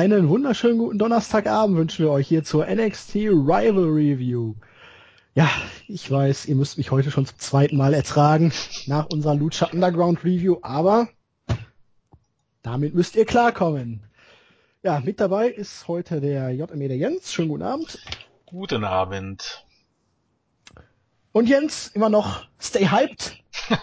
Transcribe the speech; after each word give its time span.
Einen 0.00 0.30
wunderschönen 0.30 0.78
guten 0.78 0.98
Donnerstagabend 0.98 1.76
wünschen 1.76 2.06
wir 2.06 2.10
euch 2.10 2.26
hier 2.26 2.42
zur 2.42 2.64
NXT 2.64 3.16
Rival 3.16 3.84
Review. 3.84 4.54
Ja, 5.34 5.50
ich 5.88 6.10
weiß, 6.10 6.46
ihr 6.46 6.54
müsst 6.56 6.78
mich 6.78 6.90
heute 6.90 7.10
schon 7.10 7.26
zum 7.26 7.38
zweiten 7.38 7.76
Mal 7.76 7.92
ertragen 7.92 8.50
nach 8.86 9.08
unserer 9.12 9.34
Lucha 9.34 9.66
Underground 9.66 10.24
Review, 10.24 10.56
aber 10.62 11.10
damit 12.62 12.94
müsst 12.94 13.14
ihr 13.14 13.26
klarkommen. 13.26 14.02
Ja, 14.82 15.00
mit 15.00 15.20
dabei 15.20 15.48
ist 15.48 15.86
heute 15.86 16.22
der 16.22 16.48
JME 16.48 16.88
der 16.88 16.96
Jens. 16.96 17.30
Schönen 17.30 17.50
guten 17.50 17.62
Abend. 17.62 17.98
Guten 18.46 18.84
Abend. 18.84 19.66
Und 21.32 21.46
Jens, 21.46 21.88
immer 21.88 22.08
noch 22.08 22.46
stay 22.58 22.86
hyped? 22.86 23.36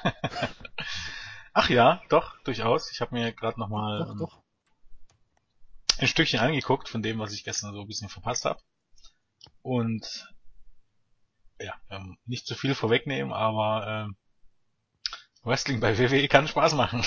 Ach 1.54 1.70
ja, 1.70 2.02
doch, 2.10 2.40
durchaus. 2.40 2.92
Ich 2.92 3.02
habe 3.02 3.14
mir 3.14 3.34
gerade 3.34 3.60
nochmal 3.60 4.00
Doch, 4.00 4.18
doch. 4.18 4.47
Ein 6.02 6.08
Stückchen 6.08 6.40
angeguckt 6.40 6.90
von 6.90 7.02
dem, 7.02 7.20
was 7.20 7.34
ich 7.34 7.44
gestern 7.44 7.74
so 7.74 7.82
ein 7.82 7.88
bisschen 7.88 8.10
verpasst 8.10 8.46
habe. 8.46 8.60
Und 9.62 10.28
ja, 11.60 11.74
ähm, 11.90 12.18
nicht 12.26 12.46
zu 12.46 12.56
viel 12.56 12.76
vorwegnehmen, 12.76 13.34
aber 13.34 13.88
ähm, 13.88 14.16
Wrestling 15.44 15.80
bei 15.80 15.98
WWE 15.98 16.28
kann 16.28 16.48
Spaß 16.48 16.76
machen. 16.76 17.04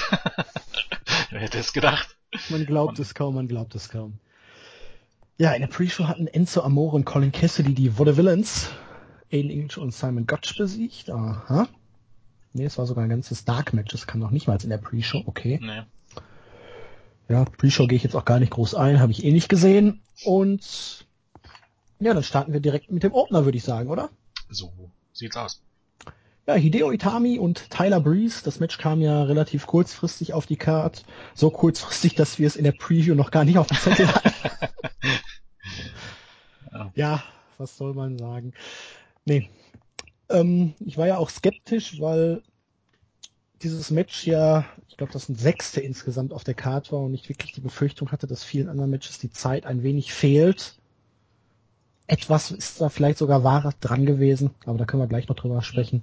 Wer 1.31 1.41
hätte 1.41 1.59
es 1.59 1.73
gedacht? 1.73 2.17
Man 2.49 2.67
glaubt 2.67 2.99
es 2.99 3.15
kaum, 3.15 3.35
man 3.35 3.49
glaubt 3.49 3.75
es 3.75 3.89
kaum. 3.89 4.19
Ja, 5.39 5.53
in 5.53 5.63
der 5.63 5.69
Pre-Show 5.69 6.07
hatten 6.07 6.27
Enzo 6.27 6.63
Amore 6.63 6.97
und 6.97 7.05
Colin 7.05 7.33
Cassidy 7.33 7.75
die 7.75 7.97
Vaudevillains, 7.97 8.71
Aiden 9.33 9.51
English 9.51 9.79
und 9.79 9.93
Simon 9.95 10.27
Gotch 10.27 10.57
besiegt. 10.57 11.11
Aha. 11.11 11.69
Nee, 12.53 12.65
es 12.65 12.79
war 12.79 12.87
sogar 12.87 13.05
ein 13.05 13.11
ganzes 13.11 13.45
Dark 13.45 13.73
Match, 13.73 13.93
das 13.93 14.07
kam 14.07 14.21
noch 14.21 14.33
nicht 14.33 14.49
mal 14.49 14.59
in 14.63 14.71
der 14.71 14.79
Pre-Show, 14.79 15.23
okay. 15.27 15.59
Nee. 15.63 15.83
Ja, 17.31 17.45
Pre-Show 17.45 17.87
gehe 17.87 17.95
ich 17.95 18.03
jetzt 18.03 18.17
auch 18.17 18.25
gar 18.25 18.41
nicht 18.41 18.51
groß 18.51 18.75
ein, 18.75 18.99
habe 18.99 19.13
ich 19.13 19.25
eh 19.25 19.31
nicht 19.31 19.49
gesehen. 19.49 20.03
Und 20.25 21.07
ja, 22.01 22.13
dann 22.13 22.25
starten 22.25 22.53
wir 22.53 22.59
direkt 22.59 22.91
mit 22.91 23.05
dem 23.05 23.13
Opener, 23.13 23.45
würde 23.45 23.57
ich 23.57 23.63
sagen, 23.63 23.89
oder? 23.89 24.11
So 24.49 24.73
sieht's 25.13 25.37
aus. 25.37 25.63
Ja, 26.49 26.55
Hideo 26.55 26.91
Itami 26.91 27.39
und 27.39 27.71
Tyler 27.71 28.01
Breeze. 28.01 28.43
Das 28.43 28.59
Match 28.59 28.79
kam 28.79 29.01
ja 29.01 29.23
relativ 29.23 29.69
kurzfristig 29.69 30.33
auf 30.33 30.47
die 30.47 30.57
Card. 30.57 31.05
So 31.37 31.51
kurzfristig, 31.51 32.17
dass 32.17 32.41
wir 32.41 32.49
es 32.49 32.57
in 32.57 32.65
der 32.65 32.73
Preview 32.73 33.15
noch 33.15 33.31
gar 33.31 33.45
nicht 33.45 33.59
auf 33.59 33.69
dem 33.69 33.77
Zettel 33.77 34.13
hatten. 34.13 34.33
Ja. 36.73 36.91
ja, 36.97 37.23
was 37.59 37.77
soll 37.77 37.95
man 37.95 38.19
sagen? 38.19 38.55
Nee. 39.25 39.49
Ähm, 40.31 40.75
ich 40.81 40.99
war 40.99 41.07
ja 41.07 41.19
auch 41.19 41.31
skeptisch, 41.31 42.01
weil 42.01 42.43
dieses 43.63 43.91
Match 43.91 44.27
ja, 44.27 44.65
ich 44.89 44.97
glaube, 44.97 45.13
das 45.13 45.29
ein 45.29 45.35
sechste 45.35 45.81
insgesamt 45.81 46.33
auf 46.33 46.45
der 46.45 46.55
Card 46.55 46.93
war 46.93 47.01
und 47.01 47.15
ich 47.15 47.29
wirklich 47.29 47.53
die 47.53 47.61
Befürchtung 47.61 48.11
hatte, 48.11 48.27
dass 48.27 48.45
vielen 48.45 48.69
anderen 48.69 48.91
Matches 48.91 49.19
die 49.19 49.31
Zeit 49.31 49.67
ein 49.67 49.83
wenig 49.83 50.13
fehlt. 50.13 50.75
Etwas 52.07 52.51
ist 52.51 52.81
da 52.81 52.89
vielleicht 52.89 53.19
sogar 53.19 53.45
Wahres 53.45 53.79
dran 53.81 54.05
gewesen, 54.07 54.51
aber 54.65 54.79
da 54.79 54.85
können 54.85 55.03
wir 55.03 55.07
gleich 55.07 55.29
noch 55.29 55.37
drüber 55.37 55.63
sprechen. 55.63 56.03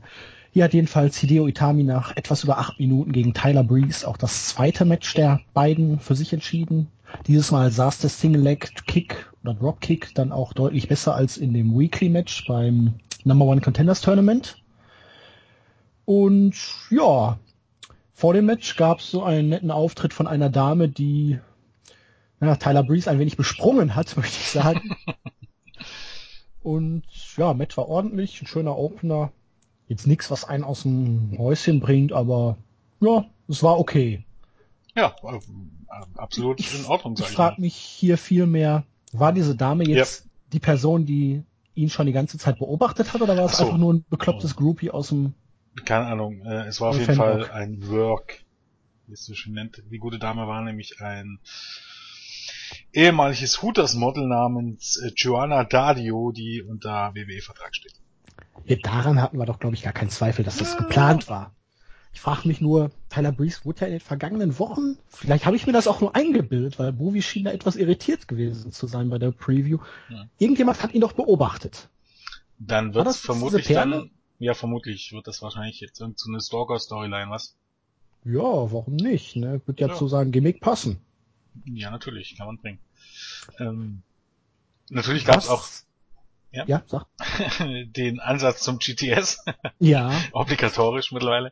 Hier 0.54 0.64
hat 0.64 0.74
jedenfalls 0.74 1.18
Hideo 1.18 1.48
Itami 1.48 1.84
nach 1.84 2.16
etwas 2.16 2.44
über 2.44 2.58
acht 2.58 2.80
Minuten 2.80 3.12
gegen 3.12 3.34
Tyler 3.34 3.64
Breeze 3.64 4.08
auch 4.08 4.18
das 4.18 4.48
zweite 4.48 4.86
Match 4.86 5.14
der 5.16 5.42
beiden 5.54 6.00
für 6.00 6.16
sich 6.16 6.32
entschieden. 6.32 6.88
Dieses 7.26 7.52
Mal 7.52 7.72
saß 7.72 8.00
der 8.00 8.10
Single 8.10 8.42
Leg 8.42 8.72
Kick 8.86 9.30
oder 9.44 9.54
Drop 9.54 9.82
Kick 9.82 10.14
dann 10.16 10.32
auch 10.32 10.54
deutlich 10.54 10.88
besser 10.88 11.16
als 11.16 11.38
in 11.38 11.54
dem 11.54 11.78
Weekly 11.78 12.10
Match 12.10 12.48
beim 12.48 12.94
Number 13.24 13.46
One 13.46 13.62
Contenders 13.62 14.02
Tournament. 14.02 14.62
Und 16.06 16.56
ja, 16.90 17.38
vor 18.18 18.34
dem 18.34 18.48
Match 18.48 18.78
gab 18.78 18.98
es 18.98 19.12
so 19.12 19.22
einen 19.22 19.50
netten 19.50 19.70
Auftritt 19.70 20.12
von 20.12 20.26
einer 20.26 20.50
Dame, 20.50 20.90
die 20.90 21.38
ja, 22.42 22.56
Tyler 22.56 22.82
Breeze 22.82 23.12
ein 23.12 23.20
wenig 23.20 23.38
besprungen 23.38 23.94
hat, 23.94 24.18
möchte 24.18 24.40
ich 24.40 24.50
sagen. 24.50 24.96
Und 26.64 27.04
ja, 27.38 27.54
Match 27.54 27.78
war 27.78 27.88
ordentlich, 27.88 28.42
ein 28.42 28.48
schöner 28.48 28.76
Opener. 28.76 29.32
Jetzt 29.88 30.08
nichts, 30.08 30.32
was 30.32 30.46
einen 30.46 30.64
aus 30.64 30.82
dem 30.82 31.38
Häuschen 31.38 31.80
bringt, 31.80 32.12
aber 32.12 32.58
ja, 33.02 33.24
es 33.48 33.62
war 33.62 33.78
okay. 33.78 34.26
Ja, 34.96 35.16
äh, 35.24 35.40
absolut 36.16 36.60
in 36.74 36.86
Ordnung, 36.86 37.14
Ich 37.20 37.24
ich 37.24 37.28
frage 37.28 37.62
mich 37.62 37.76
hier 37.76 38.18
viel 38.18 38.48
mehr, 38.48 38.84
war 39.12 39.32
diese 39.32 39.56
Dame 39.56 39.88
jetzt 39.88 40.26
die 40.54 40.60
Person, 40.60 41.06
die 41.06 41.44
ihn 41.76 41.92
schon 41.92 42.08
die 42.08 42.14
ganze 42.14 42.40
Zeit 42.40 42.58
beobachtet 42.58 43.14
hat, 43.14 43.22
oder 43.22 43.38
war 43.38 43.46
es 43.46 43.58
so. 43.58 43.66
einfach 43.66 43.78
nur 43.78 43.94
ein 43.94 44.06
beklopptes 44.10 44.56
Groupie 44.56 44.90
aus 44.90 45.10
dem 45.10 45.36
Keine 45.86 46.06
Ahnung, 46.06 46.42
äh, 46.42 46.66
es 46.68 46.82
war 46.82 46.90
auf 46.90 47.00
jeden 47.00 47.16
Fall 47.16 47.50
ein 47.52 47.88
Work, 47.90 48.42
wie 49.08 49.14
es 49.14 49.26
so 49.26 49.34
schön 49.34 49.54
nennt. 49.54 49.82
Die 49.92 50.00
gute 50.00 50.20
Dame 50.20 50.48
war 50.48 50.62
nämlich 50.62 51.02
ein 51.02 51.40
ehemaliges 52.94 53.62
Hooters-Model 53.62 54.28
namens 54.28 54.98
äh, 54.98 55.12
Joanna 55.16 55.64
Dadio, 55.64 56.32
die 56.32 56.62
unter 56.62 57.14
WWE-Vertrag 57.14 57.76
steht. 57.76 57.94
Ja, 58.66 58.76
daran 58.82 59.22
hatten 59.22 59.38
wir 59.38 59.46
doch, 59.46 59.60
glaube 59.60 59.76
ich, 59.76 59.84
gar 59.84 59.94
keinen 59.94 60.10
Zweifel, 60.10 60.44
dass 60.44 60.58
das 60.58 60.78
geplant 60.78 61.30
war. 61.30 61.54
Ich 62.14 62.22
frage 62.22 62.48
mich 62.48 62.62
nur, 62.62 62.92
Tyler 63.10 63.32
Breeze 63.32 63.64
wurde 63.64 63.82
ja 63.82 63.88
in 63.88 63.94
den 63.94 64.00
vergangenen 64.00 64.58
Wochen, 64.58 64.98
vielleicht 65.08 65.46
habe 65.46 65.56
ich 65.56 65.68
mir 65.68 65.74
das 65.74 65.88
auch 65.88 66.02
nur 66.02 66.16
eingebildet, 66.16 66.80
weil 66.80 66.92
Bovi 66.92 67.22
schien 67.22 67.44
da 67.44 67.52
etwas 67.52 67.76
irritiert 67.76 68.28
gewesen 68.28 68.72
zu 68.72 68.88
sein 68.88 69.10
bei 69.10 69.20
der 69.20 69.32
Preview. 69.32 69.78
Ja. 70.10 70.26
Irgendjemand 70.40 70.82
hat 70.82 70.94
ihn 70.96 71.02
doch 71.02 71.14
beobachtet. 71.14 71.90
Dann 72.58 72.96
wird 72.96 73.08
es 73.08 73.20
vermutlich 73.20 73.68
dann, 73.68 74.10
ja 74.40 74.54
vermutlich 74.54 75.12
wird 75.14 75.28
das 75.28 75.42
wahrscheinlich 75.42 75.80
jetzt 75.80 76.00
irgend 76.00 76.20
so 76.20 76.30
eine 76.30 76.42
Stalker-Storyline, 76.42 77.30
was? 77.30 77.56
Ja, 78.24 78.42
warum 78.42 78.96
nicht? 78.96 79.36
Ne? 79.36 79.62
Wird 79.66 79.80
ja, 79.80 79.88
Ja. 79.88 79.96
zu 79.96 80.08
seinem 80.08 80.32
Gimmick 80.32 80.60
passen. 80.62 81.00
Ja, 81.66 81.90
natürlich, 81.92 82.36
kann 82.38 82.48
man 82.48 82.58
bringen. 82.58 82.80
Ähm, 83.60 84.02
natürlich 84.90 85.26
gab 85.26 85.38
es 85.38 85.48
auch 85.50 85.66
Ja? 86.52 86.66
Ja, 86.68 86.84
sag. 86.88 87.06
den 87.60 88.20
Ansatz 88.20 88.62
zum 88.62 88.80
GTS, 88.80 89.44
Ja, 89.80 90.12
obligatorisch 90.34 91.12
mittlerweile. 91.12 91.52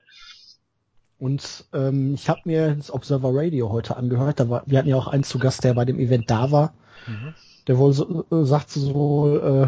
und 1.18 1.66
ähm, 1.74 2.14
ich 2.16 2.30
habe 2.30 2.42
mir 2.46 2.76
das 2.76 2.92
Observer 2.92 3.30
Radio 3.34 3.70
heute 3.72 3.96
angehört. 3.98 4.40
Da 4.40 4.50
war, 4.50 4.64
wir 4.66 4.78
hatten 4.80 4.90
ja 4.90 4.96
auch 4.98 5.08
einen 5.08 5.24
zu 5.24 5.40
Gast, 5.40 5.64
der 5.64 5.74
bei 5.74 5.86
dem 5.86 6.00
Event 6.00 6.30
da 6.30 6.52
war. 6.52 6.74
Mhm. 7.08 7.34
Der 7.68 7.78
wohl 7.78 7.94
so, 7.94 8.26
äh, 8.32 8.46
sagt 8.46 8.70
so, 8.70 9.38
äh, 9.40 9.68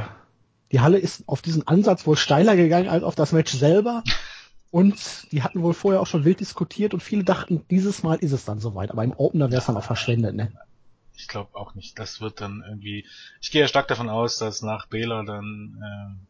die 0.72 0.80
Halle 0.80 0.98
ist 0.98 1.24
auf 1.28 1.42
diesen 1.42 1.68
Ansatz 1.68 2.06
wohl 2.06 2.18
steiler 2.18 2.56
gegangen 2.56 2.90
als 2.90 3.04
auf 3.04 3.16
das 3.16 3.32
Match 3.32 3.54
selber. 3.54 4.04
Und 4.70 5.32
die 5.32 5.44
hatten 5.44 5.64
wohl 5.64 5.74
vorher 5.74 6.02
auch 6.02 6.08
schon 6.08 6.26
wild 6.26 6.42
diskutiert 6.42 6.94
und 6.94 7.02
viele 7.02 7.24
dachten, 7.24 7.66
dieses 7.72 8.04
Mal 8.04 8.16
ist 8.16 8.34
es 8.34 8.44
dann 8.44 8.60
soweit. 8.60 8.92
Aber 8.92 9.02
im 9.02 9.14
Opener 9.14 9.50
wäre 9.50 9.62
es 9.62 9.66
dann 9.66 9.78
auch 9.78 9.84
verschwendet, 9.84 10.36
ne? 10.36 10.52
Ich 11.16 11.28
glaube 11.28 11.56
auch 11.56 11.74
nicht. 11.74 11.98
Das 11.98 12.22
wird 12.22 12.42
dann 12.42 12.64
irgendwie. 12.68 13.06
Ich 13.42 13.50
gehe 13.50 13.62
ja 13.62 13.68
stark 13.68 13.88
davon 13.88 14.10
aus, 14.10 14.38
dass 14.38 14.62
nach 14.62 14.88
Baylor 14.88 15.24
dann 15.26 15.82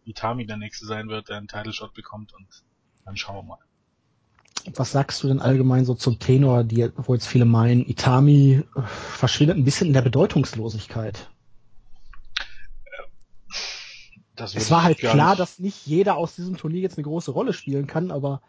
äh, 0.05 0.09
Itami 0.09 0.45
der 0.45 0.57
nächste 0.57 0.85
sein 0.85 1.09
wird, 1.09 1.29
der 1.29 1.37
einen 1.37 1.47
Title 1.47 1.73
Shot 1.73 1.93
bekommt 1.93 2.33
und 2.33 2.47
dann 3.05 3.17
schauen 3.17 3.35
wir 3.37 3.43
mal. 3.43 3.59
Was 4.75 4.91
sagst 4.91 5.23
du 5.23 5.27
denn 5.27 5.41
allgemein 5.41 5.85
so 5.85 5.93
zum 5.93 6.19
Tenor, 6.19 6.63
die, 6.63 6.89
wo 6.95 7.13
jetzt 7.13 7.27
viele 7.27 7.45
meinen, 7.45 7.87
Itami 7.87 8.63
äh, 8.75 8.81
verschwindet 8.81 9.57
ein 9.57 9.65
bisschen 9.65 9.87
in 9.87 9.93
der 9.93 10.01
Bedeutungslosigkeit? 10.03 11.29
Das 12.85 14.26
Es 14.39 14.55
würde 14.55 14.69
war 14.71 14.83
halt 14.83 14.97
klar, 14.99 15.29
nicht- 15.31 15.39
dass 15.39 15.59
nicht 15.59 15.85
jeder 15.87 16.17
aus 16.17 16.35
diesem 16.35 16.57
Turnier 16.57 16.81
jetzt 16.81 16.97
eine 16.97 17.03
große 17.05 17.31
Rolle 17.31 17.53
spielen 17.53 17.87
kann, 17.87 18.11
aber 18.11 18.41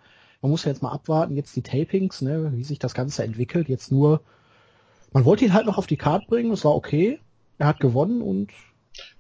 man 0.42 0.50
muss 0.50 0.64
ja 0.64 0.70
jetzt 0.70 0.82
mal 0.82 0.92
abwarten, 0.92 1.36
jetzt 1.36 1.56
die 1.56 1.62
Tapings, 1.62 2.22
ne, 2.22 2.52
wie 2.54 2.64
sich 2.64 2.78
das 2.78 2.94
Ganze 2.94 3.24
entwickelt. 3.24 3.68
Jetzt 3.68 3.90
nur, 3.90 4.22
man 5.12 5.24
wollte 5.24 5.44
ihn 5.44 5.52
halt 5.52 5.66
noch 5.66 5.78
auf 5.78 5.86
die 5.86 5.96
Card 5.96 6.26
bringen, 6.28 6.50
das 6.50 6.64
war 6.64 6.74
okay. 6.74 7.18
Er 7.58 7.66
hat 7.66 7.80
gewonnen 7.80 8.22
und 8.22 8.50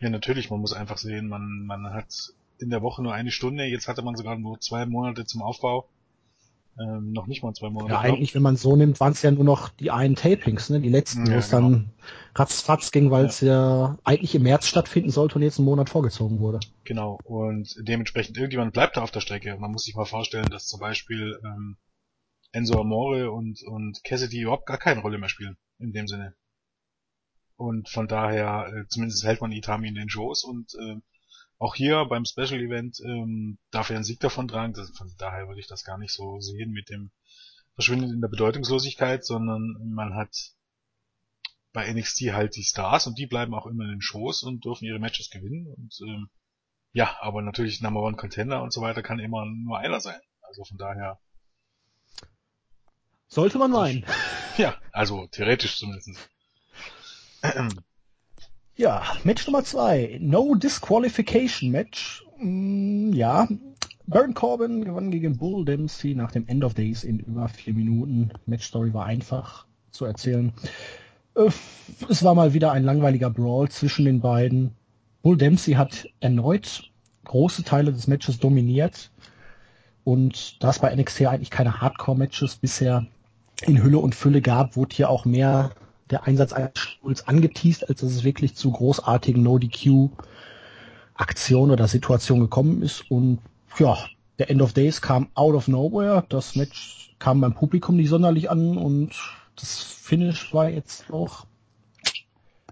Ja, 0.00 0.10
natürlich, 0.10 0.50
man 0.50 0.60
muss 0.60 0.72
einfach 0.72 0.98
sehen, 0.98 1.28
man, 1.28 1.66
man 1.66 1.92
hat 1.92 2.32
in 2.58 2.70
der 2.70 2.82
Woche 2.82 3.02
nur 3.02 3.14
eine 3.14 3.30
Stunde, 3.30 3.64
jetzt 3.64 3.88
hatte 3.88 4.02
man 4.02 4.16
sogar 4.16 4.36
nur 4.36 4.60
zwei 4.60 4.86
Monate 4.86 5.24
zum 5.24 5.42
Aufbau. 5.42 5.88
Ähm, 6.80 7.12
noch 7.12 7.26
nicht 7.26 7.42
mal 7.42 7.52
zwei 7.54 7.70
Monate. 7.70 7.92
ja, 7.92 8.00
eigentlich, 8.00 8.34
wenn 8.34 8.42
man 8.42 8.56
so 8.56 8.76
nimmt, 8.76 9.00
waren 9.00 9.12
es 9.12 9.22
ja 9.22 9.32
nur 9.32 9.44
noch 9.44 9.68
die 9.68 9.90
einen 9.90 10.14
Tapings, 10.14 10.70
ne, 10.70 10.80
die 10.80 10.88
letzten, 10.88 11.26
Ja, 11.26 11.34
wo 11.34 11.38
es 11.38 11.50
genau. 11.50 11.62
dann 11.62 11.90
ratzfatz 12.36 12.92
ging, 12.92 13.10
weil 13.10 13.26
es 13.26 13.40
ja. 13.40 13.98
eigentlich 14.04 14.34
im 14.36 14.44
März 14.44 14.68
stattfinden 14.68 15.10
sollte 15.10 15.36
und 15.36 15.42
jetzt 15.42 15.58
einen 15.58 15.66
Monat 15.66 15.90
vorgezogen 15.90 16.38
wurde. 16.38 16.60
Genau, 16.84 17.18
und 17.24 17.74
dementsprechend 17.80 18.36
irgendjemand 18.36 18.72
bleibt 18.74 18.96
da 18.96 19.02
auf 19.02 19.10
der 19.10 19.20
Strecke. 19.20 19.56
Man 19.58 19.72
muss 19.72 19.84
sich 19.84 19.96
mal 19.96 20.04
vorstellen, 20.04 20.48
dass 20.50 20.68
zum 20.68 20.78
Beispiel 20.78 21.40
ähm, 21.44 21.76
Enzo 22.52 22.80
Amore 22.80 23.32
und, 23.32 23.60
und 23.64 24.02
Cassidy 24.04 24.42
überhaupt 24.42 24.66
gar 24.66 24.78
keine 24.78 25.00
Rolle 25.00 25.18
mehr 25.18 25.28
spielen, 25.28 25.56
in 25.78 25.92
dem 25.92 26.06
Sinne. 26.06 26.34
Und 27.56 27.88
von 27.88 28.06
daher, 28.06 28.72
äh, 28.72 28.86
zumindest 28.86 29.24
hält 29.24 29.40
man 29.40 29.50
Itami 29.50 29.88
in 29.88 29.96
den 29.96 30.08
Shows 30.08 30.44
und 30.44 30.72
äh, 30.74 30.96
auch 31.58 31.74
hier 31.74 32.04
beim 32.04 32.24
Special 32.24 32.60
Event 32.60 33.00
ähm, 33.04 33.58
darf 33.70 33.90
er 33.90 33.96
einen 33.96 34.04
Sieg 34.04 34.20
davon 34.20 34.48
tragen. 34.48 34.74
Das, 34.74 34.90
von 34.90 35.12
daher 35.18 35.48
würde 35.48 35.60
ich 35.60 35.66
das 35.66 35.84
gar 35.84 35.98
nicht 35.98 36.12
so 36.12 36.40
sehen 36.40 36.70
mit 36.70 36.88
dem 36.88 37.10
Verschwinden 37.74 38.12
in 38.12 38.20
der 38.20 38.28
Bedeutungslosigkeit, 38.28 39.24
sondern 39.24 39.76
man 39.92 40.14
hat 40.14 40.52
bei 41.72 41.92
NXT 41.92 42.32
halt 42.32 42.56
die 42.56 42.64
Stars 42.64 43.06
und 43.06 43.18
die 43.18 43.26
bleiben 43.26 43.54
auch 43.54 43.66
immer 43.66 43.84
in 43.84 43.90
den 43.90 44.02
Shows 44.02 44.42
und 44.42 44.64
dürfen 44.64 44.84
ihre 44.84 44.98
Matches 44.98 45.30
gewinnen 45.30 45.66
und 45.66 46.00
ähm, 46.02 46.28
ja, 46.92 47.16
aber 47.20 47.42
natürlich 47.42 47.80
Number 47.82 48.02
One 48.02 48.16
Contender 48.16 48.62
und 48.62 48.72
so 48.72 48.80
weiter 48.80 49.02
kann 49.02 49.18
immer 49.18 49.44
nur 49.44 49.78
einer 49.78 50.00
sein. 50.00 50.20
Also 50.40 50.64
von 50.64 50.78
daher, 50.78 51.20
Sollte 53.28 53.58
man 53.58 53.70
meinen. 53.70 54.06
ja, 54.56 54.74
also 54.90 55.26
theoretisch 55.26 55.78
zumindest. 55.78 56.30
Ja, 58.78 59.02
Match 59.24 59.44
Nummer 59.48 59.64
zwei. 59.64 60.18
No 60.20 60.54
Disqualification 60.54 61.72
Match. 61.72 62.24
Mm, 62.38 63.12
ja, 63.12 63.48
Baron 64.06 64.34
Corbin 64.34 64.84
gewann 64.84 65.10
gegen 65.10 65.36
Bull 65.36 65.64
Dempsey 65.64 66.14
nach 66.14 66.30
dem 66.30 66.46
End 66.46 66.62
of 66.62 66.74
Days 66.74 67.02
in 67.02 67.18
über 67.18 67.48
vier 67.48 67.74
Minuten. 67.74 68.30
Match 68.46 68.68
Story 68.68 68.94
war 68.94 69.04
einfach 69.04 69.66
zu 69.90 70.04
erzählen. 70.04 70.52
Äh, 71.34 71.50
es 72.08 72.22
war 72.22 72.36
mal 72.36 72.54
wieder 72.54 72.70
ein 72.70 72.84
langweiliger 72.84 73.30
Brawl 73.30 73.68
zwischen 73.68 74.04
den 74.04 74.20
beiden. 74.20 74.70
Bull 75.22 75.36
Dempsey 75.36 75.74
hat 75.74 76.08
erneut 76.20 76.88
große 77.24 77.64
Teile 77.64 77.92
des 77.92 78.06
Matches 78.06 78.38
dominiert. 78.38 79.10
Und 80.04 80.62
da 80.62 80.70
es 80.70 80.78
bei 80.78 80.94
NXT 80.94 81.26
eigentlich 81.26 81.50
keine 81.50 81.80
Hardcore-Matches 81.80 82.54
bisher 82.54 83.08
in 83.66 83.82
Hülle 83.82 83.98
und 83.98 84.14
Fülle 84.14 84.40
gab, 84.40 84.76
wurde 84.76 84.94
hier 84.94 85.10
auch 85.10 85.24
mehr 85.24 85.72
der 86.10 86.26
Einsatz 86.26 86.52
eines 86.52 86.78
Stuhls 86.78 87.26
angeteased, 87.26 87.88
als 87.88 88.00
dass 88.00 88.10
es 88.10 88.24
wirklich 88.24 88.54
zu 88.54 88.70
großartigen 88.70 89.42
No-DQ-Aktionen 89.42 91.72
oder 91.72 91.88
Situationen 91.88 92.44
gekommen 92.44 92.82
ist. 92.82 93.10
Und 93.10 93.38
ja, 93.78 93.96
der 94.38 94.50
End 94.50 94.60
of 94.62 94.72
Days 94.72 95.02
kam 95.02 95.28
out 95.34 95.54
of 95.54 95.68
nowhere. 95.68 96.24
Das 96.28 96.56
Match 96.56 97.14
kam 97.18 97.40
beim 97.40 97.54
Publikum 97.54 97.96
nicht 97.96 98.08
sonderlich 98.08 98.50
an 98.50 98.78
und 98.78 99.10
das 99.56 99.82
Finish 99.82 100.54
war 100.54 100.68
jetzt 100.68 101.10
auch. 101.10 101.46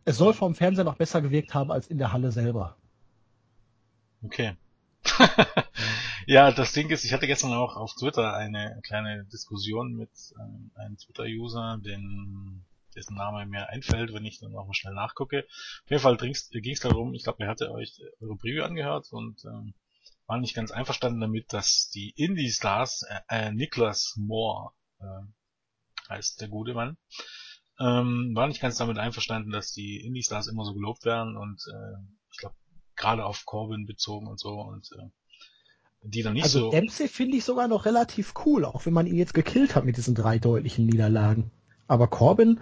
Es 0.05 0.19
soll 0.19 0.35
vom 0.35 0.55
Fernseher 0.55 0.85
noch 0.85 0.95
besser 0.95 1.21
gewirkt 1.21 1.53
haben 1.53 1.73
als 1.73 1.89
in 1.89 1.99
der 1.99 2.13
Halle 2.13 2.31
selber. 2.31 2.77
Okay. 4.23 4.55
ja, 6.27 6.53
das 6.53 6.73
Ding 6.73 6.91
ist, 6.91 7.05
ich 7.05 7.13
hatte 7.13 7.27
gestern 7.27 7.53
auch 7.53 7.77
auf 7.77 7.95
Twitter 7.95 8.35
eine 8.35 8.79
kleine 8.83 9.25
Diskussion 9.25 9.95
mit 9.95 10.11
ähm, 10.39 10.71
einem 10.75 10.97
Twitter-User, 10.97 11.79
den 11.85 12.65
dessen 12.97 13.17
Name 13.17 13.47
mir 13.47 13.69
einfällt, 13.69 14.13
wenn 14.13 14.25
ich 14.25 14.41
dann 14.41 14.53
nochmal 14.53 14.75
schnell 14.75 14.95
nachgucke. 14.95 15.47
Auf 15.85 15.91
jeden 15.91 16.03
Fall 16.03 16.17
ging 16.17 16.33
es 16.33 16.81
darum, 16.81 17.15
ich 17.15 17.25
glaube, 17.25 17.45
ihr 17.45 17.49
hatte 17.49 17.71
euch 17.71 18.01
eure 18.21 18.37
Preview 18.37 18.65
angehört 18.65 19.13
und 19.13 19.45
ähm, 19.45 19.75
war 20.27 20.39
nicht 20.39 20.55
ganz 20.55 20.71
einverstanden 20.71 21.21
damit, 21.21 21.53
dass 21.53 21.89
die 21.91 22.11
Indie-Stars, 22.17 23.03
äh, 23.29 23.49
äh, 23.49 23.53
Niklas 23.53 24.15
Moore 24.17 24.73
äh, 24.99 26.11
heißt 26.11 26.41
der 26.41 26.49
gute 26.49 26.75
Mann, 26.75 26.97
ähm, 27.79 28.33
war 28.35 28.49
nicht 28.49 28.61
ganz 28.61 28.77
damit 28.77 28.99
einverstanden, 28.99 29.51
dass 29.51 29.73
die 29.73 30.05
Indie-Stars 30.05 30.49
immer 30.49 30.65
so 30.65 30.75
gelobt 30.75 31.05
werden 31.05 31.37
und 31.37 31.63
äh, 31.73 32.03
ich 32.33 32.39
glaube, 32.39 32.57
gerade 32.97 33.25
auf 33.25 33.45
Corbin 33.45 33.87
bezogen 33.87 34.27
und 34.27 34.41
so 34.41 34.61
und 34.61 34.89
äh, 34.99 35.09
die 36.03 36.23
dann 36.23 36.35
nicht 36.35 36.45
also 36.45 36.61
so. 36.61 36.71
Dempsey 36.71 37.09
finde 37.09 37.37
ich 37.37 37.45
sogar 37.45 37.69
noch 37.69 37.85
relativ 37.85 38.35
cool, 38.45 38.65
auch 38.65 38.87
wenn 38.87 38.93
man 38.93 39.07
ihn 39.07 39.17
jetzt 39.17 39.35
gekillt 39.35 39.75
hat 39.75 39.85
mit 39.85 39.97
diesen 39.97 40.15
drei 40.15 40.39
deutlichen 40.39 40.87
Niederlagen. 40.87 41.51
Aber 41.89 42.09
Corbin 42.09 42.61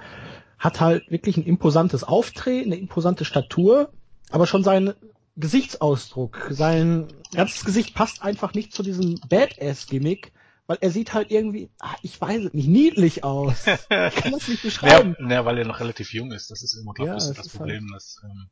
hat 0.58 0.80
halt 0.80 1.10
wirklich 1.10 1.36
ein 1.36 1.44
imposantes 1.44 2.04
Auftreten, 2.04 2.72
eine 2.72 2.80
imposante 2.80 3.24
Statur, 3.24 3.92
aber 4.30 4.46
schon 4.46 4.64
sein 4.64 4.94
Gesichtsausdruck, 5.36 6.48
sein 6.50 7.08
ganzes 7.34 7.64
Gesicht 7.64 7.94
passt 7.94 8.22
einfach 8.22 8.54
nicht 8.54 8.72
zu 8.72 8.82
diesem 8.82 9.20
Badass-Gimmick, 9.28 10.32
weil 10.66 10.78
er 10.80 10.90
sieht 10.90 11.12
halt 11.12 11.30
irgendwie, 11.30 11.70
ach, 11.78 11.96
ich 12.02 12.20
weiß 12.20 12.44
es 12.44 12.54
nicht, 12.54 12.68
niedlich 12.68 13.24
aus. 13.24 13.66
Ich 13.66 13.88
kann 13.88 14.32
das 14.32 14.48
nicht 14.48 14.62
beschreiben. 14.62 15.16
Ja, 15.18 15.28
ja 15.28 15.44
weil 15.44 15.58
er 15.58 15.66
noch 15.66 15.80
relativ 15.80 16.12
jung 16.12 16.32
ist. 16.32 16.50
Das 16.50 16.62
ist 16.62 16.74
immer, 16.74 16.94
glaube 16.94 17.16
ich, 17.16 17.22
ja, 17.22 17.28
das, 17.28 17.36
das 17.36 17.48
Problem, 17.48 17.84
halt... 17.84 17.94
dass 17.94 18.22
ähm, 18.24 18.50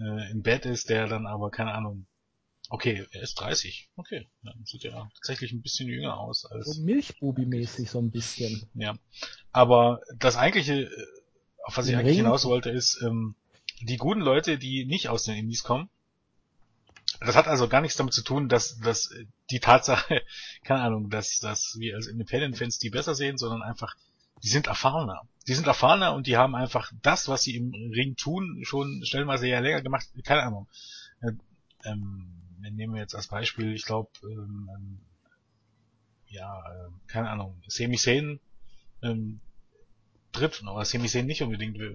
äh, 0.00 0.30
im 0.32 0.42
Bett 0.42 0.66
ist, 0.66 0.88
der 0.88 1.06
dann 1.06 1.26
aber, 1.26 1.50
keine 1.50 1.72
Ahnung, 1.72 2.06
Okay, 2.72 3.04
er 3.10 3.22
ist 3.22 3.34
30. 3.34 3.90
Okay, 3.96 4.28
dann 4.44 4.64
sieht 4.64 4.84
er 4.84 5.10
tatsächlich 5.16 5.50
ein 5.50 5.60
bisschen 5.60 5.88
jünger 5.88 6.18
aus 6.18 6.46
als. 6.46 6.66
So 6.66 6.82
Milchbubi-mäßig 6.82 7.90
so 7.90 7.98
ein 7.98 8.12
bisschen. 8.12 8.70
Ja. 8.74 8.94
Aber 9.50 10.00
das 10.16 10.36
eigentliche, 10.36 10.84
äh, 10.84 11.06
auf 11.64 11.76
was 11.76 11.88
ich 11.88 11.96
eigentlich 11.96 12.16
hinaus 12.16 12.44
wollte, 12.44 12.70
ist, 12.70 13.02
ähm, 13.02 13.34
die 13.80 13.96
guten 13.96 14.20
Leute, 14.20 14.56
die 14.56 14.84
nicht 14.84 15.08
aus 15.08 15.24
den 15.24 15.36
Indies 15.36 15.64
kommen, 15.64 15.90
das 17.18 17.34
hat 17.34 17.48
also 17.48 17.66
gar 17.66 17.80
nichts 17.80 17.96
damit 17.96 18.14
zu 18.14 18.22
tun, 18.22 18.48
dass, 18.48 18.78
dass 18.78 19.12
die 19.50 19.58
Tatsache, 19.58 20.22
keine 20.64 20.82
Ahnung, 20.82 21.10
dass, 21.10 21.40
dass 21.40 21.74
wir 21.76 21.96
als 21.96 22.06
Independent-Fans 22.06 22.78
die 22.78 22.90
besser 22.90 23.16
sehen, 23.16 23.36
sondern 23.36 23.62
einfach, 23.62 23.96
die 24.44 24.48
sind 24.48 24.68
erfahrener. 24.68 25.22
Die 25.48 25.54
sind 25.54 25.66
erfahrener 25.66 26.14
und 26.14 26.28
die 26.28 26.36
haben 26.36 26.54
einfach 26.54 26.92
das, 27.02 27.26
was 27.26 27.42
sie 27.42 27.56
im 27.56 27.72
Ring 27.92 28.14
tun, 28.14 28.60
schon 28.62 29.02
stellenweise 29.04 29.48
ja 29.48 29.58
länger 29.58 29.82
gemacht, 29.82 30.06
keine 30.24 30.44
Ahnung. 30.44 30.68
Äh, 31.20 31.32
ähm, 32.64 32.74
nehmen 32.74 32.94
wir 32.94 33.00
jetzt 33.00 33.14
als 33.14 33.28
Beispiel, 33.28 33.74
ich 33.74 33.84
glaube, 33.84 34.10
ähm, 34.24 34.70
ähm, 34.74 35.00
ja, 36.28 36.58
äh, 36.58 36.90
keine 37.06 37.30
Ahnung, 37.30 37.60
Semi 37.66 37.98
ähm, 39.02 39.40
tritt, 40.32 40.62
oder 40.62 40.84
Semi 40.84 41.08
nicht 41.22 41.42
unbedingt, 41.42 41.78
wer, 41.78 41.92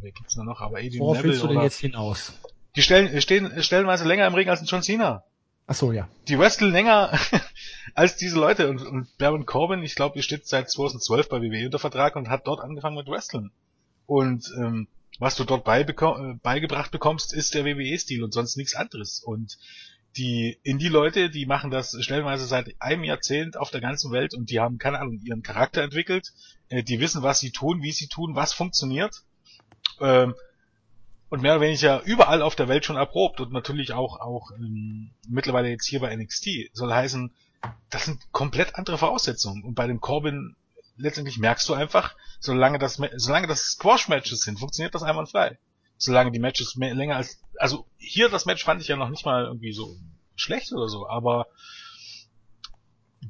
wer 0.00 0.12
gibt's 0.12 0.34
da 0.34 0.44
noch, 0.44 0.60
aber 0.60 0.80
Eddie 0.80 0.98
Worauf 0.98 1.18
Neville 1.18 1.38
du 1.38 1.46
denn 1.48 1.62
jetzt 1.62 1.80
hinaus? 1.80 2.32
Die 2.76 2.82
stellen, 2.82 3.20
stehen 3.20 3.62
stellenweise 3.62 4.06
länger 4.06 4.26
im 4.26 4.34
Ring 4.34 4.48
als 4.48 4.60
ein 4.60 4.66
John 4.66 4.82
Cena. 4.82 5.24
Ach 5.66 5.74
so, 5.74 5.92
ja. 5.92 6.08
Die 6.28 6.38
wresteln 6.38 6.72
länger 6.72 7.12
als 7.94 8.16
diese 8.16 8.38
Leute 8.38 8.70
und, 8.70 8.80
und 8.86 9.18
Baron 9.18 9.44
Corbin, 9.44 9.82
ich 9.82 9.94
glaube, 9.94 10.16
die 10.16 10.22
steht 10.22 10.46
seit 10.46 10.70
2012 10.70 11.28
bei 11.28 11.42
WWE 11.42 11.66
unter 11.66 11.78
Vertrag 11.78 12.16
und 12.16 12.30
hat 12.30 12.46
dort 12.46 12.60
angefangen 12.60 12.96
mit 12.96 13.06
Wrestling. 13.08 13.50
Und 14.06 14.50
ähm, 14.56 14.88
was 15.18 15.36
du 15.36 15.44
dort 15.44 15.66
beibeko- 15.66 16.32
äh, 16.32 16.38
beigebracht 16.42 16.90
bekommst, 16.90 17.32
ist 17.32 17.54
der 17.54 17.64
WWE-Stil 17.64 18.22
und 18.22 18.32
sonst 18.32 18.56
nichts 18.56 18.74
anderes. 18.74 19.20
Und 19.20 19.58
die 20.16 20.58
Indie-Leute, 20.62 21.30
die 21.30 21.46
machen 21.46 21.70
das 21.70 21.96
stellenweise 22.00 22.46
seit 22.46 22.74
einem 22.80 23.04
Jahrzehnt 23.04 23.56
auf 23.56 23.70
der 23.70 23.80
ganzen 23.80 24.10
Welt 24.10 24.34
und 24.34 24.50
die 24.50 24.60
haben, 24.60 24.78
keine 24.78 24.98
Ahnung, 25.00 25.20
ihren 25.24 25.42
Charakter 25.42 25.82
entwickelt, 25.82 26.32
äh, 26.68 26.82
die 26.82 27.00
wissen, 27.00 27.22
was 27.22 27.40
sie 27.40 27.50
tun, 27.50 27.82
wie 27.82 27.92
sie 27.92 28.08
tun, 28.08 28.34
was 28.34 28.52
funktioniert. 28.52 29.22
Ähm, 30.00 30.34
und 31.30 31.42
mehr 31.42 31.52
oder 31.56 31.60
weniger 31.62 32.02
überall 32.04 32.40
auf 32.40 32.56
der 32.56 32.68
Welt 32.68 32.84
schon 32.84 32.96
erprobt 32.96 33.40
und 33.40 33.52
natürlich 33.52 33.92
auch, 33.92 34.18
auch 34.20 34.50
ähm, 34.52 35.10
mittlerweile 35.28 35.68
jetzt 35.68 35.86
hier 35.86 36.00
bei 36.00 36.14
NXT. 36.14 36.70
Soll 36.72 36.92
heißen, 36.92 37.32
das 37.90 38.06
sind 38.06 38.32
komplett 38.32 38.76
andere 38.76 38.96
Voraussetzungen. 38.98 39.62
Und 39.62 39.74
bei 39.74 39.86
dem 39.86 40.00
Corbin 40.00 40.56
letztendlich 40.98 41.38
merkst 41.38 41.68
du 41.68 41.74
einfach, 41.74 42.14
solange 42.40 42.78
das, 42.78 43.00
solange 43.16 43.46
das 43.46 43.72
Squash-Matches 43.72 44.40
sind, 44.40 44.58
funktioniert 44.58 44.94
das 44.94 45.02
einwandfrei. 45.02 45.58
Solange 45.96 46.30
die 46.30 46.38
Matches 46.38 46.76
mehr, 46.76 46.94
länger 46.94 47.16
als, 47.16 47.40
also 47.56 47.86
hier 47.96 48.28
das 48.28 48.46
Match 48.46 48.64
fand 48.64 48.80
ich 48.80 48.88
ja 48.88 48.96
noch 48.96 49.08
nicht 49.08 49.24
mal 49.24 49.44
irgendwie 49.44 49.72
so 49.72 49.96
schlecht 50.36 50.72
oder 50.72 50.88
so, 50.88 51.08
aber 51.08 51.46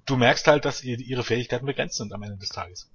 du 0.04 0.16
merkst 0.16 0.46
halt, 0.46 0.64
dass 0.64 0.84
ihre 0.84 1.24
Fähigkeiten 1.24 1.66
begrenzt 1.66 1.96
sind 1.96 2.12
am 2.12 2.22
Ende 2.22 2.36
des 2.36 2.50
Tages. 2.50 2.90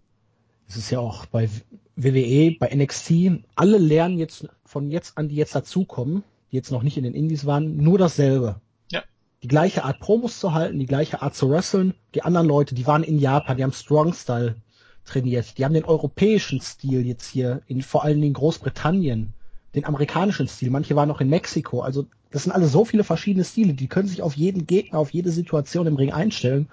Es 0.67 0.77
ist 0.77 0.91
ja 0.91 0.99
auch 0.99 1.25
bei 1.25 1.49
WWE, 1.95 2.55
bei 2.59 2.73
NXT, 2.73 3.43
alle 3.55 3.77
lernen 3.77 4.17
jetzt 4.17 4.47
von 4.65 4.89
jetzt 4.89 5.17
an, 5.17 5.27
die 5.27 5.35
jetzt 5.35 5.55
dazukommen, 5.55 6.23
die 6.51 6.55
jetzt 6.55 6.71
noch 6.71 6.83
nicht 6.83 6.97
in 6.97 7.03
den 7.03 7.13
Indies 7.13 7.45
waren, 7.45 7.77
nur 7.77 7.97
dasselbe. 7.97 8.61
Ja. 8.91 9.03
Die 9.41 9.47
gleiche 9.47 9.83
Art 9.83 9.99
Promos 9.99 10.39
zu 10.39 10.53
halten, 10.53 10.79
die 10.79 10.85
gleiche 10.85 11.21
Art 11.21 11.35
zu 11.35 11.49
wresteln. 11.49 11.95
Die 12.15 12.23
anderen 12.23 12.47
Leute, 12.47 12.75
die 12.75 12.87
waren 12.87 13.03
in 13.03 13.19
Japan, 13.19 13.57
die 13.57 13.63
haben 13.63 13.73
Strong 13.73 14.13
Style 14.13 14.55
trainiert. 15.05 15.57
Die 15.57 15.65
haben 15.65 15.73
den 15.73 15.85
europäischen 15.85 16.61
Stil 16.61 17.05
jetzt 17.05 17.27
hier, 17.27 17.61
in 17.67 17.81
vor 17.81 18.03
allen 18.03 18.21
Dingen 18.21 18.33
Großbritannien, 18.33 19.33
den 19.75 19.85
amerikanischen 19.85 20.47
Stil. 20.47 20.69
Manche 20.69 20.95
waren 20.95 21.09
noch 21.09 21.21
in 21.21 21.29
Mexiko. 21.29 21.81
Also 21.81 22.05
das 22.31 22.43
sind 22.43 22.51
alle 22.51 22.67
so 22.67 22.85
viele 22.85 23.03
verschiedene 23.03 23.45
Stile, 23.45 23.73
die 23.73 23.87
können 23.87 24.07
sich 24.07 24.21
auf 24.21 24.35
jeden 24.35 24.65
Gegner, 24.65 24.99
auf 24.99 25.11
jede 25.11 25.31
Situation 25.31 25.87
im 25.87 25.95
Ring 25.95 26.11
einstellen. 26.11 26.69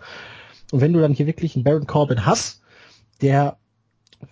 Und 0.72 0.80
wenn 0.80 0.92
du 0.92 1.00
dann 1.00 1.12
hier 1.12 1.26
wirklich 1.26 1.54
einen 1.54 1.64
Baron 1.64 1.86
Corbin 1.86 2.24
hast, 2.24 2.62
der 3.20 3.58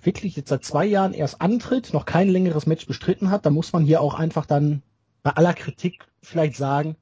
wirklich 0.03 0.37
jetzt 0.37 0.49
seit 0.49 0.65
zwei 0.65 0.85
Jahren 0.87 1.15
erst 1.15 1.41
antritt, 1.41 1.93
noch 1.93 2.05
kein 2.05 2.29
längeres 2.29 2.67
Match 2.67 2.87
bestritten 2.87 3.31
hat, 3.31 3.47
dann 3.47 3.55
muss 3.55 3.73
man 3.73 3.85
hier 3.85 4.01
auch 4.01 4.15
einfach 4.15 4.47
dann 4.47 4.83
bei 5.23 5.31
aller 5.31 5.55
Kritik 5.55 6.07
vielleicht 6.23 6.57
sagen, 6.57 6.97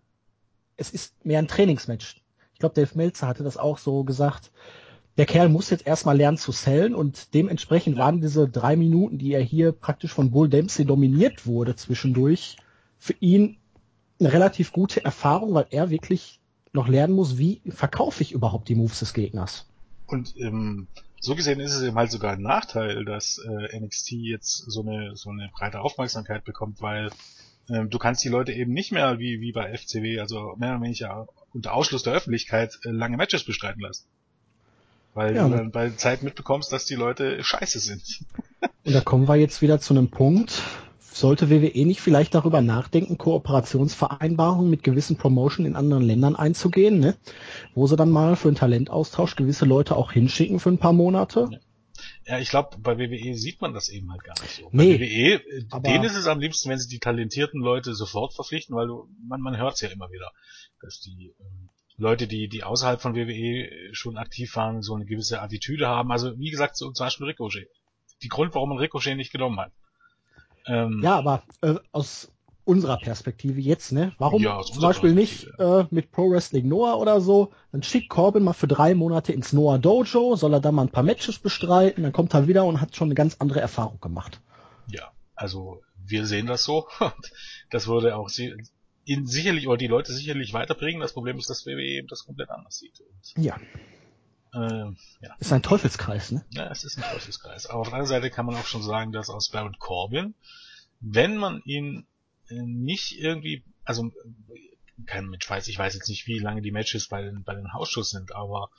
es 0.77 0.91
ist 0.91 1.25
mehr 1.25 1.39
ein 1.39 1.49
Trainingsmatch. 1.49 2.23
Ich 2.55 2.59
glaube, 2.59 2.75
Dave 2.75 2.97
Meltzer 2.97 3.27
hatte 3.27 3.45
das 3.45 3.57
auch 3.57 3.79
so 3.79 4.05
gesagt 4.05 4.51
der 5.17 5.27
Kerl 5.27 5.49
muss 5.49 5.71
jetzt 5.71 5.87
erstmal 5.87 6.17
lernen 6.17 6.37
zu 6.37 6.53
sellen 6.53 6.95
und 6.95 7.35
dementsprechend 7.35 7.97
waren 7.97 8.21
diese 8.21 8.49
drei 8.49 8.77
Minuten, 8.77 9.19
die 9.19 9.33
er 9.33 9.43
hier 9.43 9.73
praktisch 9.73 10.13
von 10.13 10.31
Bull 10.31 10.49
Dempsey 10.49 10.85
dominiert 10.85 11.47
wurde 11.47 11.75
zwischendurch, 11.75 12.57
für 12.99 13.15
ihn 13.21 13.57
eine 14.21 14.33
relativ 14.33 14.73
gute 14.73 15.05
Erfahrung, 15.05 15.55
weil 15.55 15.67
er 15.71 15.91
wirklich 15.91 16.41
noch 16.73 16.89
lernen 16.89 17.15
muss, 17.15 17.39
wie 17.39 17.63
verkaufe 17.69 18.23
ich 18.23 18.33
überhaupt 18.33 18.69
die 18.69 18.75
Moves 18.75 18.99
des 18.99 19.15
Gegners. 19.15 19.67
Und 20.07 20.37
ähm, 20.39 20.87
so 21.21 21.35
gesehen 21.35 21.61
ist 21.61 21.75
es 21.75 21.83
eben 21.83 21.97
halt 21.97 22.11
sogar 22.11 22.33
ein 22.33 22.43
Nachteil, 22.43 23.05
dass 23.05 23.39
äh, 23.39 23.79
NXT 23.79 24.13
jetzt 24.13 24.57
so 24.57 24.83
eine 24.83 25.17
so 25.17 25.31
eine 25.31 25.51
breite 25.53 25.81
Aufmerksamkeit 25.81 26.45
bekommt, 26.45 26.81
weil 26.81 27.11
ähm, 27.69 27.91
du 27.91 27.99
kannst 27.99 28.23
die 28.23 28.29
Leute 28.29 28.53
eben 28.53 28.73
nicht 28.73 28.93
mehr 28.93 29.19
wie 29.19 29.41
wie 29.41 29.53
bei 29.53 29.77
FCW, 29.77 30.21
also 30.21 30.55
mehr 30.59 30.73
oder 30.73 30.83
weniger 30.83 31.27
unter 31.53 31.73
Ausschluss 31.73 32.03
der 32.03 32.13
Öffentlichkeit 32.13 32.79
äh, 32.85 32.91
lange 32.91 33.17
Matches 33.17 33.45
bestreiten 33.45 33.81
lassen. 33.81 34.05
Weil 35.17 35.35
ja. 35.35 35.49
du 35.49 35.57
dann 35.57 35.71
bei 35.71 35.89
der 35.89 35.97
Zeit 35.97 36.23
mitbekommst, 36.23 36.71
dass 36.71 36.85
die 36.85 36.95
Leute 36.95 37.43
scheiße 37.43 37.81
sind. 37.81 38.03
Und 38.85 38.95
da 38.95 39.01
kommen 39.01 39.27
wir 39.27 39.37
jetzt 39.37 39.63
wieder 39.63 39.81
zu 39.81 39.95
einem 39.95 40.11
Punkt. 40.11 40.63
Sollte 41.01 41.49
WWE 41.49 41.87
nicht 41.87 42.03
vielleicht 42.03 42.35
darüber 42.35 42.61
nachdenken, 42.61 43.17
Kooperationsvereinbarungen 43.17 44.69
mit 44.69 44.83
gewissen 44.83 45.17
Promotion 45.17 45.65
in 45.65 45.75
anderen 45.75 46.03
Ländern 46.03 46.37
einzugehen, 46.37 47.01
ne? 47.01 47.17
wo 47.75 47.87
sie 47.87 47.97
dann 47.97 48.11
mal 48.11 48.37
für 48.37 48.49
einen 48.49 48.59
Talentaustausch 48.59 49.37
gewisse 49.37 49.65
Leute 49.65 49.97
auch 49.97 50.13
hinschicken 50.13 50.61
für 50.61 50.69
ein 50.69 50.77
paar 50.77 50.93
Monate? 50.93 51.49
Ja, 52.27 52.39
ich 52.39 52.51
glaube, 52.51 52.77
bei 52.79 52.99
WWE 52.99 53.35
sieht 53.37 53.63
man 53.63 53.73
das 53.73 53.89
eben 53.89 54.13
halt 54.13 54.23
gar 54.23 54.39
nicht 54.43 54.57
so. 54.57 54.69
Nee, 54.71 54.99
bei 54.99 55.01
WWE, 55.01 55.35
äh, 55.35 55.65
aber- 55.71 55.89
denen 55.89 56.05
ist 56.05 56.17
es 56.17 56.27
am 56.27 56.41
liebsten, 56.41 56.69
wenn 56.69 56.79
sie 56.79 56.89
die 56.89 56.99
talentierten 56.99 57.63
Leute 57.63 57.95
sofort 57.95 58.35
verpflichten, 58.35 58.77
weil 58.77 58.89
du, 58.89 59.09
man, 59.27 59.41
man 59.41 59.57
hört 59.57 59.77
es 59.77 59.81
ja 59.81 59.89
immer 59.89 60.11
wieder, 60.11 60.31
dass 60.83 61.01
die 61.01 61.35
ähm, 61.41 61.71
Leute, 61.99 62.27
die, 62.27 62.49
die 62.49 62.63
außerhalb 62.63 63.01
von 63.01 63.15
WWE 63.15 63.95
schon 63.95 64.19
aktiv 64.19 64.55
waren, 64.57 64.83
so 64.83 64.95
eine 64.95 65.07
gewisse 65.07 65.41
Attitüde 65.41 65.89
haben. 65.89 66.13
Also 66.13 66.39
wie 66.39 66.51
gesagt, 66.51 66.77
so 66.77 66.91
zum 66.91 67.07
Beispiel 67.07 67.27
Ricochet. 67.27 67.69
Die 68.23 68.29
Grund, 68.29 68.55
warum 68.55 68.71
man 68.71 68.79
Ricochet 68.79 69.17
nicht 69.17 69.33
genommen 69.33 69.59
hat. 69.59 69.73
Ähm, 70.67 71.01
Ja, 71.03 71.17
aber 71.17 71.43
äh, 71.63 71.75
aus 71.93 72.31
unserer 72.65 72.99
Perspektive 72.99 73.61
jetzt, 73.61 73.93
ne? 73.93 74.13
Warum 74.19 74.43
Ja, 74.43 74.61
zum 74.61 74.83
Beispiel 74.83 75.15
nicht 75.15 75.47
äh, 75.59 75.85
mit 75.91 76.11
Pro 76.11 76.31
Wrestling 76.31 76.69
Noah 76.69 76.99
oder 76.99 77.21
so? 77.21 77.53
Dann 77.73 77.83
schickt 77.83 78.09
Corbin 78.09 78.43
mal 78.43 78.53
für 78.53 78.67
drei 78.67 78.95
Monate 78.95 79.33
ins 79.33 79.53
Noah 79.53 79.79
Dojo, 79.79 80.35
soll 80.35 80.53
er 80.53 80.61
da 80.61 80.73
mal 80.73 80.83
ein 80.83 80.91
paar 80.91 81.05
Matches 81.05 81.39
bestreiten, 81.39 82.03
dann 82.03 82.13
kommt 82.13 82.35
er 82.35 82.49
wieder 82.49 82.65
und 82.65 82.81
hat 82.81 82.97
schon 82.97 83.07
eine 83.09 83.15
ganz 83.15 83.37
andere 83.39 83.61
Erfahrung 83.61 84.01
gemacht. 84.01 84.41
Ja, 84.89 85.13
also 85.37 85.81
wir 86.05 86.27
sehen 86.27 86.47
das 86.47 86.65
so. 86.65 86.89
Das 87.71 87.89
würde 87.89 88.15
auch 88.15 88.29
sie, 88.29 88.55
ihn 89.07 89.27
sicherlich 89.27 89.67
oder 89.69 89.79
die 89.79 89.87
Leute 89.87 90.13
sicherlich 90.13 90.53
weiterbringen. 90.53 91.01
Das 91.01 91.15
Problem 91.15 91.39
ist, 91.39 91.49
dass 91.49 91.65
WWE 91.65 91.83
eben 91.83 92.09
das 92.09 92.25
komplett 92.25 92.51
anders 92.51 92.77
sieht. 92.77 93.01
Und, 93.01 93.45
Ja, 93.45 93.59
äh, 94.53 94.91
ja. 95.21 95.37
ist 95.39 95.53
ein 95.53 95.63
Teufelskreis, 95.63 96.33
ne? 96.33 96.45
Ja, 96.51 96.71
es 96.71 96.85
ist 96.85 96.99
ein 96.99 97.05
Teufelskreis. 97.11 97.67
Aber 97.67 97.81
auf 97.81 97.89
der 97.89 97.95
anderen 97.95 98.09
Seite 98.09 98.31
kann 98.31 98.47
man 98.47 98.57
auch 98.57 98.67
schon 98.67 98.83
sagen, 98.83 99.13
dass 99.13 99.31
aus 99.31 99.49
Baron 99.51 99.77
Corbin, 99.79 100.35
wenn 101.01 101.37
man 101.37 101.63
ihn 101.65 102.07
äh, 102.49 102.55
nicht 102.63 103.13
irgendwie, 103.19 103.63
also 103.85 104.13
kein 105.07 105.29
Mensch 105.29 105.49
weiß, 105.49 105.69
ich 105.69 105.79
weiß 105.79 105.95
jetzt 105.95 106.09
nicht, 106.09 106.27
wie 106.27 106.39
lange 106.41 106.63
die 106.63 106.73
Matches 106.73 107.09
bei 107.09 107.23
den, 107.23 107.45
bei 107.45 107.55
den 107.55 107.73
Hausschuss 107.73 108.11
sind, 108.11 108.35
aber 108.35 108.71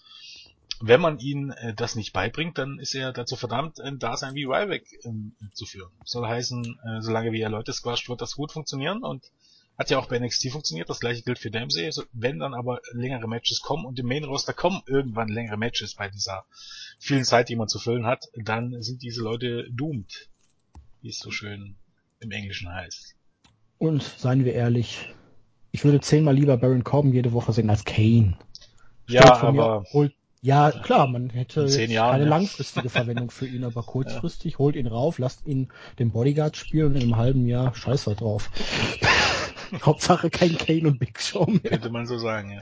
wenn 0.81 0.99
man 1.01 1.19
ihn 1.19 1.51
äh, 1.51 1.73
das 1.73 1.95
nicht 1.95 2.11
beibringt, 2.11 2.57
dann 2.57 2.79
ist 2.79 2.93
er 2.93 3.13
dazu 3.13 3.35
verdammt, 3.35 3.79
ein 3.79 3.97
Dasein 3.97 4.35
wie 4.35 4.45
Ryback 4.45 4.85
ähm, 5.05 5.35
zu 5.53 5.65
führen. 5.65 5.91
Soll 6.03 6.27
heißen, 6.27 6.79
äh, 6.85 7.01
solange 7.01 7.31
wie 7.31 7.41
er 7.41 7.49
Leute 7.49 7.71
squasht, 7.71 8.09
wird 8.09 8.21
das 8.21 8.35
gut 8.35 8.51
funktionieren 8.51 9.03
und 9.03 9.23
hat 9.77 9.89
ja 9.89 9.99
auch 9.99 10.07
bei 10.07 10.17
NXT 10.19 10.51
funktioniert, 10.51 10.89
das 10.89 10.99
gleiche 10.99 11.21
gilt 11.21 11.37
für 11.37 11.51
Dempsey. 11.51 11.89
Wenn 12.11 12.39
dann 12.39 12.53
aber 12.53 12.81
längere 12.93 13.27
Matches 13.27 13.61
kommen 13.61 13.85
und 13.85 13.99
im 13.99 14.07
Main 14.07 14.23
Roster 14.23 14.53
kommen 14.53 14.81
irgendwann 14.87 15.27
längere 15.27 15.57
Matches 15.57 15.95
bei 15.95 16.09
dieser 16.09 16.45
vielen 16.99 17.23
Zeit, 17.23 17.49
die 17.49 17.55
man 17.55 17.67
zu 17.67 17.77
füllen 17.77 18.05
hat, 18.05 18.25
dann 18.35 18.81
sind 18.81 19.03
diese 19.03 19.21
Leute 19.21 19.67
doomed, 19.71 20.29
wie 21.01 21.09
es 21.09 21.19
so 21.19 21.29
schön 21.29 21.75
im 22.19 22.31
Englischen 22.31 22.73
heißt. 22.73 23.15
Und 23.77 24.01
seien 24.01 24.45
wir 24.45 24.53
ehrlich, 24.53 25.09
ich 25.71 25.83
würde 25.83 25.99
zehnmal 25.99 26.33
lieber 26.33 26.57
Baron 26.57 26.83
Corbin 26.83 27.13
jede 27.13 27.33
Woche 27.33 27.53
sehen 27.53 27.69
als 27.69 27.85
Kane. 27.85 28.37
Ja, 29.07 29.21
Stellt 29.21 29.43
aber 29.43 29.83
holt, 29.93 30.13
ja, 30.41 30.71
klar, 30.71 31.07
man 31.07 31.29
hätte 31.29 31.67
Jahren, 31.67 32.11
keine 32.11 32.23
ja. 32.23 32.29
langfristige 32.29 32.89
Verwendung 32.89 33.29
für 33.29 33.45
ihn, 33.45 33.63
aber 33.63 33.83
kurzfristig 33.85 34.57
holt 34.57 34.75
ihn 34.75 34.87
rauf, 34.87 35.19
lasst 35.19 35.45
ihn 35.45 35.69
den 35.99 36.11
Bodyguard 36.11 36.57
spielen 36.57 36.87
und 36.87 36.95
in 36.95 37.03
einem 37.03 37.17
halben 37.17 37.45
Jahr 37.45 37.75
scheiß 37.75 38.05
drauf. 38.05 38.49
Hauptsache 39.83 40.29
kein 40.29 40.57
Kane 40.57 40.87
und 40.87 40.99
Big 40.99 41.19
Show 41.21 41.45
mehr. 41.45 41.59
könnte 41.61 41.89
man 41.89 42.07
so 42.07 42.17
sagen, 42.17 42.51
ja. 42.51 42.61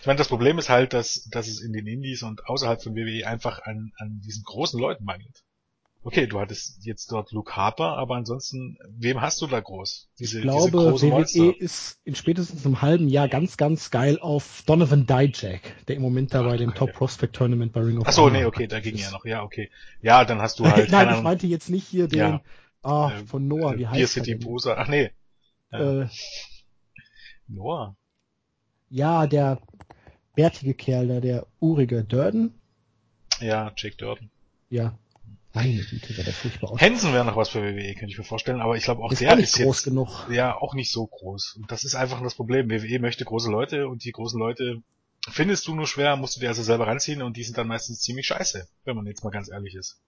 Ich 0.00 0.06
meine, 0.06 0.16
das 0.18 0.28
Problem 0.28 0.58
ist 0.58 0.68
halt, 0.70 0.92
dass, 0.92 1.24
dass 1.30 1.46
es 1.46 1.60
in 1.60 1.72
den 1.72 1.86
Indies 1.86 2.22
und 2.22 2.46
außerhalb 2.46 2.82
von 2.82 2.94
WWE 2.96 3.26
einfach 3.26 3.60
an, 3.62 3.92
an 3.98 4.20
diesen 4.24 4.42
großen 4.44 4.80
Leuten 4.80 5.04
mangelt. 5.04 5.44
Okay, 6.06 6.26
du 6.26 6.38
hattest 6.38 6.84
jetzt 6.84 7.10
dort 7.12 7.32
Luke 7.32 7.56
Harper, 7.56 7.96
aber 7.96 8.16
ansonsten, 8.16 8.76
wem 8.88 9.22
hast 9.22 9.40
du 9.40 9.46
da 9.46 9.60
groß? 9.60 10.10
Diese, 10.18 10.38
Ich 10.38 10.42
glaube, 10.42 10.70
diese 10.70 10.90
großen 10.90 11.10
WWE 11.10 11.16
Monster. 11.18 11.54
ist 11.58 11.98
in 12.04 12.14
spätestens 12.14 12.66
einem 12.66 12.82
halben 12.82 13.08
Jahr 13.08 13.28
ganz, 13.28 13.56
ganz 13.56 13.90
geil 13.90 14.18
auf 14.20 14.62
Donovan 14.66 15.06
Dijak, 15.06 15.60
der 15.88 15.96
im 15.96 16.02
Moment 16.02 16.34
da 16.34 16.42
Ach, 16.42 16.44
bei 16.44 16.58
dem 16.58 16.70
okay. 16.70 16.78
Top 16.78 16.92
Prospect 16.92 17.34
Tournament 17.36 17.72
bei 17.72 17.80
Ring 17.80 17.98
of 17.98 18.06
Ach 18.06 18.12
so, 18.12 18.22
Honor 18.24 18.32
nee, 18.32 18.44
okay, 18.44 18.66
da 18.66 18.80
ging 18.80 18.96
ja 18.96 19.10
noch, 19.10 19.24
ja, 19.24 19.42
okay. 19.42 19.70
Ja, 20.02 20.24
dann 20.26 20.42
hast 20.42 20.58
du 20.58 20.64
halt, 20.70 20.90
Nein, 20.90 21.10
ich 21.14 21.22
meinte 21.22 21.46
jetzt 21.46 21.70
nicht 21.70 21.86
hier 21.86 22.06
den, 22.06 22.18
Ja. 22.18 22.42
ah, 22.82 23.10
äh, 23.10 23.26
von 23.26 23.48
Noah, 23.48 23.78
wie 23.78 23.84
äh, 23.84 23.86
heißt 23.86 23.94
Beer 23.94 24.02
er 24.02 24.08
City? 24.08 24.34
Bruiser, 24.34 24.76
ach 24.78 24.88
nee, 24.88 25.10
äh, 25.74 26.02
Äh, 26.02 26.08
Noah. 27.48 27.96
ja, 28.90 29.26
der 29.26 29.60
bärtige 30.34 30.74
Kerl 30.74 31.08
da, 31.08 31.20
der 31.20 31.46
urige 31.60 32.04
Durden. 32.04 32.54
Ja, 33.40 33.72
Jake 33.76 33.96
Durden. 33.96 34.30
Ja. 34.70 34.98
Meine 35.52 35.82
Güte, 35.82 36.12
sah 36.12 36.22
der 36.24 36.32
furchtbar 36.32 36.72
aus. 36.72 36.80
Hansen 36.80 37.12
wäre 37.12 37.24
noch 37.24 37.36
was 37.36 37.48
für 37.50 37.62
WWE, 37.62 37.94
könnte 37.94 38.10
ich 38.12 38.18
mir 38.18 38.24
vorstellen, 38.24 38.60
aber 38.60 38.76
ich 38.76 38.82
glaube 38.84 39.02
auch 39.04 39.12
ist 39.12 39.20
der 39.20 39.32
auch 39.32 39.36
nicht 39.36 39.44
ist 39.44 39.56
groß 39.56 39.76
jetzt, 39.78 39.84
genug. 39.84 40.26
ja, 40.30 40.56
auch 40.56 40.74
nicht 40.74 40.90
so 40.90 41.06
groß. 41.06 41.58
Und 41.60 41.70
das 41.70 41.84
ist 41.84 41.94
einfach 41.94 42.20
das 42.22 42.34
Problem. 42.34 42.68
WWE 42.70 42.98
möchte 42.98 43.24
große 43.24 43.50
Leute 43.50 43.86
und 43.88 44.02
die 44.04 44.10
großen 44.10 44.38
Leute 44.38 44.82
findest 45.28 45.68
du 45.68 45.74
nur 45.76 45.86
schwer, 45.86 46.16
musst 46.16 46.34
du 46.36 46.40
dir 46.40 46.48
also 46.48 46.62
selber 46.64 46.88
ranziehen 46.88 47.22
und 47.22 47.36
die 47.36 47.44
sind 47.44 47.56
dann 47.56 47.68
meistens 47.68 48.00
ziemlich 48.00 48.26
scheiße, 48.26 48.66
wenn 48.84 48.96
man 48.96 49.06
jetzt 49.06 49.22
mal 49.22 49.30
ganz 49.30 49.48
ehrlich 49.48 49.74
ist. 49.76 50.00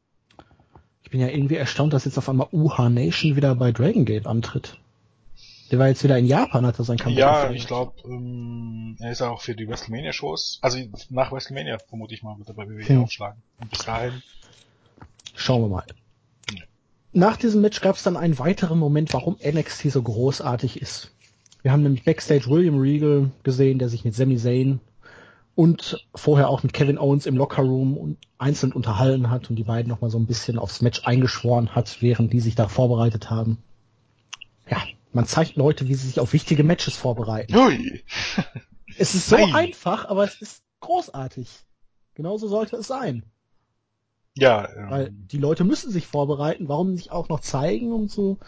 Ich 1.05 1.11
bin 1.11 1.21
ja 1.21 1.29
irgendwie 1.29 1.55
erstaunt, 1.55 1.93
dass 1.93 2.05
jetzt 2.07 2.19
auf 2.19 2.29
einmal 2.29 2.49
UH 2.51 2.89
Nation 2.89 3.37
wieder 3.37 3.55
bei 3.55 3.71
Dragon 3.71 4.05
Gate 4.05 4.27
antritt. 4.27 4.81
Der 5.71 5.79
war 5.79 5.89
jetzt 5.89 6.05
wieder 6.05 6.17
in 6.17 6.27
Japan, 6.27 6.65
hat 6.65 6.79
er 6.79 6.85
sein 6.85 6.97
Comeback 6.99 7.19
Ja, 7.19 7.51
ich 7.51 7.67
glaube, 7.67 7.93
ähm, 8.05 8.97
er 9.01 9.11
ist 9.11 9.23
auch 9.23 9.41
für 9.41 9.55
die 9.57 9.67
WrestleMania-Shows, 9.69 10.61
also 10.63 10.79
nach 11.11 11.33
WrestleMania 11.33 11.79
vermute 11.89 12.15
ich 12.15 12.23
mal, 12.23 12.39
wird 12.39 12.49
er 12.49 12.55
bei 12.55 12.69
WWE 12.69 12.87
Hm. 12.89 13.03
aufschlagen. 13.03 13.43
Und 13.61 13.71
bis 13.71 13.81
dahin, 13.81 14.23
Schauen 15.35 15.63
wir 15.63 15.69
mal. 15.69 15.85
Nach 17.13 17.37
diesem 17.37 17.61
Match 17.63 17.81
gab 17.81 17.97
es 17.97 18.03
dann 18.03 18.17
einen 18.17 18.39
weiteren 18.39 18.79
Moment, 18.79 19.13
warum 19.13 19.37
NXT 19.43 19.91
so 19.91 20.03
großartig 20.03 20.81
ist. 20.81 21.13
Wir 21.63 21.73
haben 21.73 21.83
nämlich 21.83 22.05
Backstage 22.05 22.47
William 22.49 22.79
Regal 22.79 23.31
gesehen, 23.43 23.79
der 23.79 23.89
sich 23.89 24.05
mit 24.05 24.15
Sami 24.15 24.37
Zayn 24.37 24.81
und 25.55 26.07
vorher 26.15 26.49
auch 26.49 26.63
mit 26.63 26.73
Kevin 26.75 26.99
Owens 26.99 27.27
im 27.27 27.37
Lockerroom 27.37 27.97
und 27.97 28.19
einzeln 28.39 28.73
unterhalten 28.73 29.31
hat 29.31 29.51
und 29.51 29.57
die 29.57 29.65
beiden 29.65 29.89
nochmal 29.89 30.11
so 30.11 30.19
ein 30.19 30.27
bisschen 30.27 30.59
aufs 30.59 30.81
Match 30.83 31.03
eingeschworen 31.07 31.75
hat, 31.75 32.01
während 32.03 32.33
die 32.33 32.41
sich 32.41 32.55
da 32.55 32.69
vorbereitet 32.69 33.31
haben. 33.31 33.59
Ja, 34.71 34.83
man 35.17 35.27
zeigt 35.27 35.57
Leute, 35.57 35.89
wie 35.89 35.95
sie 35.95 36.07
sich 36.07 36.21
auf 36.21 36.33
wichtige 36.33 36.63
Matches 36.63 36.95
vorbereiten. 36.97 37.55
hui, 37.57 38.05
Es 38.99 39.15
ist 39.15 39.29
so 39.29 39.37
Nein. 39.37 39.55
einfach, 39.55 40.05
aber 40.05 40.25
es 40.25 40.41
ist 40.41 40.63
großartig. 40.81 41.49
Genauso 42.15 42.47
sollte 42.49 42.77
es 42.77 42.87
sein. 42.87 43.25
ja, 44.37 44.69
ähm, 44.75 44.91
Weil 44.91 45.11
die 45.11 45.39
Leute 45.39 45.65
müssen 45.65 45.91
sich 45.91 46.07
vorbereiten, 46.07 46.69
warum 46.69 46.93
nicht 46.93 47.11
auch 47.11 47.29
noch 47.29 47.41
zeigen, 47.41 47.93
um 47.93 48.09
zu 48.09 48.39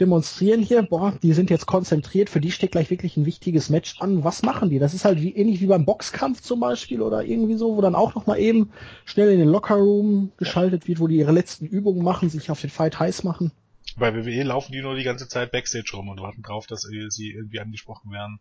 demonstrieren 0.00 0.62
hier, 0.62 0.82
boah, 0.82 1.12
die 1.22 1.32
sind 1.32 1.50
jetzt 1.50 1.66
konzentriert, 1.66 2.30
für 2.30 2.40
die 2.40 2.52
steht 2.52 2.70
gleich 2.70 2.88
wirklich 2.88 3.16
ein 3.16 3.26
wichtiges 3.26 3.68
Match 3.68 4.00
an. 4.00 4.22
Was 4.22 4.42
machen 4.42 4.70
die? 4.70 4.78
Das 4.78 4.94
ist 4.94 5.04
halt 5.04 5.20
wie, 5.20 5.34
ähnlich 5.34 5.60
wie 5.60 5.66
beim 5.66 5.84
Boxkampf 5.84 6.40
zum 6.40 6.60
Beispiel 6.60 7.02
oder 7.02 7.24
irgendwie 7.24 7.56
so, 7.56 7.76
wo 7.76 7.80
dann 7.80 7.96
auch 7.96 8.14
noch 8.14 8.26
mal 8.26 8.38
eben 8.38 8.70
schnell 9.04 9.30
in 9.32 9.40
den 9.40 9.48
Lockerroom 9.48 10.30
geschaltet 10.36 10.86
wird, 10.86 11.00
wo 11.00 11.08
die 11.08 11.16
ihre 11.16 11.32
letzten 11.32 11.66
Übungen 11.66 12.04
machen, 12.04 12.30
sich 12.30 12.50
auf 12.50 12.60
den 12.60 12.70
Fight 12.70 13.00
heiß 13.00 13.24
machen. 13.24 13.50
Bei 13.96 14.14
WWE 14.14 14.42
laufen 14.42 14.72
die 14.72 14.82
nur 14.82 14.94
die 14.96 15.02
ganze 15.04 15.28
Zeit 15.28 15.52
Backstage 15.52 15.90
rum 15.94 16.08
und 16.08 16.20
warten 16.20 16.42
drauf, 16.42 16.66
dass 16.66 16.82
sie 16.82 17.30
irgendwie 17.32 17.60
angesprochen 17.60 18.10
werden 18.12 18.40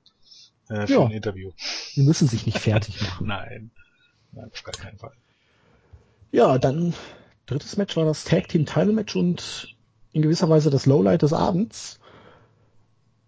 äh, 0.70 0.86
für 0.88 0.94
Ja. 0.94 1.06
ein 1.06 1.12
Interview. 1.12 1.52
Die 1.96 2.02
müssen 2.04 2.28
sich 2.28 2.46
nicht 2.46 2.60
fertig 2.60 3.02
machen. 3.02 3.28
Nein, 3.28 3.72
nein, 4.32 4.50
auf 4.54 4.64
gar 4.64 4.74
keinen 4.76 4.98
Fall. 4.98 5.14
Ja, 6.32 6.58
dann 6.58 6.94
drittes 7.46 7.78
Match 7.78 7.96
war 7.96 8.06
das 8.06 8.24
Tag 8.26 8.50
Team 8.50 8.66
Title 8.66 8.92
Match 8.94 9.16
und 9.16 9.76
in 10.14 10.22
gewisser 10.22 10.50
Weise 10.50 10.70
das 10.70 10.86
Lowlight 10.86 11.22
des 11.22 11.34
Abends. 11.34 12.00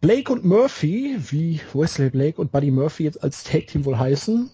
Blake 0.01 0.31
und 0.31 0.45
Murphy, 0.45 1.17
wie 1.29 1.59
Wesley 1.73 2.09
Blake 2.09 2.39
und 2.39 2.51
Buddy 2.51 2.71
Murphy 2.71 3.03
jetzt 3.03 3.21
als 3.23 3.43
Tag 3.43 3.67
Team 3.67 3.83
wohl 3.85 3.97
heißen, 3.97 4.49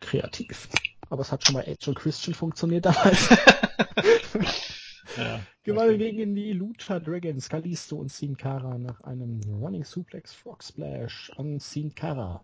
kreativ. 0.00 0.68
Aber 1.10 1.22
es 1.22 1.30
hat 1.32 1.44
schon 1.44 1.54
bei 1.54 1.62
Edge 1.64 1.90
und 1.90 1.96
Christian 1.98 2.34
funktioniert 2.34 2.86
damals. 2.86 3.28
Ja, 5.16 5.40
Gewalt 5.64 5.96
okay. 5.96 6.12
gegen 6.12 6.34
die 6.34 6.52
Lucha 6.52 7.00
Dragons, 7.00 7.48
Kalisto 7.48 7.96
und 7.96 8.10
Sin 8.10 8.36
Cara 8.36 8.78
nach 8.78 9.00
einem 9.02 9.40
Running 9.60 9.84
Suplex 9.84 10.32
Frog 10.32 10.62
Splash 10.62 11.30
an 11.36 11.60
Sin 11.60 11.94
Cara. 11.94 12.42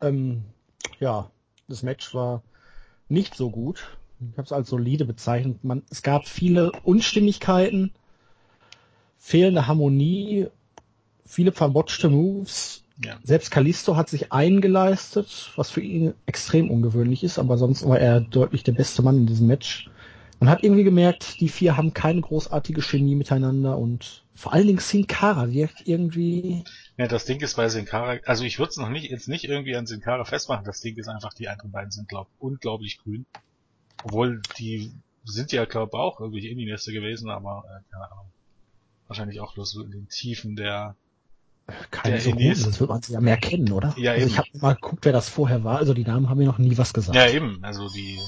Ähm, 0.00 0.44
ja, 1.00 1.30
das 1.68 1.82
Match 1.82 2.14
war 2.14 2.42
nicht 3.08 3.34
so 3.34 3.50
gut. 3.50 3.96
Ich 4.20 4.38
habe 4.38 4.46
es 4.46 4.52
als 4.52 4.68
solide 4.68 5.04
bezeichnet. 5.04 5.62
Man, 5.62 5.82
es 5.90 6.02
gab 6.02 6.26
viele 6.26 6.72
Unstimmigkeiten, 6.84 7.92
fehlende 9.18 9.66
Harmonie, 9.66 10.48
viele 11.24 11.52
verbotschte 11.52 12.08
Moves. 12.08 12.82
Ja. 13.04 13.18
Selbst 13.22 13.50
Kalisto 13.50 13.96
hat 13.96 14.08
sich 14.08 14.32
eingeleistet, 14.32 15.52
was 15.56 15.70
für 15.70 15.82
ihn 15.82 16.14
extrem 16.24 16.70
ungewöhnlich 16.70 17.24
ist, 17.24 17.38
aber 17.38 17.58
sonst 17.58 17.86
war 17.86 17.98
er 17.98 18.20
deutlich 18.20 18.62
der 18.62 18.72
beste 18.72 19.02
Mann 19.02 19.18
in 19.18 19.26
diesem 19.26 19.46
Match. 19.46 19.90
Man 20.40 20.50
hat 20.50 20.62
irgendwie 20.62 20.84
gemerkt, 20.84 21.40
die 21.40 21.48
vier 21.48 21.76
haben 21.76 21.94
keine 21.94 22.20
großartige 22.20 22.82
Chemie 22.82 23.14
miteinander 23.14 23.78
und 23.78 24.24
vor 24.34 24.52
allen 24.52 24.66
Dingen 24.66 24.78
Sin 24.80 25.06
Cara 25.06 25.50
wirkt 25.50 25.82
irgendwie. 25.88 26.62
Ja, 26.98 27.06
das 27.08 27.24
Ding 27.24 27.40
ist 27.40 27.56
bei 27.56 27.68
Sin 27.68 27.86
Cara, 27.86 28.18
also 28.26 28.44
ich 28.44 28.58
würde 28.58 28.70
es 28.70 28.76
noch 28.76 28.90
nicht, 28.90 29.10
jetzt 29.10 29.28
nicht 29.28 29.44
irgendwie 29.44 29.76
an 29.76 29.86
Sin 29.86 30.00
Cara 30.00 30.24
festmachen, 30.24 30.64
das 30.64 30.80
Ding 30.80 30.96
ist 30.96 31.08
einfach, 31.08 31.32
die 31.32 31.48
anderen 31.48 31.70
beiden 31.72 31.90
sind, 31.90 32.08
glaub, 32.08 32.28
unglaublich 32.38 32.98
grün. 33.02 33.24
Obwohl, 34.04 34.42
die 34.58 34.92
sind 35.24 35.52
ja, 35.52 35.64
glaub 35.64 35.94
auch 35.94 36.20
irgendwie 36.20 36.46
Indie-Nester 36.48 36.92
gewesen, 36.92 37.30
aber, 37.30 37.64
äh, 37.66 37.92
keine 37.92 38.04
Ahnung. 38.12 38.26
Wahrscheinlich 39.08 39.40
auch 39.40 39.54
bloß 39.54 39.70
so 39.70 39.82
in 39.82 39.90
den 39.90 40.08
Tiefen 40.08 40.54
der, 40.56 40.96
Keine 41.90 42.20
so 42.20 42.30
Indies- 42.30 42.62
sonst 42.62 42.78
wird 42.80 42.90
man 42.90 43.02
sie 43.02 43.12
ja 43.14 43.20
mehr 43.20 43.36
kennen, 43.38 43.72
oder? 43.72 43.94
Ja, 43.98 44.12
also 44.12 44.22
eben. 44.26 44.30
ich 44.32 44.38
habe 44.38 44.48
mal 44.60 44.74
geguckt, 44.74 45.04
wer 45.04 45.12
das 45.12 45.28
vorher 45.28 45.64
war. 45.64 45.78
Also 45.78 45.94
die 45.94 46.04
Namen 46.04 46.28
haben 46.28 46.38
mir 46.38 46.44
noch 46.46 46.58
nie 46.58 46.76
was 46.78 46.92
gesagt. 46.92 47.16
ja 47.16 47.28
eben, 47.28 47.58
also 47.64 47.88
die, 47.88 48.18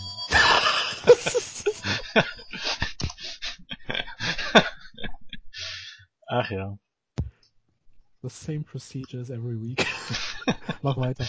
Ach 6.29 6.51
ja. 6.51 6.79
The 8.23 8.29
same 8.29 8.61
procedures 8.61 9.31
every 9.31 9.61
week. 9.61 9.87
Mach 10.83 10.97
weiter. 10.99 11.25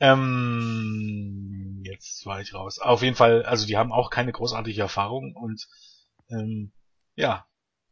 Ähm, 0.00 1.82
jetzt 1.84 2.24
war 2.24 2.40
ich 2.40 2.54
raus. 2.54 2.78
Auf 2.78 3.02
jeden 3.02 3.16
Fall, 3.16 3.44
also 3.44 3.66
die 3.66 3.76
haben 3.76 3.92
auch 3.92 4.10
keine 4.10 4.32
großartige 4.32 4.80
Erfahrung 4.80 5.36
und 5.36 5.68
ähm, 6.30 6.72
ja, 7.16 7.44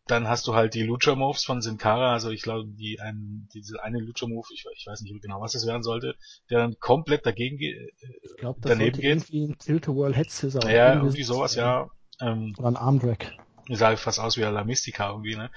dann 0.07 0.27
hast 0.27 0.47
du 0.47 0.55
halt 0.55 0.75
die 0.75 0.83
Lucha 0.83 1.15
Moves 1.15 1.45
von 1.45 1.61
Sin 1.61 1.77
Cara, 1.77 2.13
also 2.13 2.31
ich 2.31 2.43
glaube, 2.43 2.69
die 2.69 2.99
ein, 3.01 3.49
diese 3.53 3.83
eine 3.83 3.99
Lucha 3.99 4.27
Move, 4.27 4.47
ich, 4.55 4.65
ich 4.75 4.87
weiß 4.87 5.03
nicht 5.03 5.23
genau, 5.23 5.41
was 5.41 5.55
es 5.55 5.67
werden 5.67 5.83
sollte, 5.83 6.17
der 6.49 6.61
dann 6.61 6.79
komplett 6.81 7.27
dagegen 7.27 7.59
geht, 7.59 7.77
ich 8.23 8.37
glaub, 8.39 8.61
das 8.63 8.73
daneben 8.73 8.97
geht. 8.97 9.05
Irgendwie 9.05 9.45
ein 9.45 9.59
Tilt-a-World 9.59 10.17
Head 10.17 10.31
Scissor. 10.31 10.69
Ja, 10.71 10.95
irgendwie 10.95 11.23
sowas, 11.23 11.55
ja. 11.55 11.89
Ähm, 12.21 12.55
oder 12.59 12.69
ein 12.69 12.77
Armdrag. 12.77 13.33
Ich 13.69 13.79
sage 13.79 13.97
fast 13.97 14.19
aus 14.19 14.37
wie 14.37 14.43
La 14.43 14.65
Mystica 14.65 15.11
irgendwie, 15.11 15.37
ne? 15.37 15.51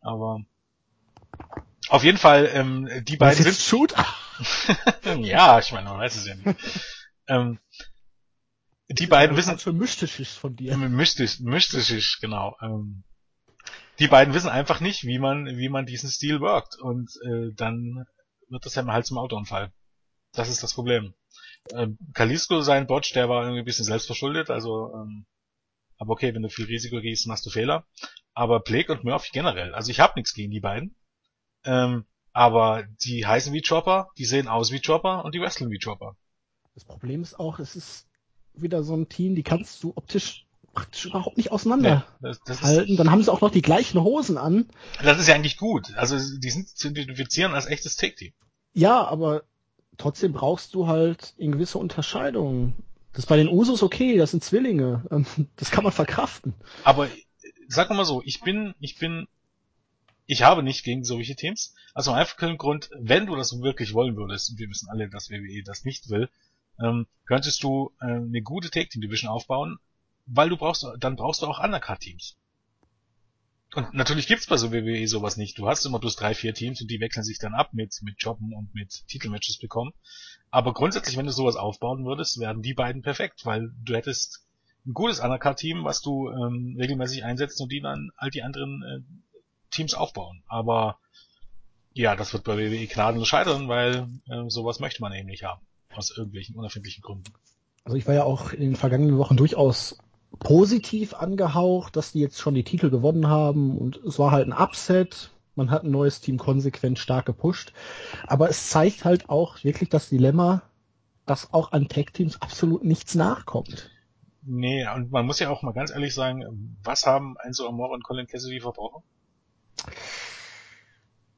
Aber 0.00 0.40
auf 1.88 2.04
jeden 2.04 2.18
Fall, 2.18 2.48
ähm, 2.52 2.88
die 3.04 3.16
beiden 3.16 3.42
sind 3.44 3.56
Shoot. 3.56 3.94
ja, 5.20 5.58
ich 5.58 5.72
meine, 5.72 5.88
man 5.88 5.98
weiß 5.98 6.16
es 6.16 6.26
ja 6.26 6.34
nicht. 6.34 6.58
ähm, 7.28 7.58
die 8.88 9.06
beiden 9.06 9.36
wissen. 9.36 9.58
Für 9.58 9.72
mystisch 9.72 10.28
von 10.28 10.56
dir. 10.56 10.76
Mystisch, 10.76 11.40
mystisch, 11.40 12.18
genau. 12.20 12.56
Ähm, 12.60 13.04
die 13.98 14.08
beiden 14.08 14.34
wissen 14.34 14.48
einfach 14.48 14.80
nicht, 14.80 15.04
wie 15.04 15.18
man, 15.18 15.46
wie 15.46 15.68
man 15.68 15.86
diesen 15.86 16.10
Stil 16.10 16.40
workt. 16.40 16.76
Und 16.78 17.10
äh, 17.24 17.52
dann 17.54 18.04
wird 18.48 18.66
das 18.66 18.76
halt 18.76 19.06
zum 19.06 19.18
Autounfall. 19.18 19.72
Das 20.32 20.48
ist 20.48 20.62
das 20.62 20.74
Problem. 20.74 21.14
Ähm, 21.74 21.98
Kalisto, 22.14 22.60
sein 22.62 22.86
Botch, 22.86 23.12
der 23.12 23.28
war 23.28 23.42
irgendwie 23.42 23.60
ein 23.60 23.64
bisschen 23.66 23.84
selbstverschuldet, 23.84 24.50
also 24.50 24.92
ähm, 24.94 25.26
aber 26.02 26.14
okay, 26.14 26.34
wenn 26.34 26.42
du 26.42 26.48
viel 26.48 26.64
Risiko 26.64 27.00
gehst, 27.00 27.28
machst 27.28 27.46
du 27.46 27.50
Fehler. 27.50 27.86
Aber 28.34 28.58
Blake 28.58 28.90
und 28.90 29.04
Murphy 29.04 29.30
generell, 29.32 29.72
also 29.72 29.92
ich 29.92 30.00
habe 30.00 30.14
nichts 30.16 30.34
gegen 30.34 30.50
die 30.50 30.58
beiden. 30.58 30.96
Ähm, 31.64 32.06
aber 32.32 32.82
die 33.04 33.24
heißen 33.24 33.52
wie 33.52 33.62
Chopper, 33.62 34.08
die 34.18 34.24
sehen 34.24 34.48
aus 34.48 34.72
wie 34.72 34.80
Chopper 34.80 35.24
und 35.24 35.32
die 35.32 35.40
wresteln 35.40 35.70
wie 35.70 35.78
Chopper. 35.78 36.16
Das 36.74 36.84
Problem 36.84 37.22
ist 37.22 37.38
auch, 37.38 37.60
es 37.60 37.76
ist 37.76 38.08
wieder 38.52 38.82
so 38.82 38.96
ein 38.96 39.08
Team, 39.08 39.36
die 39.36 39.44
kannst 39.44 39.80
du 39.84 39.92
optisch 39.94 40.44
praktisch 40.74 41.06
überhaupt 41.06 41.36
nicht 41.36 41.52
auseinander 41.52 42.04
nee, 42.18 42.28
das, 42.30 42.40
das 42.40 42.62
halten. 42.62 42.96
Dann 42.96 43.12
haben 43.12 43.22
sie 43.22 43.32
auch 43.32 43.40
noch 43.40 43.52
die 43.52 43.62
gleichen 43.62 44.02
Hosen 44.02 44.38
an. 44.38 44.68
Das 45.04 45.20
ist 45.20 45.28
ja 45.28 45.36
eigentlich 45.36 45.56
gut. 45.56 45.94
Also 45.94 46.16
die 46.16 46.50
sind 46.50 46.68
zu 46.68 46.88
identifizieren 46.88 47.54
als 47.54 47.66
echtes 47.66 47.94
Take-Team. 47.94 48.32
Ja, 48.72 49.04
aber 49.04 49.44
trotzdem 49.98 50.32
brauchst 50.32 50.74
du 50.74 50.88
halt 50.88 51.34
in 51.36 51.52
gewisse 51.52 51.78
Unterscheidungen. 51.78 52.74
Das 53.12 53.24
ist 53.24 53.28
bei 53.28 53.36
den 53.36 53.48
Usos 53.48 53.82
okay, 53.82 54.16
das 54.16 54.30
sind 54.30 54.42
Zwillinge. 54.42 55.04
Ähm, 55.10 55.26
das 55.56 55.70
kann 55.70 55.84
man 55.84 55.92
verkraften. 55.92 56.54
Aber 56.84 57.08
sag 57.68 57.90
mal 57.90 58.04
so, 58.04 58.22
ich 58.24 58.40
bin, 58.40 58.74
ich 58.80 58.98
bin 58.98 59.26
ich 60.26 60.42
habe 60.42 60.62
nicht 60.62 60.84
gegen 60.84 61.04
solche 61.04 61.36
Teams. 61.36 61.74
Also 61.94 62.12
einfach 62.12 62.36
einfachen 62.38 62.58
Grund, 62.58 62.90
wenn 62.98 63.26
du 63.26 63.36
das 63.36 63.60
wirklich 63.60 63.92
wollen 63.92 64.16
würdest, 64.16 64.50
und 64.50 64.58
wir 64.58 64.68
wissen 64.70 64.88
alle, 64.88 65.08
dass 65.08 65.30
WWE 65.30 65.62
das 65.64 65.84
nicht 65.84 66.08
will, 66.08 66.30
ähm, 66.82 67.06
könntest 67.26 67.62
du 67.62 67.92
äh, 68.00 68.06
eine 68.06 68.42
gute 68.42 68.70
Take 68.70 68.88
Team 68.88 69.02
Division 69.02 69.30
aufbauen, 69.30 69.78
weil 70.26 70.48
du 70.48 70.56
brauchst, 70.56 70.86
dann 70.98 71.16
brauchst 71.16 71.42
du 71.42 71.46
auch 71.46 71.62
Undercard 71.62 72.00
Teams. 72.00 72.36
Und 73.74 73.94
natürlich 73.94 74.26
gibt's 74.26 74.46
bei 74.46 74.58
so 74.58 74.70
WWE 74.70 75.06
sowas 75.08 75.36
nicht. 75.36 75.58
Du 75.58 75.66
hast 75.66 75.86
immer 75.86 75.98
bloß 75.98 76.16
drei, 76.16 76.34
vier 76.34 76.52
Teams 76.52 76.80
und 76.82 76.90
die 76.90 77.00
wechseln 77.00 77.24
sich 77.24 77.38
dann 77.38 77.54
ab 77.54 77.70
mit, 77.72 77.98
mit 78.02 78.16
Jobben 78.18 78.52
und 78.52 78.74
mit 78.74 79.06
Titelmatches 79.08 79.58
bekommen. 79.58 79.92
Aber 80.50 80.74
grundsätzlich, 80.74 81.16
wenn 81.16 81.26
du 81.26 81.32
sowas 81.32 81.56
aufbauen 81.56 82.04
würdest, 82.04 82.38
werden 82.38 82.62
die 82.62 82.74
beiden 82.74 83.00
perfekt, 83.00 83.46
weil 83.46 83.72
du 83.82 83.94
hättest 83.94 84.46
ein 84.86 84.92
gutes 84.92 85.20
Undercard-Team, 85.20 85.84
was 85.84 86.02
du 86.02 86.28
ähm, 86.28 86.76
regelmäßig 86.78 87.24
einsetzt 87.24 87.60
und 87.60 87.72
die 87.72 87.80
dann 87.80 88.10
all 88.16 88.30
die 88.30 88.42
anderen 88.42 88.82
äh, 88.82 89.70
Teams 89.70 89.94
aufbauen. 89.94 90.42
Aber 90.46 90.98
ja, 91.94 92.14
das 92.14 92.32
wird 92.34 92.44
bei 92.44 92.58
WWE 92.58 92.86
gnadenlos 92.86 93.28
scheitern, 93.28 93.68
weil 93.68 94.08
äh, 94.28 94.48
sowas 94.48 94.80
möchte 94.80 95.00
man 95.00 95.14
eben 95.14 95.28
nicht 95.28 95.44
haben. 95.44 95.62
Aus 95.94 96.10
irgendwelchen 96.16 96.56
unerfindlichen 96.56 97.02
Gründen. 97.02 97.32
Also 97.84 97.96
ich 97.96 98.06
war 98.06 98.14
ja 98.14 98.24
auch 98.24 98.52
in 98.52 98.60
den 98.60 98.76
vergangenen 98.76 99.18
Wochen 99.18 99.36
durchaus 99.36 99.98
positiv 100.38 101.14
angehaucht, 101.14 101.96
dass 101.96 102.12
die 102.12 102.20
jetzt 102.20 102.40
schon 102.40 102.54
die 102.54 102.64
Titel 102.64 102.90
gewonnen 102.90 103.28
haben 103.28 103.78
und 103.78 103.96
es 103.96 104.18
war 104.18 104.30
halt 104.30 104.48
ein 104.48 104.52
Upset. 104.52 105.30
Man 105.54 105.70
hat 105.70 105.84
ein 105.84 105.90
neues 105.90 106.20
Team 106.20 106.38
konsequent 106.38 106.98
stark 106.98 107.26
gepusht. 107.26 107.72
Aber 108.26 108.48
es 108.48 108.70
zeigt 108.70 109.04
halt 109.04 109.28
auch 109.28 109.62
wirklich 109.64 109.90
das 109.90 110.08
Dilemma, 110.08 110.62
dass 111.26 111.52
auch 111.52 111.72
an 111.72 111.88
Tag-Teams 111.88 112.40
absolut 112.40 112.84
nichts 112.84 113.14
nachkommt. 113.14 113.90
Nee, 114.44 114.86
und 114.94 115.12
man 115.12 115.26
muss 115.26 115.38
ja 115.38 115.50
auch 115.50 115.62
mal 115.62 115.72
ganz 115.72 115.92
ehrlich 115.92 116.14
sagen, 116.14 116.76
was 116.82 117.06
haben 117.06 117.36
Enzo 117.44 117.68
Amore 117.68 117.92
und 117.92 118.02
Colin 118.02 118.26
Cassidy 118.26 118.60
verbrochen? 118.60 119.02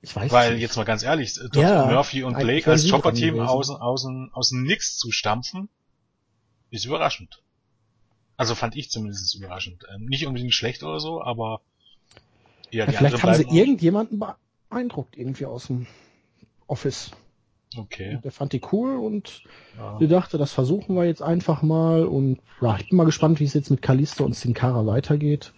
Ich 0.00 0.14
weiß 0.14 0.32
Weil, 0.32 0.52
nicht. 0.52 0.62
jetzt 0.62 0.76
mal 0.76 0.84
ganz 0.84 1.02
ehrlich, 1.02 1.34
dort 1.34 1.56
ja, 1.56 1.86
Murphy 1.86 2.22
und 2.24 2.38
Blake 2.38 2.70
als 2.70 2.88
Chopper-Team 2.88 3.40
außen, 3.40 3.76
außen, 3.76 4.30
außen 4.32 4.62
nix 4.62 4.96
zu 4.96 5.10
stampfen, 5.10 5.68
ist 6.70 6.84
überraschend. 6.84 7.43
Also 8.36 8.54
fand 8.54 8.76
ich 8.76 8.90
zumindest 8.90 9.34
überraschend. 9.36 9.84
Ähm, 9.94 10.06
nicht 10.06 10.26
unbedingt 10.26 10.54
schlecht 10.54 10.82
oder 10.82 11.00
so, 11.00 11.22
aber 11.22 11.60
ja, 12.70 12.86
ja 12.86 12.92
vielleicht 12.92 13.22
haben 13.22 13.34
sie 13.34 13.46
irgendjemanden 13.56 14.22
beeindruckt 14.70 15.16
irgendwie 15.16 15.46
aus 15.46 15.68
dem 15.68 15.86
Office. 16.66 17.12
Okay. 17.76 18.20
Der 18.22 18.30
fand 18.30 18.52
die 18.52 18.60
cool 18.72 18.96
und 18.96 19.42
ja. 19.76 19.98
die 19.98 20.06
dachte, 20.06 20.38
das 20.38 20.52
versuchen 20.52 20.94
wir 20.96 21.04
jetzt 21.04 21.22
einfach 21.22 21.62
mal 21.62 22.04
und 22.04 22.38
ja, 22.60 22.76
ich 22.76 22.88
bin 22.88 22.96
mal 22.96 23.04
gespannt, 23.04 23.40
wie 23.40 23.44
es 23.44 23.54
jetzt 23.54 23.70
mit 23.70 23.82
Kalisto 23.82 24.24
und 24.24 24.34
Sin 24.34 24.54
Cara 24.54 24.86
weitergeht. 24.86 25.52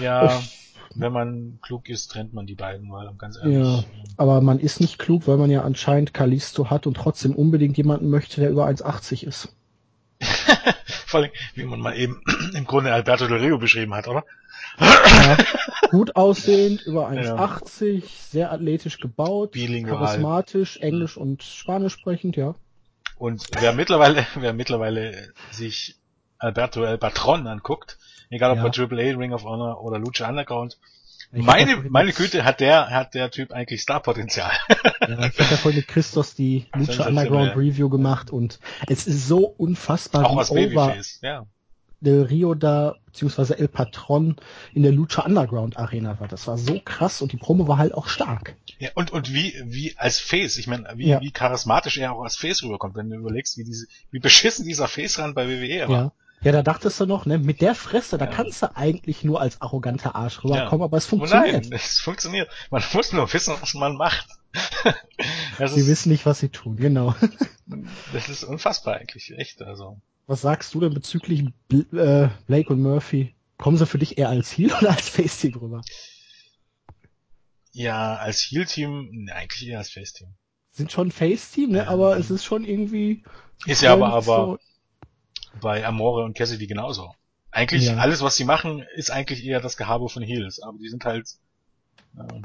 Ja. 0.00 0.38
Ich, 0.38 0.74
wenn 0.94 1.12
man 1.12 1.58
klug 1.62 1.88
ist, 1.88 2.08
trennt 2.08 2.34
man 2.34 2.46
die 2.46 2.54
beiden, 2.54 2.90
weil 2.90 3.12
ganz 3.16 3.38
ehrlich. 3.38 3.58
Ja, 3.58 3.84
aber 4.16 4.40
man 4.40 4.58
ist 4.58 4.80
nicht 4.80 4.98
klug, 4.98 5.26
weil 5.28 5.36
man 5.36 5.50
ja 5.50 5.62
anscheinend 5.62 6.12
Kalisto 6.12 6.68
hat 6.68 6.86
und 6.86 6.96
trotzdem 6.96 7.34
unbedingt 7.34 7.76
jemanden 7.76 8.10
möchte, 8.10 8.40
der 8.40 8.50
über 8.50 8.66
1,80 8.66 9.24
ist. 9.24 9.54
Vor 11.10 11.20
allem, 11.20 11.30
wie 11.54 11.64
man 11.64 11.80
mal 11.80 11.96
eben 11.96 12.22
im 12.54 12.64
Grunde 12.64 12.92
Alberto 12.92 13.26
Del 13.26 13.38
Rio 13.38 13.58
beschrieben 13.58 13.94
hat, 13.94 14.06
oder? 14.06 14.24
Ja, 14.78 15.36
gut 15.90 16.14
aussehend, 16.14 16.82
über 16.86 17.08
1,80, 17.08 17.94
ja. 17.94 18.00
sehr 18.06 18.52
athletisch 18.52 19.00
gebaut, 19.00 19.52
Bilingual. 19.52 19.98
charismatisch, 19.98 20.76
Englisch 20.78 21.16
und 21.16 21.42
Spanisch 21.42 21.94
sprechend, 21.94 22.36
ja. 22.36 22.54
Und 23.16 23.44
wer 23.58 23.72
mittlerweile, 23.72 24.24
wer 24.36 24.52
mittlerweile 24.52 25.32
sich 25.50 25.96
Alberto 26.38 26.84
El 26.84 26.98
Patron 26.98 27.46
anguckt, 27.48 27.98
egal 28.30 28.52
ob 28.52 28.58
ja. 28.58 28.62
bei 28.62 28.70
Triple 28.70 29.02
A, 29.02 29.16
Ring 29.18 29.32
of 29.32 29.42
Honor 29.42 29.82
oder 29.82 29.98
Lucha 29.98 30.28
Underground. 30.28 30.78
Ich 31.32 31.44
meine, 31.44 31.76
meine 31.90 32.12
Güte, 32.12 32.44
hat 32.44 32.60
der, 32.60 32.90
hat 32.90 33.14
der 33.14 33.30
Typ 33.30 33.52
eigentlich 33.52 33.82
Starpotenzial. 33.82 34.50
ja, 35.00 35.26
ich 35.26 35.38
habe 35.38 35.50
ja 35.50 35.56
vorhin 35.56 35.80
mit 35.80 35.88
Christos 35.88 36.34
die 36.34 36.66
Lucha 36.74 37.06
Underground 37.06 37.56
Review 37.56 37.88
gemacht 37.88 38.30
und 38.30 38.58
es 38.88 39.06
ist 39.06 39.28
so 39.28 39.46
unfassbar, 39.46 40.26
Auch 40.26 40.50
wie 40.50 40.70
over 40.70 40.86
Babyface, 40.88 41.20
ja. 41.22 41.46
Del 42.00 42.22
Rio 42.22 42.54
da, 42.54 42.96
beziehungsweise 43.06 43.58
El 43.58 43.68
Patron 43.68 44.36
in 44.72 44.82
der 44.82 44.90
Lucha 44.90 45.22
Underground 45.22 45.76
Arena 45.76 46.18
war. 46.18 46.28
Das 46.28 46.46
war 46.46 46.56
so 46.56 46.80
krass 46.82 47.20
und 47.20 47.32
die 47.32 47.36
Promo 47.36 47.68
war 47.68 47.78
halt 47.78 47.92
auch 47.92 48.08
stark. 48.08 48.56
Ja, 48.78 48.88
und, 48.94 49.12
und 49.12 49.34
wie, 49.34 49.54
wie 49.66 49.94
als 49.98 50.18
Face, 50.18 50.56
ich 50.56 50.66
meine, 50.66 50.88
wie, 50.96 51.08
ja. 51.08 51.20
wie 51.20 51.30
charismatisch 51.30 51.98
er 51.98 52.14
auch 52.14 52.22
als 52.22 52.36
Face 52.36 52.62
rüberkommt, 52.62 52.96
wenn 52.96 53.10
du 53.10 53.16
überlegst, 53.16 53.58
wie 53.58 53.64
diese, 53.64 53.86
wie 54.10 54.18
beschissen 54.18 54.64
dieser 54.64 54.88
Face 54.88 55.18
ran 55.18 55.34
bei 55.34 55.46
WWE 55.46 55.88
war. 55.88 55.90
Ja. 55.90 56.12
Ja, 56.42 56.52
da 56.52 56.62
dachtest 56.62 56.98
du 56.98 57.06
noch, 57.06 57.26
ne, 57.26 57.38
mit 57.38 57.60
der 57.60 57.74
Fresse, 57.74 58.16
da 58.16 58.26
kannst 58.26 58.62
du 58.62 58.74
eigentlich 58.74 59.24
nur 59.24 59.42
als 59.42 59.60
arroganter 59.60 60.14
Arsch 60.14 60.42
rüberkommen, 60.42 60.80
ja. 60.80 60.84
aber 60.86 60.96
es 60.96 61.04
funktioniert. 61.04 61.64
nein, 61.64 61.72
es 61.72 61.98
funktioniert. 61.98 62.50
Man 62.70 62.82
muss 62.94 63.12
nur 63.12 63.30
wissen, 63.30 63.54
was 63.60 63.74
man 63.74 63.96
macht. 63.96 64.26
sie 65.58 65.86
wissen 65.86 66.10
nicht, 66.10 66.24
was 66.24 66.40
sie 66.40 66.48
tun, 66.48 66.76
genau. 66.76 67.14
das 68.12 68.30
ist 68.30 68.44
unfassbar 68.44 68.96
eigentlich, 68.96 69.34
echt, 69.36 69.60
also. 69.60 70.00
Was 70.26 70.40
sagst 70.40 70.72
du 70.74 70.80
denn 70.80 70.94
bezüglich 70.94 71.44
äh, 71.70 72.28
Blake 72.46 72.72
und 72.72 72.80
Murphy? 72.80 73.34
Kommen 73.58 73.76
sie 73.76 73.86
für 73.86 73.98
dich 73.98 74.16
eher 74.16 74.30
als 74.30 74.56
Heal 74.56 74.72
oder 74.80 74.92
als 74.92 75.10
Face-Team 75.10 75.56
rüber? 75.56 75.82
Ja, 77.72 78.16
als 78.16 78.40
Heal-Team, 78.50 79.24
ne, 79.24 79.34
eigentlich 79.34 79.68
eher 79.68 79.78
als 79.78 79.90
Face-Team. 79.90 80.28
Sind 80.70 80.90
schon 80.90 81.10
Face-Team, 81.10 81.72
ne, 81.72 81.78
ja, 81.78 81.88
aber 81.88 82.16
es 82.16 82.30
ist 82.30 82.46
schon 82.46 82.64
irgendwie... 82.64 83.24
Ist 83.66 83.82
ja 83.82 83.92
aber, 83.92 84.14
aber, 84.14 84.36
so 84.36 84.58
bei 85.60 85.84
Amore 85.86 86.24
und 86.24 86.36
Cassidy 86.36 86.66
genauso. 86.66 87.14
Eigentlich 87.50 87.86
ja. 87.86 87.96
alles, 87.96 88.22
was 88.22 88.36
sie 88.36 88.44
machen, 88.44 88.84
ist 88.94 89.10
eigentlich 89.10 89.44
eher 89.44 89.60
das 89.60 89.76
Gehabe 89.76 90.08
von 90.08 90.22
Heels, 90.22 90.60
aber 90.62 90.78
die 90.78 90.88
sind 90.88 91.04
halt 91.04 91.28
äh, 92.16 92.40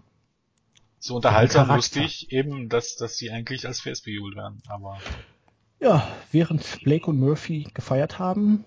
so 1.00 1.16
unterhaltsam, 1.16 1.68
lustig, 1.68 2.32
eben, 2.32 2.70
dass, 2.70 2.96
dass 2.96 3.18
sie 3.18 3.30
eigentlich 3.30 3.68
als 3.68 3.82
Face 3.82 4.02
bejubelt 4.02 4.36
werden, 4.36 4.62
aber. 4.68 4.98
Ja, 5.80 6.08
während 6.32 6.80
Blake 6.84 7.06
und 7.06 7.20
Murphy 7.20 7.68
gefeiert 7.74 8.18
haben, 8.18 8.66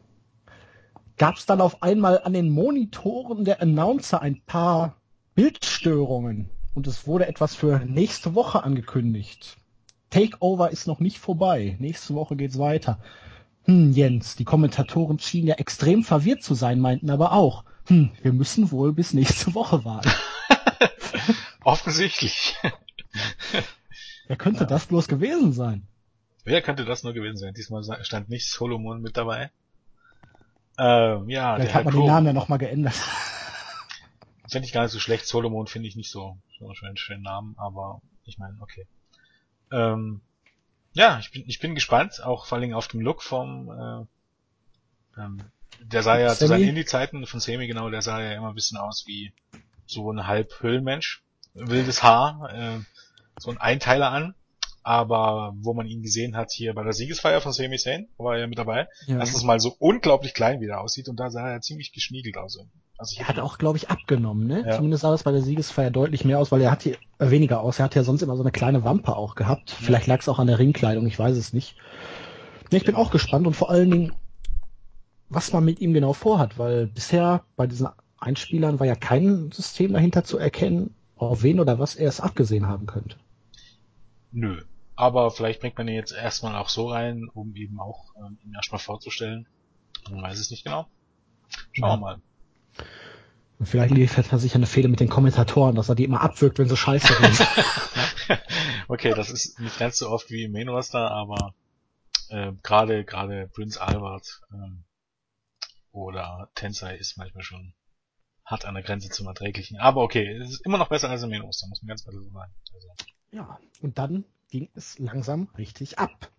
gab 1.16 1.36
es 1.36 1.46
dann 1.46 1.60
auf 1.60 1.82
einmal 1.82 2.22
an 2.22 2.32
den 2.32 2.50
Monitoren 2.50 3.44
der 3.44 3.60
Announcer 3.60 4.22
ein 4.22 4.40
paar 4.42 5.00
Bildstörungen 5.34 6.50
und 6.74 6.86
es 6.86 7.08
wurde 7.08 7.26
etwas 7.26 7.56
für 7.56 7.80
nächste 7.80 8.36
Woche 8.36 8.62
angekündigt. 8.62 9.56
Takeover 10.10 10.70
ist 10.70 10.86
noch 10.86 11.00
nicht 11.00 11.18
vorbei. 11.18 11.76
Nächste 11.80 12.14
Woche 12.14 12.36
geht's 12.36 12.58
weiter. 12.58 13.00
Hm, 13.68 13.92
Jens, 13.92 14.34
die 14.34 14.46
Kommentatoren 14.46 15.18
schienen 15.18 15.48
ja 15.48 15.56
extrem 15.56 16.02
verwirrt 16.02 16.42
zu 16.42 16.54
sein, 16.54 16.80
meinten 16.80 17.10
aber 17.10 17.32
auch, 17.32 17.64
hm, 17.86 18.10
wir 18.22 18.32
müssen 18.32 18.70
wohl 18.70 18.94
bis 18.94 19.12
nächste 19.12 19.54
Woche 19.54 19.84
warten. 19.84 20.10
Offensichtlich. 21.64 22.56
Wer 24.26 24.36
könnte 24.36 24.60
ja. 24.60 24.66
das 24.66 24.86
bloß 24.86 25.06
gewesen 25.06 25.52
sein? 25.52 25.86
Wer 26.44 26.62
könnte 26.62 26.86
das 26.86 27.02
nur 27.02 27.12
gewesen 27.12 27.36
sein? 27.36 27.52
Diesmal 27.52 27.84
stand 28.04 28.30
nicht 28.30 28.48
Solomon 28.48 29.02
mit 29.02 29.18
dabei. 29.18 29.50
Ähm, 30.78 31.28
ja, 31.28 31.56
Vielleicht 31.56 31.70
der 31.70 31.74
hat 31.74 31.84
man 31.84 31.94
den 31.94 32.06
Namen 32.06 32.26
ja 32.26 32.32
nochmal 32.32 32.58
geändert. 32.58 32.94
Finde 34.48 34.64
ich 34.64 34.72
gar 34.72 34.84
nicht 34.84 34.92
so 34.92 34.98
schlecht. 34.98 35.26
Solomon 35.26 35.66
finde 35.66 35.88
ich 35.88 35.96
nicht 35.96 36.10
so, 36.10 36.38
so 36.58 36.72
einen 36.86 36.96
schönen 36.96 37.22
Namen, 37.22 37.54
aber 37.58 38.00
ich 38.24 38.38
meine, 38.38 38.56
okay. 38.60 38.86
Ähm, 39.70 40.22
ja, 40.92 41.18
ich 41.18 41.30
bin, 41.30 41.44
ich 41.46 41.58
bin 41.58 41.74
gespannt, 41.74 42.22
auch 42.22 42.46
vor 42.46 42.58
allem 42.58 42.74
auf 42.74 42.88
den 42.88 43.00
Look 43.00 43.22
vom, 43.22 43.70
äh, 45.16 45.20
ähm, 45.20 45.42
der 45.80 46.02
sah 46.02 46.18
ja 46.18 46.28
Sammy? 46.28 46.38
zu 46.38 46.46
seinen 46.48 46.68
Indie-Zeiten 46.68 47.26
von 47.26 47.40
Semi 47.40 47.66
genau, 47.66 47.90
der 47.90 48.02
sah 48.02 48.20
ja 48.20 48.32
immer 48.32 48.48
ein 48.48 48.54
bisschen 48.54 48.78
aus 48.78 49.04
wie 49.06 49.32
so 49.86 50.10
ein 50.10 50.26
halb 50.26 50.60
Höhlenmensch. 50.60 51.22
Wildes 51.54 52.02
Haar, 52.02 52.50
äh, 52.52 52.80
so 53.38 53.50
ein 53.50 53.58
Einteiler 53.58 54.10
an. 54.10 54.34
Aber 54.82 55.52
wo 55.56 55.74
man 55.74 55.86
ihn 55.86 56.02
gesehen 56.02 56.34
hat 56.34 56.50
hier 56.50 56.72
bei 56.72 56.82
der 56.82 56.94
Siegesfeier 56.94 57.42
von 57.42 57.52
Sami 57.52 57.76
Zayn, 57.76 58.08
war 58.16 58.34
er 58.34 58.40
ja 58.40 58.46
mit 58.46 58.58
dabei, 58.58 58.88
ja. 59.06 59.18
dass 59.18 59.34
es 59.34 59.42
mal 59.42 59.60
so 59.60 59.76
unglaublich 59.78 60.32
klein 60.32 60.60
wieder 60.60 60.80
aussieht 60.80 61.08
und 61.08 61.20
da 61.20 61.30
sah 61.30 61.50
er 61.50 61.60
ziemlich 61.60 61.92
geschniegelt 61.92 62.38
aus. 62.38 62.58
Also 62.98 63.16
er 63.20 63.28
hat 63.28 63.38
auch, 63.38 63.58
glaube 63.58 63.78
ich, 63.78 63.90
abgenommen, 63.90 64.48
ne? 64.48 64.64
Ja. 64.66 64.72
Zumindest 64.72 65.02
sah 65.02 65.12
das 65.12 65.22
bei 65.22 65.30
der 65.30 65.40
Siegesfeier 65.40 65.92
deutlich 65.92 66.24
mehr 66.24 66.40
aus, 66.40 66.50
weil 66.50 66.60
er 66.60 66.72
hat 66.72 66.82
hier 66.82 66.96
äh, 67.18 67.30
weniger 67.30 67.60
aus. 67.60 67.78
Er 67.78 67.84
hat 67.84 67.94
ja 67.94 68.02
sonst 68.02 68.22
immer 68.22 68.36
so 68.36 68.42
eine 68.42 68.50
kleine 68.50 68.82
Wampe 68.82 69.16
auch 69.16 69.36
gehabt. 69.36 69.70
Ja. 69.70 69.76
Vielleicht 69.80 70.08
lag 70.08 70.20
es 70.20 70.28
auch 70.28 70.40
an 70.40 70.48
der 70.48 70.58
Ringkleidung, 70.58 71.06
ich 71.06 71.18
weiß 71.18 71.36
es 71.36 71.52
nicht. 71.52 71.76
Ne, 72.72 72.78
ich 72.78 72.84
bin 72.84 72.96
auch 72.96 73.12
gespannt 73.12 73.46
und 73.46 73.54
vor 73.54 73.70
allen 73.70 73.90
Dingen, 73.90 74.12
was 75.28 75.52
man 75.52 75.64
mit 75.64 75.80
ihm 75.80 75.94
genau 75.94 76.12
vorhat, 76.12 76.58
weil 76.58 76.88
bisher 76.88 77.44
bei 77.54 77.68
diesen 77.68 77.88
Einspielern 78.18 78.80
war 78.80 78.86
ja 78.86 78.96
kein 78.96 79.52
System 79.52 79.92
dahinter 79.92 80.24
zu 80.24 80.36
erkennen, 80.38 80.94
auf 81.16 81.44
wen 81.44 81.60
oder 81.60 81.78
was 81.78 81.94
er 81.94 82.08
es 82.08 82.20
abgesehen 82.20 82.66
haben 82.66 82.86
könnte. 82.86 83.16
Nö. 84.32 84.62
Aber 84.96 85.30
vielleicht 85.30 85.60
bringt 85.60 85.78
man 85.78 85.86
ihn 85.86 85.94
jetzt 85.94 86.12
erstmal 86.12 86.56
auch 86.56 86.68
so 86.68 86.88
rein, 86.88 87.28
um 87.32 87.54
eben 87.54 87.78
auch 87.78 88.06
ähm, 88.16 88.38
ihn 88.44 88.54
erstmal 88.54 88.80
vorzustellen. 88.80 89.46
Man 90.10 90.22
weiß 90.22 90.40
es 90.40 90.50
nicht 90.50 90.64
genau. 90.64 90.88
Schauen 91.72 91.90
wir 91.90 91.96
mal. 91.96 92.20
Und 93.58 93.66
vielleicht 93.66 93.92
liefert 93.92 94.32
er 94.32 94.38
sich 94.38 94.54
eine 94.54 94.66
Fehler 94.66 94.88
mit 94.88 95.00
den 95.00 95.08
Kommentatoren, 95.08 95.74
dass 95.74 95.88
er 95.88 95.96
die 95.96 96.04
immer 96.04 96.20
abwirkt, 96.20 96.58
wenn 96.58 96.68
sie 96.68 96.76
scheiße 96.76 97.12
sind. 97.32 97.48
okay, 98.88 99.14
das 99.14 99.30
ist 99.30 99.58
nicht 99.58 99.78
ganz 99.78 99.98
so 99.98 100.08
oft 100.08 100.30
wie 100.30 100.44
im 100.44 100.52
Main 100.52 100.68
Roster, 100.68 101.10
aber 101.10 101.54
äh, 102.28 102.52
gerade 102.62 103.04
gerade 103.04 103.48
Prince 103.48 103.80
Albert 103.80 104.42
ähm, 104.52 104.84
oder 105.90 106.50
Tensei 106.54 106.96
ist 106.96 107.16
manchmal 107.16 107.42
schon 107.42 107.74
hart 108.44 108.64
an 108.64 108.74
der 108.74 108.84
Grenze 108.84 109.08
zum 109.10 109.26
Erträglichen. 109.26 109.78
Aber 109.78 110.02
okay, 110.02 110.36
es 110.36 110.50
ist 110.50 110.64
immer 110.64 110.78
noch 110.78 110.88
besser 110.88 111.10
als 111.10 111.22
im 111.22 111.30
Main 111.30 111.42
Roster, 111.42 111.66
muss 111.68 111.82
man 111.82 111.88
ganz 111.88 112.02
klar 112.04 112.14
so 112.14 112.30
sagen. 112.30 112.52
Also. 112.74 112.88
Ja, 113.32 113.58
und 113.80 113.98
dann 113.98 114.24
ging 114.50 114.68
es 114.74 114.98
langsam 114.98 115.48
richtig 115.58 115.98
ab. 115.98 116.30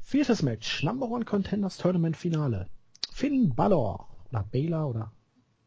Viertes 0.00 0.42
Match, 0.42 0.82
Number 0.82 1.08
One 1.08 1.24
Contenders 1.24 1.78
Tournament 1.78 2.16
Finale. 2.16 2.68
Finn 3.12 3.54
Balor, 3.54 4.08
oder 4.28 4.42
Baylor, 4.42 4.88
oder 4.88 5.12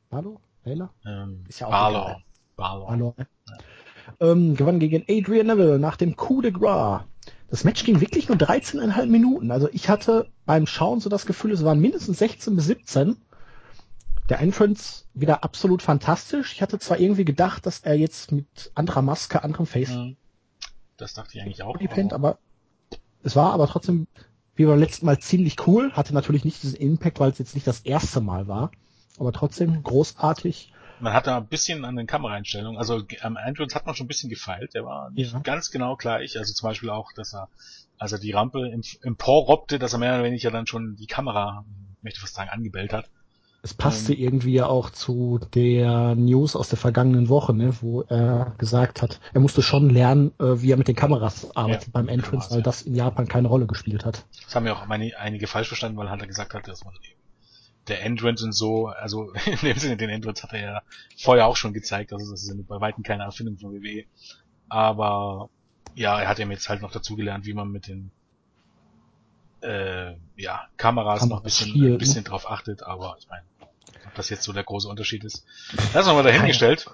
Balor? 0.09 0.39
Baylor? 0.63 0.93
Ähm, 1.05 1.43
ist 1.47 1.59
ja 1.59 1.67
auch. 1.67 1.71
Balor. 1.71 2.21
Balor 2.55 2.95
ne? 2.97 3.13
ja. 3.17 3.25
ähm, 4.19 4.55
gewann 4.55 4.79
gegen 4.79 5.03
Adrian 5.07 5.47
Neville 5.47 5.79
nach 5.79 5.95
dem 5.95 6.15
Coup 6.15 6.41
de 6.41 6.51
Gras. 6.51 7.03
Das 7.49 7.63
Match 7.63 7.83
ging 7.85 8.01
wirklich 8.01 8.27
nur 8.27 8.37
13,5 8.37 9.05
Minuten. 9.05 9.51
Also 9.51 9.69
ich 9.71 9.89
hatte 9.89 10.29
beim 10.45 10.67
Schauen 10.67 10.99
so 10.99 11.09
das 11.09 11.25
Gefühl, 11.25 11.51
es 11.51 11.63
waren 11.63 11.79
mindestens 11.79 12.19
16 12.19 12.55
bis 12.55 12.65
17. 12.65 13.17
Der 14.29 14.41
Entrance 14.41 15.05
wieder 15.13 15.43
absolut 15.43 15.81
fantastisch. 15.81 16.53
Ich 16.53 16.61
hatte 16.61 16.79
zwar 16.79 16.99
irgendwie 16.99 17.23
gedacht, 17.23 17.65
dass 17.65 17.79
er 17.79 17.95
jetzt 17.95 18.33
mit 18.33 18.71
anderer 18.75 19.01
Maske, 19.01 19.43
anderem 19.43 19.65
Face 19.65 19.91
mhm. 19.91 20.17
Das 20.97 21.13
dachte 21.13 21.37
ich 21.37 21.43
eigentlich 21.43 21.61
auch. 21.61 21.77
Depend, 21.77 22.11
aber 22.11 22.39
es 23.21 23.35
war 23.35 23.53
aber 23.53 23.67
trotzdem 23.67 24.07
wie 24.55 24.65
beim 24.65 24.79
letzten 24.79 25.05
Mal 25.05 25.19
ziemlich 25.19 25.67
cool. 25.67 25.91
Hatte 25.93 26.13
natürlich 26.13 26.43
nicht 26.43 26.63
diesen 26.63 26.79
Impact, 26.79 27.19
weil 27.19 27.31
es 27.31 27.37
jetzt 27.37 27.53
nicht 27.53 27.67
das 27.67 27.81
erste 27.81 28.19
Mal 28.19 28.47
war. 28.47 28.71
Aber 29.17 29.31
trotzdem 29.31 29.83
großartig. 29.83 30.71
Man 30.99 31.13
hatte 31.13 31.35
ein 31.35 31.47
bisschen 31.47 31.85
an 31.85 31.95
den 31.95 32.07
Kameraeinstellungen, 32.07 32.79
also 32.79 33.03
am 33.21 33.37
Entrance 33.37 33.75
hat 33.75 33.85
man 33.85 33.93
schon 33.93 34.05
ein 34.05 34.07
bisschen 34.07 34.29
gefeilt, 34.29 34.73
der 34.73 34.83
war 34.83 35.11
nicht 35.11 35.31
ja. 35.31 35.39
ganz 35.39 35.69
genau 35.69 35.95
gleich. 35.95 36.37
Also 36.37 36.53
zum 36.53 36.69
Beispiel 36.69 36.89
auch, 36.89 37.13
dass 37.13 37.35
er, 37.35 37.49
als 37.99 38.13
er 38.13 38.19
die 38.19 38.31
Rampe 38.31 38.71
emporrobbte, 39.01 39.77
dass 39.77 39.93
er 39.93 39.99
mehr 39.99 40.15
oder 40.15 40.23
weniger 40.23 40.49
dann 40.49 40.65
schon 40.65 40.95
die 40.95 41.05
Kamera, 41.05 41.65
möchte 42.01 42.19
fast 42.19 42.33
sagen, 42.33 42.49
angebellt 42.49 42.93
hat. 42.93 43.09
Es 43.63 43.73
passte 43.73 44.13
ähm, 44.13 44.19
irgendwie 44.23 44.53
ja 44.53 44.67
auch 44.67 44.91
zu 44.91 45.39
der 45.53 46.15
News 46.15 46.55
aus 46.55 46.69
der 46.69 46.77
vergangenen 46.77 47.27
Woche, 47.27 47.53
ne, 47.53 47.73
wo 47.81 48.01
er 48.03 48.55
gesagt 48.57 49.01
hat, 49.01 49.19
er 49.33 49.41
musste 49.41 49.61
schon 49.61 49.89
lernen, 49.89 50.31
äh, 50.39 50.61
wie 50.61 50.71
er 50.71 50.77
mit 50.77 50.87
den 50.87 50.95
Kameras 50.95 51.55
arbeitet 51.55 51.87
ja, 51.87 51.91
beim 51.91 52.07
Entrance, 52.07 52.49
weil 52.51 52.59
ja. 52.59 52.63
das 52.63 52.83
in 52.83 52.95
Japan 52.95 53.27
keine 53.27 53.47
Rolle 53.47 53.67
gespielt 53.67 54.05
hat. 54.05 54.25
Das 54.45 54.55
haben 54.55 54.65
ja 54.65 54.73
auch 54.73 54.85
meine, 54.87 55.11
einige 55.17 55.47
falsch 55.47 55.67
verstanden, 55.67 55.97
weil 55.97 56.09
Hunter 56.09 56.27
gesagt 56.27 56.53
hat, 56.53 56.67
dass 56.67 56.85
man 56.85 56.93
eben 56.95 57.19
der 57.87 58.03
Entrance 58.03 58.43
und 58.43 58.51
so, 58.51 58.87
also 58.87 59.31
in 59.45 59.57
dem 59.57 59.77
Sinne, 59.77 59.97
den 59.97 60.09
Entrance 60.09 60.43
hat 60.43 60.53
er 60.53 60.61
ja 60.61 60.81
vorher 61.17 61.47
auch 61.47 61.55
schon 61.55 61.73
gezeigt, 61.73 62.13
also 62.13 62.31
das 62.31 62.43
ist 62.43 62.67
bei 62.67 62.81
Weitem 62.81 63.03
keine 63.03 63.23
Erfindung 63.23 63.57
von 63.57 63.73
WWE. 63.73 64.05
Aber 64.69 65.49
ja, 65.95 66.19
er 66.21 66.27
hat 66.27 66.39
eben 66.39 66.51
jetzt 66.51 66.69
halt 66.69 66.81
noch 66.81 66.91
dazugelernt, 66.91 67.45
wie 67.45 67.53
man 67.53 67.71
mit 67.71 67.87
den 67.87 68.11
äh, 69.61 70.13
ja, 70.35 70.67
Kameras 70.77 71.21
Kamera 71.21 71.25
noch 71.25 71.37
ein 71.37 71.43
bisschen, 71.43 71.69
Stil, 71.69 71.93
ein 71.93 71.97
bisschen 71.97 72.23
ne? 72.23 72.29
drauf 72.29 72.49
achtet, 72.49 72.83
aber 72.83 73.15
ich 73.19 73.27
meine, 73.27 73.43
ob 74.05 74.15
das 74.15 74.29
jetzt 74.29 74.43
so 74.43 74.53
der 74.53 74.63
große 74.63 74.87
Unterschied 74.87 75.23
ist. 75.23 75.45
Das 75.93 76.07
haben 76.07 76.17
wir 76.17 76.23
dahingestellt. 76.23 76.89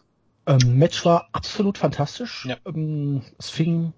Ähm, 0.46 0.78
Match 0.78 1.06
war 1.06 1.30
absolut 1.32 1.78
fantastisch. 1.78 2.46
Ja. 2.46 2.58
Ähm, 2.66 3.22
es 3.38 3.50
fing 3.50 3.94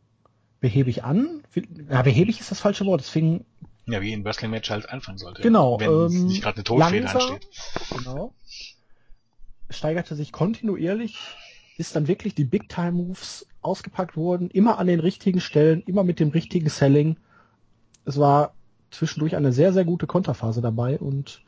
behäbig 0.60 1.04
an. 1.04 1.44
Ja, 1.90 2.02
behäbig 2.02 2.40
ist 2.40 2.52
das 2.52 2.60
falsche 2.60 2.86
Wort. 2.86 3.02
Es 3.02 3.10
fing 3.10 3.46
ja, 3.88 4.02
wie 4.02 4.14
ein 4.14 4.24
Wrestling-Match 4.24 4.70
halt 4.70 4.90
anfangen 4.90 5.18
sollte. 5.18 5.42
Genau. 5.42 5.80
Wenn 5.80 5.90
ähm, 5.90 6.28
nicht 6.28 6.42
gerade 6.42 6.58
eine 6.58 6.64
Todfeder 6.64 7.14
ansteht. 7.14 7.48
Genau. 7.98 8.34
Steigerte 9.70 10.16
sich 10.16 10.32
kontinuierlich, 10.32 11.18
bis 11.78 11.92
dann 11.92 12.08
wirklich 12.08 12.36
die 12.36 12.46
Big-Time-Moves 12.46 13.48
ausgepackt 13.62 14.16
wurden, 14.16 14.50
immer 14.50 14.78
an 14.80 14.88
den 14.88 15.00
richtigen 15.00 15.42
Stellen, 15.42 15.82
immer 15.84 16.04
mit 16.04 16.20
dem 16.20 16.30
richtigen 16.30 16.70
Selling 16.70 17.18
es 18.06 18.20
war 18.20 18.54
zwischendurch 18.92 19.36
eine 19.36 19.52
sehr, 19.52 19.74
sehr 19.74 19.84
gute 19.84 20.08
Konterphase 20.08 20.62
dabei 20.62 20.98
und 21.00 21.44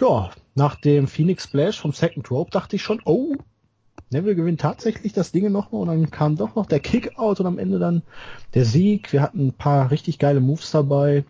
ja, 0.00 0.30
nach 0.54 0.76
dem 0.76 1.06
Phoenix 1.06 1.44
Splash 1.44 1.78
vom 1.78 1.92
Second 1.92 2.30
Rope 2.30 2.50
dachte 2.50 2.76
ich 2.76 2.82
schon, 2.82 3.02
oh, 3.04 3.36
Neville 4.10 4.34
gewinnt 4.34 4.60
tatsächlich 4.60 5.12
das 5.12 5.32
Ding 5.32 5.50
nochmal 5.50 5.82
und 5.82 5.88
dann 5.88 6.10
kam 6.10 6.36
doch 6.36 6.54
noch 6.54 6.66
der 6.66 6.80
Kickout 6.80 7.40
und 7.40 7.46
am 7.46 7.58
Ende 7.58 7.78
dann 7.78 8.02
der 8.54 8.64
Sieg. 8.64 9.12
Wir 9.12 9.22
hatten 9.22 9.48
ein 9.48 9.52
paar 9.52 9.90
richtig 9.90 10.18
geile 10.18 10.40
Moves 10.40 10.70
dabei. 10.70 11.24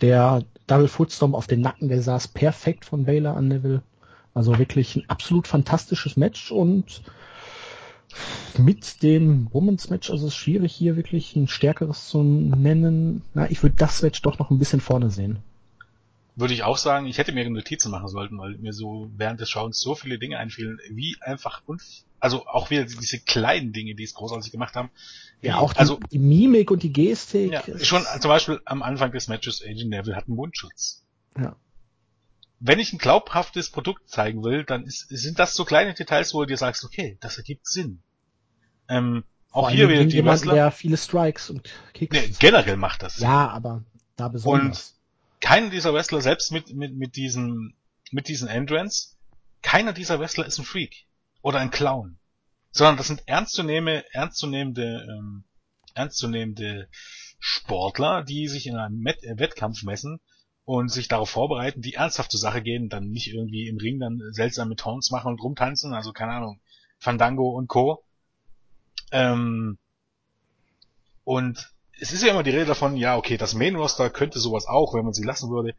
Der 0.00 0.42
Double 0.66 0.88
Footstorm 0.88 1.34
auf 1.34 1.46
den 1.46 1.60
Nacken, 1.60 1.88
der 1.88 2.02
saß 2.02 2.28
perfekt 2.28 2.84
von 2.84 3.04
Baylor 3.04 3.36
an 3.36 3.48
Neville. 3.48 3.82
Also 4.34 4.58
wirklich 4.58 4.96
ein 4.96 5.08
absolut 5.08 5.46
fantastisches 5.46 6.16
Match 6.16 6.50
und 6.52 7.02
mit 8.58 9.02
dem 9.02 9.48
Women's 9.52 9.90
Match, 9.90 10.10
also 10.10 10.26
es 10.26 10.32
ist 10.32 10.38
schwierig 10.38 10.72
hier 10.72 10.96
wirklich 10.96 11.36
ein 11.36 11.48
stärkeres 11.48 12.08
zu 12.08 12.22
nennen. 12.22 13.22
Na, 13.34 13.50
ich 13.50 13.62
würde 13.62 13.76
das 13.76 14.02
Match 14.02 14.22
doch 14.22 14.38
noch 14.38 14.50
ein 14.50 14.58
bisschen 14.58 14.80
vorne 14.80 15.10
sehen. 15.10 15.38
Würde 16.36 16.52
ich 16.52 16.62
auch 16.62 16.76
sagen, 16.76 17.06
ich 17.06 17.16
hätte 17.16 17.32
mir 17.32 17.48
Notizen 17.48 17.90
machen 17.90 18.08
sollten, 18.08 18.38
weil 18.38 18.58
mir 18.58 18.74
so 18.74 19.10
während 19.16 19.40
des 19.40 19.48
Schauens 19.48 19.80
so 19.80 19.94
viele 19.94 20.18
Dinge 20.18 20.38
einfielen, 20.38 20.78
wie 20.90 21.16
einfach 21.22 21.62
und 21.64 21.82
also 22.20 22.46
auch 22.46 22.70
wieder 22.70 22.84
diese 22.84 23.20
kleinen 23.20 23.72
Dinge, 23.72 23.94
die 23.94 24.04
es 24.04 24.14
großartig 24.14 24.52
gemacht 24.52 24.74
haben. 24.74 24.90
Ja, 25.40 25.58
auch 25.58 25.72
die, 25.72 25.78
also 25.78 25.98
die 26.10 26.18
Mimik 26.18 26.70
und 26.70 26.82
die 26.82 26.92
Gestik. 26.92 27.52
Ja, 27.52 27.62
schon 27.82 28.04
zum 28.20 28.28
Beispiel 28.28 28.60
am 28.64 28.82
Anfang 28.82 29.12
des 29.12 29.28
Matches, 29.28 29.62
Agent 29.62 29.90
Neville 29.90 30.14
hat 30.14 30.26
einen 30.26 30.36
Mundschutz. 30.36 31.04
Ja. 31.38 31.56
Wenn 32.58 32.78
ich 32.78 32.92
ein 32.92 32.98
glaubhaftes 32.98 33.70
Produkt 33.70 34.08
zeigen 34.08 34.42
will, 34.42 34.64
dann 34.64 34.84
ist, 34.84 35.08
sind 35.08 35.38
das 35.38 35.54
so 35.54 35.64
kleine 35.64 35.94
Details, 35.94 36.34
wo 36.34 36.40
du 36.40 36.46
dir 36.46 36.56
sagst, 36.56 36.84
okay, 36.84 37.18
das 37.20 37.36
ergibt 37.36 37.66
Sinn. 37.66 38.02
Ähm, 38.88 39.24
auch 39.50 39.70
hier 39.70 39.88
die 39.88 40.16
jemand, 40.16 40.44
der 40.44 40.70
viele 40.70 40.96
Strikes 40.96 41.48
und 41.48 41.68
Kicks. 41.94 42.14
Nee, 42.14 42.34
generell 42.38 42.76
macht 42.76 43.02
das. 43.02 43.20
Ja, 43.20 43.48
aber 43.48 43.84
da 44.16 44.28
besonders. 44.28 44.90
Und 44.90 44.95
keiner 45.40 45.70
dieser 45.70 45.92
Wrestler, 45.92 46.20
selbst 46.20 46.52
mit, 46.52 46.74
mit, 46.74 46.94
mit 46.94 47.16
diesen, 47.16 47.74
mit 48.10 48.28
diesen 48.28 48.48
Entrance, 48.48 49.16
keiner 49.62 49.92
dieser 49.92 50.20
Wrestler 50.20 50.46
ist 50.46 50.58
ein 50.58 50.64
Freak. 50.64 51.06
Oder 51.42 51.60
ein 51.60 51.70
Clown. 51.70 52.18
Sondern 52.72 52.96
das 52.96 53.06
sind 53.06 53.22
ernstzunehmende, 53.26 54.04
ernstzunehmende, 54.12 55.06
ähm, 55.08 55.44
ernstzunehmende 55.94 56.88
Sportler, 57.38 58.22
die 58.22 58.48
sich 58.48 58.66
in 58.66 58.76
einem 58.76 58.98
Met 58.98 59.22
äh, 59.22 59.38
Wettkampf 59.38 59.82
messen 59.82 60.20
und 60.64 60.90
sich 60.90 61.08
darauf 61.08 61.30
vorbereiten, 61.30 61.80
die 61.80 61.94
ernsthaft 61.94 62.32
zur 62.32 62.40
Sache 62.40 62.62
gehen, 62.62 62.88
dann 62.88 63.10
nicht 63.10 63.28
irgendwie 63.28 63.68
im 63.68 63.76
Ring 63.76 64.00
dann 64.00 64.20
seltsame 64.32 64.74
Tons 64.74 65.10
machen 65.10 65.28
und 65.28 65.40
rumtanzen, 65.40 65.94
also 65.94 66.12
keine 66.12 66.32
Ahnung, 66.32 66.60
Fandango 66.98 67.50
und 67.50 67.68
Co., 67.68 68.02
ähm, 69.12 69.78
und 71.22 71.72
es 71.98 72.12
ist 72.12 72.22
ja 72.22 72.30
immer 72.30 72.42
die 72.42 72.50
Rede 72.50 72.66
davon, 72.66 72.96
ja, 72.96 73.16
okay, 73.16 73.36
das 73.36 73.54
Main 73.54 73.76
Roster 73.76 74.10
könnte 74.10 74.38
sowas 74.38 74.66
auch, 74.66 74.94
wenn 74.94 75.04
man 75.04 75.14
sie 75.14 75.24
lassen 75.24 75.50
würde. 75.50 75.74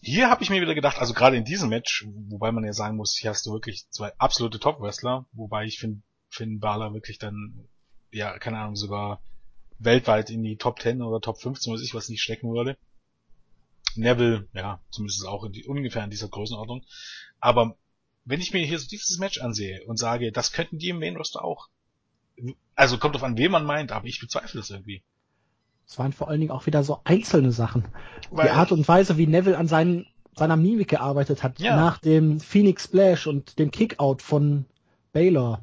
hier 0.00 0.28
habe 0.28 0.42
ich 0.42 0.50
mir 0.50 0.60
wieder 0.60 0.74
gedacht, 0.74 0.98
also 0.98 1.14
gerade 1.14 1.36
in 1.36 1.44
diesem 1.44 1.68
Match, 1.68 2.06
wobei 2.28 2.52
man 2.52 2.64
ja 2.64 2.72
sagen 2.72 2.96
muss, 2.96 3.16
hier 3.16 3.30
hast 3.30 3.46
du 3.46 3.52
wirklich 3.52 3.88
zwei 3.90 4.12
absolute 4.18 4.58
Top-Wrestler, 4.58 5.26
wobei 5.32 5.64
ich 5.64 5.78
finde 5.78 6.02
Finn 6.28 6.60
Balor 6.60 6.92
wirklich 6.92 7.18
dann, 7.18 7.68
ja, 8.10 8.38
keine 8.38 8.58
Ahnung, 8.58 8.76
sogar 8.76 9.22
weltweit 9.78 10.30
in 10.30 10.42
die 10.42 10.56
Top 10.56 10.80
10 10.80 11.02
oder 11.02 11.20
Top 11.20 11.40
15, 11.40 11.72
was 11.72 11.82
ich 11.82 11.94
was 11.94 12.08
nicht 12.08 12.22
stecken 12.22 12.52
würde. 12.52 12.76
Neville, 13.96 14.48
ja, 14.52 14.80
zumindest 14.90 15.26
auch 15.26 15.44
in 15.44 15.52
die, 15.52 15.64
ungefähr 15.64 16.04
in 16.04 16.10
dieser 16.10 16.28
Größenordnung. 16.28 16.84
Aber 17.38 17.76
wenn 18.24 18.40
ich 18.40 18.52
mir 18.52 18.64
hier 18.66 18.78
so 18.78 18.88
dieses 18.88 19.18
Match 19.18 19.40
ansehe 19.40 19.84
und 19.86 19.98
sage, 19.98 20.32
das 20.32 20.52
könnten 20.52 20.78
die 20.78 20.88
im 20.88 20.98
Main 20.98 21.16
Roster 21.16 21.44
auch. 21.44 21.68
Also 22.74 22.98
kommt 22.98 23.14
drauf 23.14 23.22
an, 23.22 23.38
wen 23.38 23.52
man 23.52 23.64
meint, 23.64 23.92
aber 23.92 24.06
ich 24.06 24.20
bezweifle 24.20 24.60
es 24.60 24.70
irgendwie. 24.70 25.04
Es 25.86 25.98
waren 25.98 26.12
vor 26.12 26.28
allen 26.28 26.40
Dingen 26.40 26.52
auch 26.52 26.66
wieder 26.66 26.82
so 26.82 27.00
einzelne 27.04 27.52
Sachen. 27.52 27.84
Weil 28.30 28.46
die 28.46 28.52
Art 28.52 28.72
und 28.72 28.86
Weise, 28.88 29.16
wie 29.16 29.26
Neville 29.26 29.58
an 29.58 29.68
seinen, 29.68 30.06
seiner 30.34 30.56
Mimik 30.56 30.88
gearbeitet 30.88 31.42
hat, 31.42 31.60
ja. 31.60 31.76
nach 31.76 31.98
dem 31.98 32.40
Phoenix 32.40 32.84
Splash 32.84 33.26
und 33.26 33.58
dem 33.58 33.70
Kickout 33.70 34.22
von 34.22 34.64
Baylor. 35.12 35.62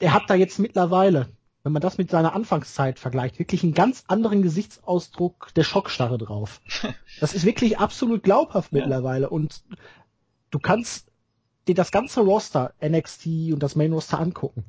Er 0.00 0.14
hat 0.14 0.24
da 0.28 0.34
jetzt 0.34 0.58
mittlerweile, 0.58 1.28
wenn 1.62 1.72
man 1.72 1.82
das 1.82 1.98
mit 1.98 2.10
seiner 2.10 2.34
Anfangszeit 2.34 2.98
vergleicht, 2.98 3.38
wirklich 3.38 3.62
einen 3.62 3.74
ganz 3.74 4.04
anderen 4.08 4.42
Gesichtsausdruck 4.42 5.52
der 5.54 5.64
Schockstarre 5.64 6.18
drauf. 6.18 6.60
Das 7.18 7.32
ist 7.32 7.46
wirklich 7.46 7.78
absolut 7.78 8.22
glaubhaft 8.22 8.72
ja. 8.72 8.80
mittlerweile 8.80 9.30
und 9.30 9.62
du 10.50 10.58
kannst 10.58 11.10
dir 11.66 11.74
das 11.74 11.90
ganze 11.90 12.20
Roster, 12.20 12.74
NXT 12.86 13.52
und 13.52 13.62
das 13.62 13.74
Main 13.74 13.94
Roster 13.94 14.20
angucken 14.20 14.66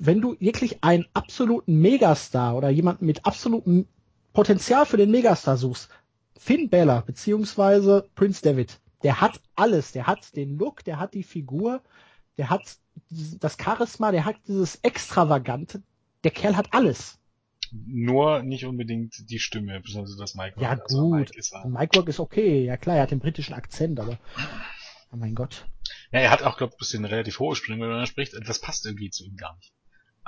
wenn 0.00 0.22
du 0.22 0.34
wirklich 0.40 0.82
einen 0.82 1.06
absoluten 1.12 1.78
Megastar 1.78 2.56
oder 2.56 2.70
jemanden 2.70 3.04
mit 3.04 3.26
absolutem 3.26 3.86
Potenzial 4.32 4.86
für 4.86 4.96
den 4.96 5.10
Megastar 5.10 5.58
suchst, 5.58 5.90
Finn 6.38 6.70
Balor 6.70 7.02
beziehungsweise 7.02 8.08
Prince 8.14 8.40
David, 8.42 8.80
der 9.02 9.20
hat 9.20 9.40
alles, 9.56 9.92
der 9.92 10.06
hat 10.06 10.34
den 10.34 10.58
Look, 10.58 10.84
der 10.84 10.98
hat 10.98 11.12
die 11.12 11.22
Figur, 11.22 11.82
der 12.38 12.48
hat 12.48 12.78
das 13.10 13.58
Charisma, 13.62 14.10
der 14.10 14.24
hat 14.24 14.36
dieses 14.48 14.76
Extravagante, 14.76 15.82
der 16.24 16.30
Kerl 16.30 16.56
hat 16.56 16.72
alles. 16.72 17.18
Nur 17.70 18.42
nicht 18.42 18.64
unbedingt 18.64 19.30
die 19.30 19.38
Stimme, 19.38 19.80
beziehungsweise 19.80 20.18
das 20.18 20.34
Mike 20.34 20.60
Ja 20.60 20.70
also 20.70 21.10
gut, 21.10 21.18
Mike 21.18 21.38
ist, 21.38 21.54
Mike 21.66 22.10
ist 22.10 22.20
okay, 22.20 22.64
ja 22.64 22.78
klar, 22.78 22.96
er 22.96 23.02
hat 23.02 23.10
den 23.10 23.20
britischen 23.20 23.54
Akzent, 23.54 24.00
aber 24.00 24.18
oh 25.12 25.16
mein 25.16 25.34
Gott. 25.34 25.66
Ja, 26.10 26.20
er 26.20 26.30
hat 26.30 26.42
auch, 26.42 26.56
glaube 26.56 26.70
ich, 26.70 26.76
ein 26.76 26.78
bisschen 26.78 27.04
relativ 27.04 27.38
hohe 27.38 27.54
Sprünge, 27.54 27.86
wenn 27.86 27.98
er 27.98 28.06
spricht, 28.06 28.34
das 28.48 28.60
passt 28.60 28.86
irgendwie 28.86 29.10
zu 29.10 29.24
ihm 29.24 29.36
gar 29.36 29.54
nicht. 29.56 29.74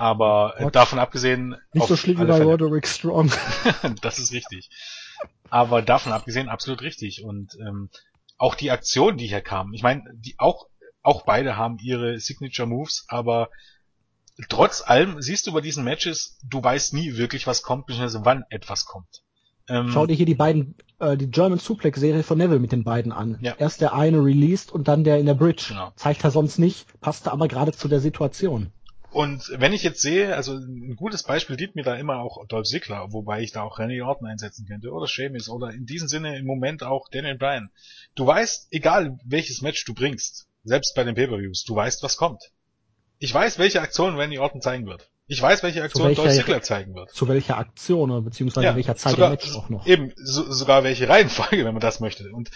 Aber 0.02 0.54
What? 0.58 0.74
davon 0.74 0.98
abgesehen. 0.98 1.54
Nicht 1.72 1.86
so 1.86 1.94
schlimm 1.94 2.18
wie 2.18 2.24
bei 2.24 2.42
Roderick 2.42 2.88
Strong. 2.88 3.30
das 4.02 4.18
ist 4.18 4.32
richtig. 4.32 4.68
Aber 5.48 5.80
davon 5.80 6.10
abgesehen 6.10 6.48
absolut 6.48 6.82
richtig. 6.82 7.22
Und 7.22 7.56
ähm, 7.60 7.88
auch 8.36 8.56
die 8.56 8.72
Aktionen, 8.72 9.16
die 9.16 9.28
hier 9.28 9.42
kamen, 9.42 9.72
ich 9.74 9.84
meine, 9.84 10.02
die 10.14 10.34
auch, 10.38 10.66
auch 11.02 11.24
beide 11.24 11.56
haben 11.56 11.78
ihre 11.78 12.18
Signature 12.18 12.66
Moves, 12.66 13.04
aber 13.06 13.48
trotz 14.48 14.82
allem 14.84 15.22
siehst 15.22 15.46
du 15.46 15.52
bei 15.52 15.60
diesen 15.60 15.84
Matches, 15.84 16.36
du 16.42 16.60
weißt 16.60 16.94
nie 16.94 17.16
wirklich, 17.16 17.46
was 17.46 17.62
kommt, 17.62 17.86
beziehungsweise 17.86 18.24
wann 18.24 18.42
etwas 18.50 18.86
kommt. 18.86 19.22
Ähm, 19.68 19.90
Schau 19.92 20.08
dir 20.08 20.16
hier 20.16 20.26
die 20.26 20.34
beiden, 20.34 20.74
äh, 20.98 21.16
die 21.16 21.30
German 21.30 21.60
Suplex 21.60 22.00
Serie 22.00 22.24
von 22.24 22.38
Neville 22.38 22.58
mit 22.58 22.72
den 22.72 22.82
beiden 22.82 23.12
an. 23.12 23.38
Ja. 23.40 23.54
Erst 23.56 23.80
der 23.80 23.94
eine 23.94 24.18
released 24.18 24.72
und 24.72 24.88
dann 24.88 25.04
der 25.04 25.20
in 25.20 25.26
der 25.26 25.34
Bridge. 25.34 25.66
Genau. 25.68 25.92
Zeigt 25.94 26.24
er 26.24 26.32
sonst 26.32 26.58
nicht, 26.58 26.88
passte 27.00 27.30
aber 27.30 27.46
gerade 27.46 27.70
zu 27.70 27.86
der 27.86 28.00
Situation. 28.00 28.72
Und 29.12 29.52
wenn 29.56 29.74
ich 29.74 29.82
jetzt 29.82 30.00
sehe, 30.00 30.34
also 30.34 30.54
ein 30.54 30.96
gutes 30.96 31.22
Beispiel 31.22 31.56
gibt 31.56 31.76
mir 31.76 31.82
da 31.82 31.96
immer 31.96 32.20
auch 32.20 32.46
Dolph 32.46 32.66
Ziggler, 32.66 33.12
wobei 33.12 33.42
ich 33.42 33.52
da 33.52 33.62
auch 33.62 33.78
Randy 33.78 34.00
Orton 34.00 34.26
einsetzen 34.26 34.66
könnte 34.66 34.90
oder 34.90 35.06
Sheamus 35.06 35.50
oder 35.50 35.70
in 35.70 35.84
diesem 35.84 36.08
Sinne 36.08 36.38
im 36.38 36.46
Moment 36.46 36.82
auch 36.82 37.08
Daniel 37.10 37.36
Bryan. 37.36 37.70
Du 38.14 38.26
weißt, 38.26 38.68
egal 38.70 39.18
welches 39.24 39.60
Match 39.60 39.84
du 39.84 39.92
bringst, 39.92 40.48
selbst 40.64 40.94
bei 40.94 41.04
den 41.04 41.14
Pay-Per-Views, 41.14 41.64
du 41.64 41.76
weißt, 41.76 42.02
was 42.02 42.16
kommt. 42.16 42.52
Ich 43.18 43.32
weiß, 43.32 43.58
welche 43.58 43.82
Aktion 43.82 44.16
Randy 44.16 44.38
Orton 44.38 44.62
zeigen 44.62 44.86
wird. 44.86 45.10
Ich 45.26 45.40
weiß, 45.40 45.62
welche 45.62 45.82
Aktion 45.82 46.08
welcher, 46.08 46.22
Dolph 46.22 46.34
Ziggler 46.34 46.62
zeigen 46.62 46.94
wird. 46.94 47.10
Zu 47.10 47.28
welcher 47.28 47.58
Aktion 47.58 48.10
oder 48.10 48.22
beziehungsweise 48.22 48.66
ja, 48.66 48.76
welcher 48.76 48.96
Zeit 48.96 49.12
sogar, 49.12 49.28
im 49.28 49.32
Match 49.32 49.54
auch 49.54 49.68
noch. 49.68 49.86
Eben, 49.86 50.12
so, 50.16 50.50
sogar 50.50 50.84
welche 50.84 51.08
Reihenfolge, 51.08 51.64
wenn 51.64 51.74
man 51.74 51.80
das 51.80 52.00
möchte. 52.00 52.30
Und 52.32 52.50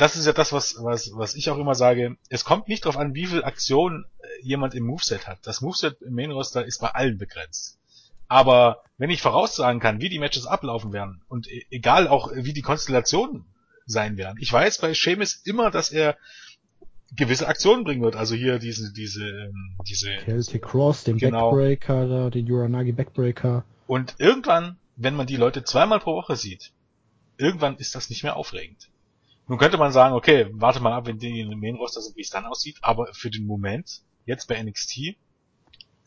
das 0.00 0.16
ist 0.16 0.24
ja 0.24 0.32
das, 0.32 0.52
was, 0.52 0.76
was, 0.82 1.10
was 1.14 1.34
ich 1.34 1.50
auch 1.50 1.58
immer 1.58 1.74
sage. 1.74 2.16
Es 2.30 2.46
kommt 2.46 2.68
nicht 2.68 2.84
darauf 2.86 2.96
an, 2.96 3.14
wie 3.14 3.26
viel 3.26 3.44
Aktion 3.44 4.06
äh, 4.18 4.26
jemand 4.42 4.74
im 4.74 4.86
Moveset 4.86 5.28
hat. 5.28 5.40
Das 5.42 5.60
Moveset 5.60 6.00
im 6.00 6.14
Main 6.14 6.30
Roster 6.30 6.64
ist 6.64 6.80
bei 6.80 6.88
allen 6.88 7.18
begrenzt. 7.18 7.78
Aber 8.26 8.82
wenn 8.96 9.10
ich 9.10 9.20
voraussagen 9.20 9.78
kann, 9.78 10.00
wie 10.00 10.08
die 10.08 10.18
Matches 10.18 10.46
ablaufen 10.46 10.94
werden 10.94 11.20
und 11.28 11.48
e, 11.48 11.66
egal 11.70 12.08
auch 12.08 12.30
wie 12.32 12.54
die 12.54 12.62
Konstellationen 12.62 13.44
sein 13.84 14.16
werden. 14.16 14.38
Ich 14.40 14.50
weiß 14.50 14.78
bei 14.78 14.94
Seamus 14.94 15.42
immer, 15.44 15.70
dass 15.70 15.90
er 15.90 16.16
gewisse 17.14 17.46
Aktionen 17.46 17.84
bringen 17.84 18.02
wird. 18.02 18.16
Also 18.16 18.34
hier 18.34 18.58
diese, 18.58 18.94
diese, 18.94 19.28
ähm, 19.28 19.76
diese. 19.86 20.16
Celtic 20.24 20.62
Cross, 20.62 21.04
den 21.04 21.18
genau. 21.18 21.50
Backbreaker, 21.50 22.30
den 22.30 22.50
Uranagi 22.50 22.92
Backbreaker. 22.92 23.64
Und 23.86 24.14
irgendwann, 24.18 24.78
wenn 24.96 25.14
man 25.14 25.26
die 25.26 25.36
Leute 25.36 25.62
zweimal 25.64 26.00
pro 26.00 26.14
Woche 26.14 26.36
sieht, 26.36 26.72
irgendwann 27.36 27.76
ist 27.76 27.94
das 27.94 28.08
nicht 28.08 28.22
mehr 28.22 28.36
aufregend. 28.36 28.88
Nun 29.50 29.58
könnte 29.58 29.78
man 29.78 29.90
sagen, 29.90 30.14
okay, 30.14 30.46
warte 30.52 30.78
mal 30.78 30.92
ab, 30.92 31.08
wenn 31.08 31.18
die 31.18 31.40
in 31.40 31.50
den 31.50 31.58
Main 31.58 31.74
Roster 31.74 32.00
sind, 32.00 32.16
wie 32.16 32.20
es 32.20 32.30
dann 32.30 32.46
aussieht, 32.46 32.76
aber 32.82 33.08
für 33.12 33.30
den 33.30 33.46
Moment, 33.46 34.02
jetzt 34.24 34.46
bei 34.46 34.62
NXT, 34.62 35.16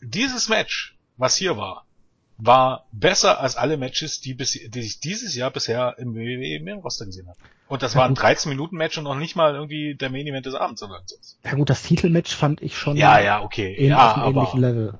dieses 0.00 0.48
Match, 0.48 0.96
was 1.18 1.36
hier 1.36 1.58
war, 1.58 1.84
war 2.38 2.86
besser 2.90 3.40
als 3.40 3.56
alle 3.56 3.76
Matches, 3.76 4.22
die, 4.22 4.32
bis, 4.32 4.52
die 4.52 4.80
ich 4.80 4.98
dieses 5.00 5.34
Jahr 5.34 5.50
bisher 5.50 5.94
im 5.98 6.14
WWE 6.14 6.58
Main 6.64 6.78
Roster 6.78 7.04
gesehen 7.04 7.28
habe. 7.28 7.38
Und 7.68 7.82
das 7.82 7.94
war 7.94 8.06
ein 8.06 8.14
13 8.14 8.48
Minuten 8.48 8.78
Match 8.78 8.96
und 8.96 9.04
noch 9.04 9.14
nicht 9.14 9.36
mal 9.36 9.54
irgendwie 9.54 9.94
der 9.94 10.08
Main 10.08 10.26
Event 10.26 10.46
des 10.46 10.54
Abends 10.54 10.82
oder 10.82 11.02
so. 11.04 11.16
Ja 11.44 11.52
gut, 11.52 11.68
das 11.68 11.82
Titelmatch 11.82 12.34
fand 12.34 12.62
ich 12.62 12.78
schon 12.78 12.96
ja, 12.96 13.20
ja, 13.20 13.42
okay. 13.42 13.76
Ja, 13.86 14.12
auf 14.12 14.16
einem 14.16 14.36
ähnlichen 14.38 14.60
Level. 14.62 14.98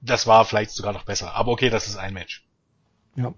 Das 0.00 0.28
war 0.28 0.44
vielleicht 0.44 0.70
sogar 0.70 0.92
noch 0.92 1.04
besser. 1.04 1.34
Aber 1.34 1.50
okay, 1.50 1.68
das 1.68 1.88
ist 1.88 1.96
ein 1.96 2.14
Match. 2.14 2.46
Ja. 3.16 3.34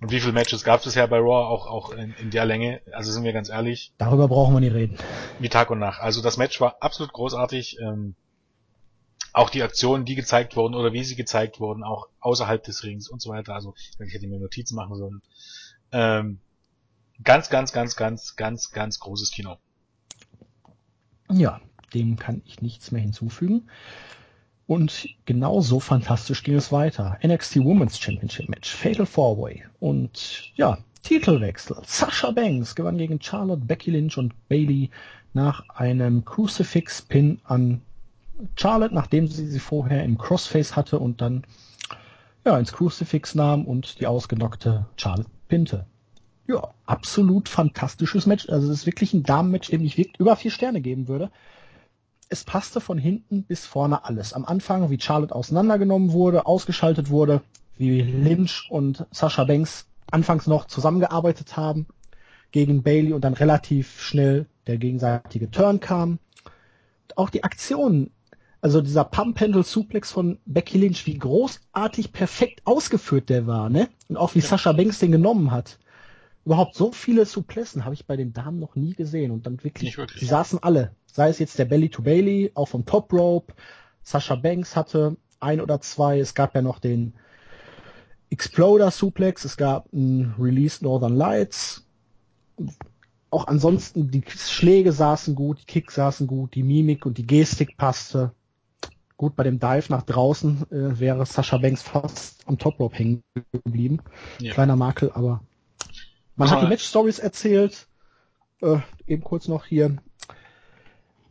Und 0.00 0.10
wie 0.10 0.20
viele 0.20 0.32
Matches 0.32 0.62
gab 0.62 0.80
es 0.80 0.84
bisher 0.84 1.08
bei 1.08 1.18
Raw 1.18 1.46
auch, 1.46 1.66
auch 1.66 1.90
in, 1.90 2.14
in 2.20 2.30
der 2.30 2.44
Länge? 2.44 2.82
Also 2.92 3.12
sind 3.12 3.24
wir 3.24 3.32
ganz 3.32 3.48
ehrlich. 3.48 3.92
Darüber 3.98 4.28
brauchen 4.28 4.54
wir 4.54 4.60
nicht 4.60 4.74
reden. 4.74 4.98
Wie 5.38 5.48
Tag 5.48 5.70
und 5.70 5.78
Nacht. 5.78 6.02
Also 6.02 6.20
das 6.20 6.36
Match 6.36 6.60
war 6.60 6.76
absolut 6.80 7.12
großartig. 7.12 7.78
Ähm, 7.80 8.14
auch 9.32 9.50
die 9.50 9.62
Aktionen, 9.62 10.04
die 10.04 10.14
gezeigt 10.14 10.56
wurden 10.56 10.74
oder 10.74 10.92
wie 10.94 11.04
sie 11.04 11.14
gezeigt 11.14 11.60
wurden, 11.60 11.82
auch 11.82 12.08
außerhalb 12.20 12.62
des 12.62 12.84
Rings 12.84 13.08
und 13.08 13.20
so 13.20 13.30
weiter. 13.30 13.54
Also 13.54 13.74
ich 13.98 14.14
hätte 14.14 14.26
mir 14.26 14.38
Notizen 14.38 14.76
machen 14.76 14.96
sollen. 14.96 15.22
Ähm, 15.92 16.40
ganz, 17.22 17.50
ganz, 17.50 17.72
ganz, 17.72 17.96
ganz, 17.96 18.36
ganz, 18.36 18.70
ganz 18.70 18.98
großes 18.98 19.30
Kino. 19.30 19.56
Ja, 21.30 21.60
dem 21.92 22.16
kann 22.16 22.42
ich 22.46 22.62
nichts 22.62 22.92
mehr 22.92 23.02
hinzufügen. 23.02 23.68
Und 24.66 25.08
genauso 25.26 25.78
fantastisch 25.78 26.42
ging 26.42 26.56
es 26.56 26.72
weiter. 26.72 27.18
NXT 27.24 27.58
Women's 27.58 27.98
Championship 28.00 28.48
Match, 28.48 28.74
Fatal 28.74 29.06
Four 29.06 29.38
Way 29.38 29.64
und 29.78 30.52
ja, 30.56 30.78
Titelwechsel. 31.02 31.76
Sasha 31.84 32.32
Banks 32.32 32.74
gewann 32.74 32.98
gegen 32.98 33.20
Charlotte, 33.22 33.64
Becky 33.64 33.92
Lynch 33.92 34.18
und 34.18 34.34
Bailey 34.48 34.90
nach 35.34 35.68
einem 35.68 36.24
Crucifix 36.24 37.00
Pin 37.02 37.40
an 37.44 37.80
Charlotte, 38.56 38.94
nachdem 38.94 39.28
sie 39.28 39.46
sie 39.46 39.60
vorher 39.60 40.02
im 40.02 40.18
Crossface 40.18 40.74
hatte 40.74 40.98
und 40.98 41.20
dann 41.20 41.44
ja 42.44 42.58
ins 42.58 42.72
Crucifix 42.72 43.36
nahm 43.36 43.64
und 43.66 44.00
die 44.00 44.08
ausgenockte 44.08 44.86
Charlotte 44.96 45.30
pinte. 45.46 45.86
Ja, 46.48 46.70
absolut 46.86 47.48
fantastisches 47.48 48.26
Match. 48.26 48.48
Also 48.48 48.70
es 48.70 48.80
ist 48.80 48.86
wirklich 48.86 49.14
ein 49.14 49.22
Damenmatch, 49.22 49.70
dem 49.70 49.84
ich 49.84 49.96
wirklich 49.96 50.18
über 50.18 50.34
vier 50.34 50.50
Sterne 50.50 50.80
geben 50.80 51.06
würde 51.06 51.30
es 52.28 52.44
passte 52.44 52.80
von 52.80 52.98
hinten 52.98 53.44
bis 53.44 53.66
vorne 53.66 54.04
alles. 54.04 54.32
Am 54.32 54.44
Anfang, 54.44 54.90
wie 54.90 55.00
Charlotte 55.00 55.34
auseinandergenommen 55.34 56.12
wurde, 56.12 56.46
ausgeschaltet 56.46 57.10
wurde, 57.10 57.42
wie 57.76 58.00
Lynch 58.00 58.68
und 58.70 59.06
Sasha 59.10 59.44
Banks 59.44 59.86
anfangs 60.10 60.46
noch 60.46 60.66
zusammengearbeitet 60.66 61.56
haben 61.56 61.86
gegen 62.52 62.82
Bailey 62.82 63.12
und 63.12 63.22
dann 63.22 63.34
relativ 63.34 64.00
schnell 64.00 64.46
der 64.66 64.78
gegenseitige 64.78 65.50
Turn 65.50 65.80
kam. 65.80 66.18
Auch 67.14 67.30
die 67.30 67.44
Aktionen, 67.44 68.10
also 68.60 68.80
dieser 68.80 69.04
Pump 69.04 69.40
Handle 69.40 69.62
Suplex 69.62 70.10
von 70.10 70.38
Becky 70.46 70.78
Lynch, 70.78 71.06
wie 71.06 71.18
großartig 71.18 72.12
perfekt 72.12 72.62
ausgeführt 72.64 73.28
der 73.28 73.46
war, 73.46 73.68
ne? 73.68 73.88
Und 74.08 74.16
auch 74.16 74.34
wie 74.34 74.40
ja. 74.40 74.46
Sasha 74.46 74.72
Banks 74.72 74.98
den 74.98 75.12
genommen 75.12 75.50
hat. 75.50 75.78
Überhaupt 76.46 76.74
so 76.74 76.92
viele 76.92 77.26
Suplessen 77.26 77.84
habe 77.84 77.94
ich 77.94 78.06
bei 78.06 78.16
den 78.16 78.32
Damen 78.32 78.58
noch 78.58 78.74
nie 78.74 78.94
gesehen 78.94 79.32
und 79.32 79.46
dann 79.46 79.62
wirklich, 79.62 79.98
wirklich. 79.98 80.20
die 80.20 80.26
saßen 80.26 80.62
alle 80.62 80.92
Sei 81.16 81.30
es 81.30 81.38
jetzt 81.38 81.58
der 81.58 81.64
Belly 81.64 81.88
to 81.88 82.02
Bailey, 82.02 82.52
auch 82.54 82.66
vom 82.68 82.84
Top 82.84 83.10
Rope. 83.10 83.54
Sasha 84.02 84.34
Banks 84.34 84.76
hatte 84.76 85.16
ein 85.40 85.62
oder 85.62 85.80
zwei. 85.80 86.20
Es 86.20 86.34
gab 86.34 86.54
ja 86.54 86.60
noch 86.60 86.78
den 86.78 87.14
Exploder 88.28 88.90
Suplex. 88.90 89.46
Es 89.46 89.56
gab 89.56 89.90
ein 89.94 90.34
Release 90.38 90.84
Northern 90.84 91.16
Lights. 91.16 91.86
Auch 93.30 93.46
ansonsten, 93.46 94.10
die 94.10 94.22
Schläge 94.28 94.92
saßen 94.92 95.34
gut, 95.34 95.60
die 95.62 95.64
Kicks 95.64 95.94
saßen 95.94 96.26
gut, 96.26 96.54
die 96.54 96.62
Mimik 96.62 97.06
und 97.06 97.16
die 97.16 97.26
Gestik 97.26 97.78
passte. 97.78 98.32
Gut, 99.16 99.36
bei 99.36 99.44
dem 99.44 99.58
Dive 99.58 99.86
nach 99.88 100.02
draußen 100.02 100.70
äh, 100.70 101.00
wäre 101.00 101.24
Sasha 101.24 101.56
Banks 101.56 101.80
fast 101.80 102.46
am 102.46 102.58
Top 102.58 102.78
Rope 102.78 102.94
hängen 102.94 103.22
geblieben. 103.52 104.00
Ja. 104.38 104.52
Kleiner 104.52 104.76
Makel, 104.76 105.12
aber 105.12 105.40
man 106.36 106.50
hat 106.50 106.62
die 106.62 106.66
Match 106.66 106.84
Stories 106.84 107.18
erzählt 107.18 107.86
äh, 108.60 108.78
eben 109.06 109.22
kurz 109.22 109.48
noch 109.48 109.64
hier. 109.64 109.96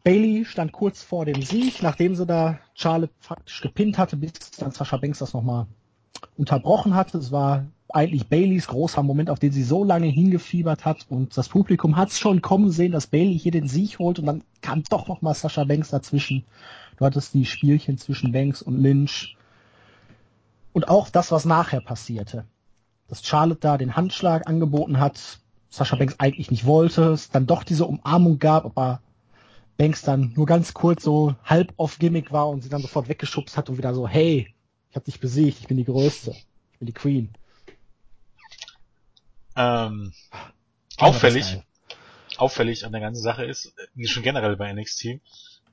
Bailey 0.04 0.46
stand 0.46 0.72
kurz 0.72 1.02
vor 1.02 1.26
dem 1.26 1.42
Sieg, 1.42 1.82
nachdem 1.82 2.16
sie 2.16 2.26
da 2.26 2.60
Charlotte 2.76 3.14
faktisch 3.20 3.62
gepinnt 3.62 3.98
hatte, 3.98 4.18
bis 4.18 4.52
dann 4.58 4.72
Sascha 4.72 4.98
Banks 4.98 5.20
das 5.20 5.34
nochmal 5.34 5.66
unterbrochen 6.38 6.94
hatte. 6.94 7.18
Es 7.18 7.32
war 7.32 7.66
eigentlich 7.90 8.28
Baileys 8.28 8.68
großer 8.68 9.02
Moment, 9.02 9.30
auf 9.30 9.40
den 9.40 9.52
sie 9.52 9.64
so 9.64 9.84
lange 9.84 10.08
hingefiebert 10.08 10.86
hat 10.86 11.06
und 11.10 11.36
das 11.38 11.50
Publikum 11.50 11.96
hat 11.96 12.10
es 12.10 12.20
schon 12.20 12.42
kommen 12.42 12.70
sehen, 12.70 12.92
dass 12.92 13.08
Bailey 13.08 13.40
hier 13.40 13.52
den 13.52 13.68
Sieg 13.68 13.98
holt 13.98 14.20
und 14.20 14.26
dann 14.26 14.44
kam 14.62 14.84
doch 14.84 15.08
noch 15.08 15.22
mal 15.22 15.34
Sascha 15.34 15.64
Banks 15.64 15.90
dazwischen. 15.90 16.46
Du 16.98 17.06
hattest 17.06 17.34
die 17.34 17.46
Spielchen 17.46 17.98
zwischen 17.98 18.32
Banks 18.32 18.62
und 18.62 18.82
Lynch 18.82 19.38
und 20.74 20.88
auch 20.88 21.10
das, 21.10 21.32
was 21.32 21.46
nachher 21.46 21.82
passierte. 21.82 22.46
Dass 23.08 23.26
Charlotte 23.26 23.60
da 23.62 23.78
den 23.78 23.96
Handschlag 23.96 24.48
angeboten 24.48 25.00
hat, 25.00 25.40
Sascha 25.70 25.96
Banks 25.96 26.20
eigentlich 26.20 26.52
nicht 26.52 26.66
wollte, 26.66 27.12
es 27.12 27.30
dann 27.30 27.48
doch 27.48 27.64
diese 27.64 27.86
Umarmung 27.86 28.40
gab, 28.40 28.66
aber 28.66 29.02
Banks 29.78 30.02
dann 30.02 30.34
nur 30.36 30.46
ganz 30.46 30.74
kurz 30.74 31.04
so 31.04 31.36
halb 31.44 31.74
off 31.78 32.00
Gimmick 32.00 32.32
war 32.32 32.48
und 32.50 32.62
sie 32.62 32.70
dann 32.70 32.82
sofort 32.82 33.10
weggeschubst 33.10 33.58
hat 33.58 33.70
und 33.70 33.78
wieder 33.78 33.94
so, 33.94 34.08
hey, 34.08 34.54
ich 34.90 34.96
hab 34.96 35.04
dich 35.04 35.20
besiegt, 35.20 35.60
ich 35.60 35.68
bin 35.68 35.78
die 35.78 35.86
Größte, 35.86 36.32
ich 36.72 36.80
bin 36.80 36.86
die 36.86 36.94
Queen. 36.94 37.34
Ähm, 39.58 40.14
auffällig, 40.98 41.60
auffällig 42.38 42.86
an 42.86 42.92
der 42.92 43.02
ganzen 43.02 43.22
Sache 43.22 43.46
ist, 43.46 43.74
wie 43.94 44.08
schon 44.08 44.24
generell 44.24 44.56
bei 44.56 44.72
NXT, 44.72 45.20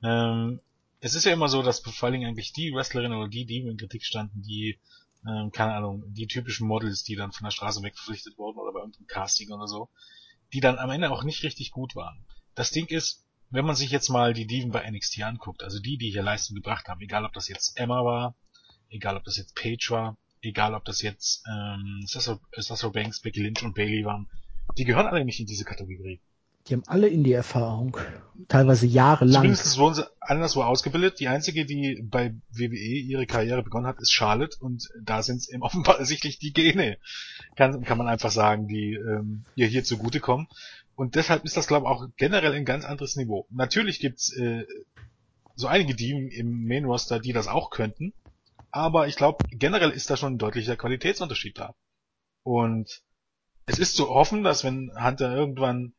ähm, 0.03 0.59
es 0.99 1.15
ist 1.15 1.25
ja 1.25 1.33
immer 1.33 1.49
so, 1.49 1.61
dass 1.61 1.79
vor 1.79 2.07
allen 2.07 2.13
Dingen 2.13 2.29
eigentlich 2.29 2.53
die 2.53 2.73
Wrestlerinnen 2.73 3.17
oder 3.17 3.27
die, 3.27 3.45
die 3.45 3.59
in 3.59 3.77
Kritik 3.77 4.05
standen, 4.05 4.41
die, 4.41 4.79
ähm, 5.27 5.51
keine 5.51 5.73
Ahnung, 5.73 6.03
die 6.13 6.27
typischen 6.27 6.67
Models, 6.67 7.03
die 7.03 7.15
dann 7.15 7.31
von 7.31 7.45
der 7.45 7.51
Straße 7.51 7.81
weg 7.83 7.95
verpflichtet 7.95 8.37
wurden 8.37 8.57
oder 8.57 8.73
bei 8.73 8.79
irgendeinem 8.79 9.07
Casting 9.07 9.51
oder 9.51 9.67
so, 9.67 9.89
die 10.53 10.59
dann 10.59 10.77
am 10.77 10.89
Ende 10.89 11.11
auch 11.11 11.23
nicht 11.23 11.43
richtig 11.43 11.71
gut 11.71 11.95
waren. 11.95 12.25
Das 12.55 12.71
Ding 12.71 12.87
ist, 12.87 13.25
wenn 13.49 13.65
man 13.65 13.75
sich 13.75 13.91
jetzt 13.91 14.09
mal 14.09 14.33
die 14.33 14.47
Diven 14.47 14.71
bei 14.71 14.89
NXT 14.89 15.21
anguckt, 15.21 15.63
also 15.63 15.79
die, 15.79 15.97
die 15.97 16.11
hier 16.11 16.23
Leistung 16.23 16.55
gebracht 16.55 16.87
haben, 16.87 17.01
egal 17.01 17.25
ob 17.25 17.33
das 17.33 17.47
jetzt 17.47 17.77
Emma 17.77 18.03
war, 18.03 18.35
egal 18.89 19.17
ob 19.17 19.23
das 19.23 19.37
jetzt 19.37 19.55
Paige 19.55 19.87
war, 19.89 20.17
egal 20.41 20.73
ob 20.73 20.85
das 20.85 21.01
jetzt 21.01 21.43
ähm, 21.47 22.03
Sasha 22.05 22.89
Banks, 22.89 23.21
Becky 23.21 23.41
Lynch 23.41 23.63
und 23.63 23.75
Bailey 23.75 24.05
waren, 24.05 24.29
die 24.77 24.85
gehören 24.85 25.07
alle 25.07 25.25
nicht 25.25 25.39
in 25.39 25.45
diese 25.45 25.65
Kategorie. 25.65 26.21
Die 26.67 26.73
haben 26.73 26.83
alle 26.87 27.09
in 27.09 27.23
die 27.23 27.33
Erfahrung, 27.33 27.97
teilweise 28.47 28.85
jahrelang. 28.85 29.41
Zumindest 29.41 29.77
wurden 29.77 29.95
sie 29.95 30.07
anderswo 30.21 30.63
ausgebildet. 30.63 31.19
Die 31.19 31.27
einzige, 31.27 31.65
die 31.65 32.01
bei 32.03 32.33
WWE 32.51 32.77
ihre 32.77 33.25
Karriere 33.25 33.63
begonnen 33.63 33.87
hat, 33.87 33.99
ist 33.99 34.13
Charlotte 34.13 34.57
und 34.61 34.87
da 35.01 35.21
sind 35.23 35.37
es 35.37 35.49
eben 35.49 35.61
offensichtlich 35.63 36.39
die 36.39 36.53
Gene, 36.53 36.97
kann, 37.55 37.83
kann 37.83 37.97
man 37.97 38.07
einfach 38.07 38.31
sagen, 38.31 38.67
die 38.67 38.93
ähm, 38.93 39.43
ihr 39.55 39.67
hier 39.67 39.83
zugutekommen. 39.83 40.47
Und 40.95 41.15
deshalb 41.15 41.43
ist 41.43 41.57
das, 41.57 41.67
glaube 41.67 41.87
ich, 41.87 41.91
auch 41.91 42.07
generell 42.17 42.53
ein 42.53 42.65
ganz 42.65 42.85
anderes 42.85 43.15
Niveau. 43.17 43.45
Natürlich 43.49 43.99
gibt's 43.99 44.31
äh, 44.37 44.65
so 45.55 45.67
einige 45.67 45.95
Team 45.95 46.29
im 46.29 46.65
Main 46.65 46.85
Roster, 46.85 47.19
die 47.19 47.33
das 47.33 47.47
auch 47.47 47.71
könnten, 47.71 48.13
aber 48.71 49.07
ich 49.07 49.15
glaube, 49.15 49.45
generell 49.51 49.91
ist 49.91 50.09
da 50.09 50.17
schon 50.17 50.33
ein 50.33 50.39
deutlicher 50.39 50.75
Qualitätsunterschied 50.75 51.59
da. 51.59 51.75
Und 52.43 53.03
es 53.65 53.79
ist 53.79 53.95
zu 53.95 54.09
hoffen, 54.09 54.43
dass 54.43 54.63
wenn 54.63 54.91
Hunter 54.99 55.35
irgendwann 55.35 55.93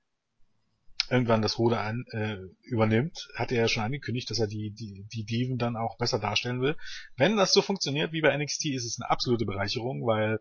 irgendwann 1.10 1.42
das 1.42 1.58
Ruder 1.58 1.80
an, 1.80 2.04
äh, 2.12 2.36
übernimmt, 2.62 3.28
hat 3.34 3.52
er 3.52 3.62
ja 3.62 3.68
schon 3.68 3.82
angekündigt, 3.82 4.30
dass 4.30 4.38
er 4.38 4.46
die, 4.46 4.70
die, 4.70 5.06
die 5.12 5.24
Diven 5.24 5.58
dann 5.58 5.76
auch 5.76 5.98
besser 5.98 6.18
darstellen 6.18 6.60
will. 6.60 6.76
Wenn 7.16 7.36
das 7.36 7.52
so 7.52 7.62
funktioniert 7.62 8.12
wie 8.12 8.22
bei 8.22 8.36
NXT, 8.36 8.66
ist 8.66 8.84
es 8.84 8.98
eine 9.00 9.10
absolute 9.10 9.44
Bereicherung, 9.44 10.06
weil 10.06 10.40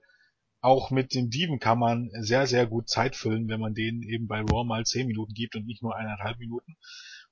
auch 0.61 0.91
mit 0.91 1.13
den 1.13 1.29
Diven 1.29 1.59
kann 1.59 1.77
man 1.77 2.09
sehr, 2.21 2.47
sehr 2.47 2.65
gut 2.65 2.89
Zeit 2.89 3.15
füllen, 3.15 3.49
wenn 3.49 3.59
man 3.59 3.73
denen 3.73 4.01
eben 4.01 4.27
bei 4.27 4.39
Raw 4.39 4.63
mal 4.63 4.85
10 4.85 5.07
Minuten 5.07 5.33
gibt 5.33 5.55
und 5.55 5.65
nicht 5.65 5.83
nur 5.83 5.95
eineinhalb 5.95 6.39
Minuten. 6.39 6.77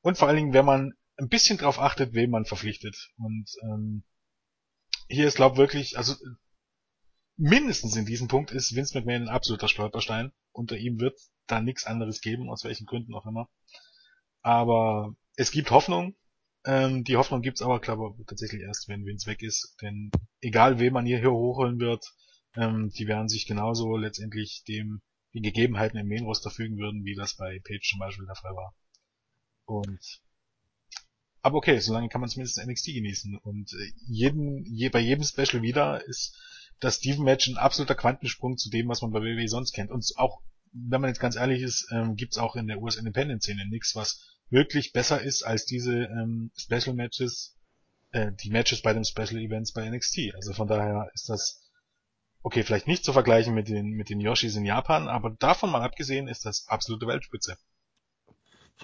Und 0.01 0.17
vor 0.17 0.27
allen 0.27 0.37
Dingen, 0.37 0.53
wenn 0.53 0.65
man 0.65 0.93
ein 1.17 1.29
bisschen 1.29 1.57
drauf 1.57 1.79
achtet, 1.79 2.13
wem 2.13 2.31
man 2.31 2.45
verpflichtet. 2.45 3.11
Und 3.17 3.45
ähm, 3.63 4.03
hier 5.07 5.27
ist, 5.27 5.35
glaube 5.35 5.57
wirklich, 5.57 5.97
also 5.97 6.15
mindestens 7.37 7.95
in 7.95 8.05
diesem 8.05 8.27
Punkt 8.27 8.51
ist 8.51 8.75
Vince 8.75 8.97
McMahon 8.97 9.23
ein 9.23 9.29
absoluter 9.29 9.67
Stolperstein. 9.67 10.31
Unter 10.51 10.77
ihm 10.77 10.99
wird 10.99 11.17
da 11.51 11.61
nichts 11.61 11.85
anderes 11.85 12.21
geben, 12.21 12.49
aus 12.49 12.63
welchen 12.63 12.85
Gründen 12.85 13.13
auch 13.13 13.25
immer. 13.25 13.49
Aber 14.41 15.15
es 15.35 15.51
gibt 15.51 15.71
Hoffnung. 15.71 16.15
Ähm, 16.65 17.03
die 17.03 17.17
Hoffnung 17.17 17.41
gibt's 17.41 17.61
aber, 17.61 17.79
glaube 17.79 18.15
ich, 18.19 18.25
tatsächlich 18.25 18.61
erst, 18.61 18.87
wenn 18.87 19.05
Vince 19.05 19.27
weg 19.27 19.41
ist. 19.41 19.75
Denn 19.81 20.11
egal, 20.41 20.79
wen 20.79 20.93
man 20.93 21.05
hier, 21.05 21.19
hier 21.19 21.31
hochholen 21.31 21.79
wird, 21.79 22.05
ähm, 22.55 22.91
die 22.97 23.07
werden 23.07 23.29
sich 23.29 23.45
genauso 23.47 23.97
letztendlich 23.97 24.63
dem 24.67 25.01
die 25.33 25.41
Gegebenheiten 25.41 25.97
im 25.97 26.07
Main 26.07 26.25
Roster 26.25 26.49
fügen 26.49 26.77
würden, 26.77 27.05
wie 27.05 27.15
das 27.15 27.35
bei 27.35 27.59
Page 27.63 27.89
zum 27.89 27.99
Beispiel 27.99 28.25
der 28.25 28.35
Fall 28.35 28.53
war. 28.53 28.75
Und 29.65 30.21
aber 31.43 31.57
okay, 31.57 31.79
solange 31.79 32.09
kann 32.09 32.21
man 32.21 32.29
zumindest 32.29 32.63
NXT 32.63 32.87
genießen. 32.87 33.37
Und 33.37 33.73
äh, 33.73 33.91
jeden, 34.05 34.63
je, 34.65 34.89
bei 34.89 34.99
jedem 34.99 35.23
Special 35.23 35.61
wieder 35.63 36.05
ist 36.05 36.37
das 36.79 36.97
Steven-Match 36.97 37.47
ein 37.47 37.57
absoluter 37.57 37.95
Quantensprung 37.95 38.57
zu 38.57 38.69
dem, 38.69 38.87
was 38.89 39.01
man 39.01 39.11
bei 39.11 39.21
WWE 39.21 39.47
sonst 39.47 39.71
kennt. 39.71 39.91
Und 39.91 40.05
auch, 40.17 40.41
wenn 40.71 41.01
man 41.01 41.09
jetzt 41.09 41.19
ganz 41.19 41.35
ehrlich 41.35 41.61
ist, 41.61 41.87
ähm, 41.91 42.15
gibt's 42.15 42.37
auch 42.37 42.55
in 42.55 42.67
der 42.67 42.81
US 42.81 42.95
Independent-Szene 42.95 43.67
nichts, 43.67 43.95
was 43.95 44.37
wirklich 44.49 44.93
besser 44.93 45.21
ist 45.21 45.43
als 45.43 45.65
diese 45.65 46.03
ähm, 46.03 46.51
Special-Matches, 46.57 47.57
äh, 48.11 48.31
die 48.43 48.49
Matches 48.49 48.81
bei 48.81 48.93
den 48.93 49.05
Special-Events 49.05 49.73
bei 49.73 49.89
NXT. 49.89 50.33
Also 50.35 50.53
von 50.53 50.67
daher 50.67 51.09
ist 51.13 51.29
das 51.29 51.69
okay, 52.43 52.63
vielleicht 52.63 52.87
nicht 52.87 53.05
zu 53.05 53.13
vergleichen 53.13 53.53
mit 53.53 53.67
den, 53.67 53.91
mit 53.91 54.09
den 54.09 54.19
Yoshis 54.19 54.55
in 54.55 54.65
Japan, 54.65 55.07
aber 55.07 55.29
davon 55.29 55.69
mal 55.69 55.83
abgesehen 55.83 56.27
ist 56.27 56.45
das 56.45 56.67
absolute 56.67 57.07
Weltspitze 57.07 57.57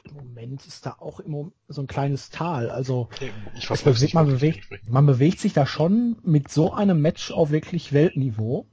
im 0.05 0.13
Moment 0.13 0.65
ist 0.65 0.85
da 0.85 0.95
auch 0.99 1.19
immer 1.19 1.51
so 1.67 1.81
ein 1.81 1.87
kleines 1.87 2.29
Tal. 2.29 2.69
Also 2.69 3.09
bewegt, 3.83 4.13
man, 4.13 4.27
bewegt, 4.27 4.67
man 4.87 5.05
bewegt 5.05 5.39
sich 5.39 5.53
da 5.53 5.65
schon 5.65 6.17
mit 6.23 6.49
so 6.49 6.73
einem 6.73 7.01
Match 7.01 7.31
auf 7.31 7.51
wirklich 7.51 7.93
Weltniveau. 7.93 8.67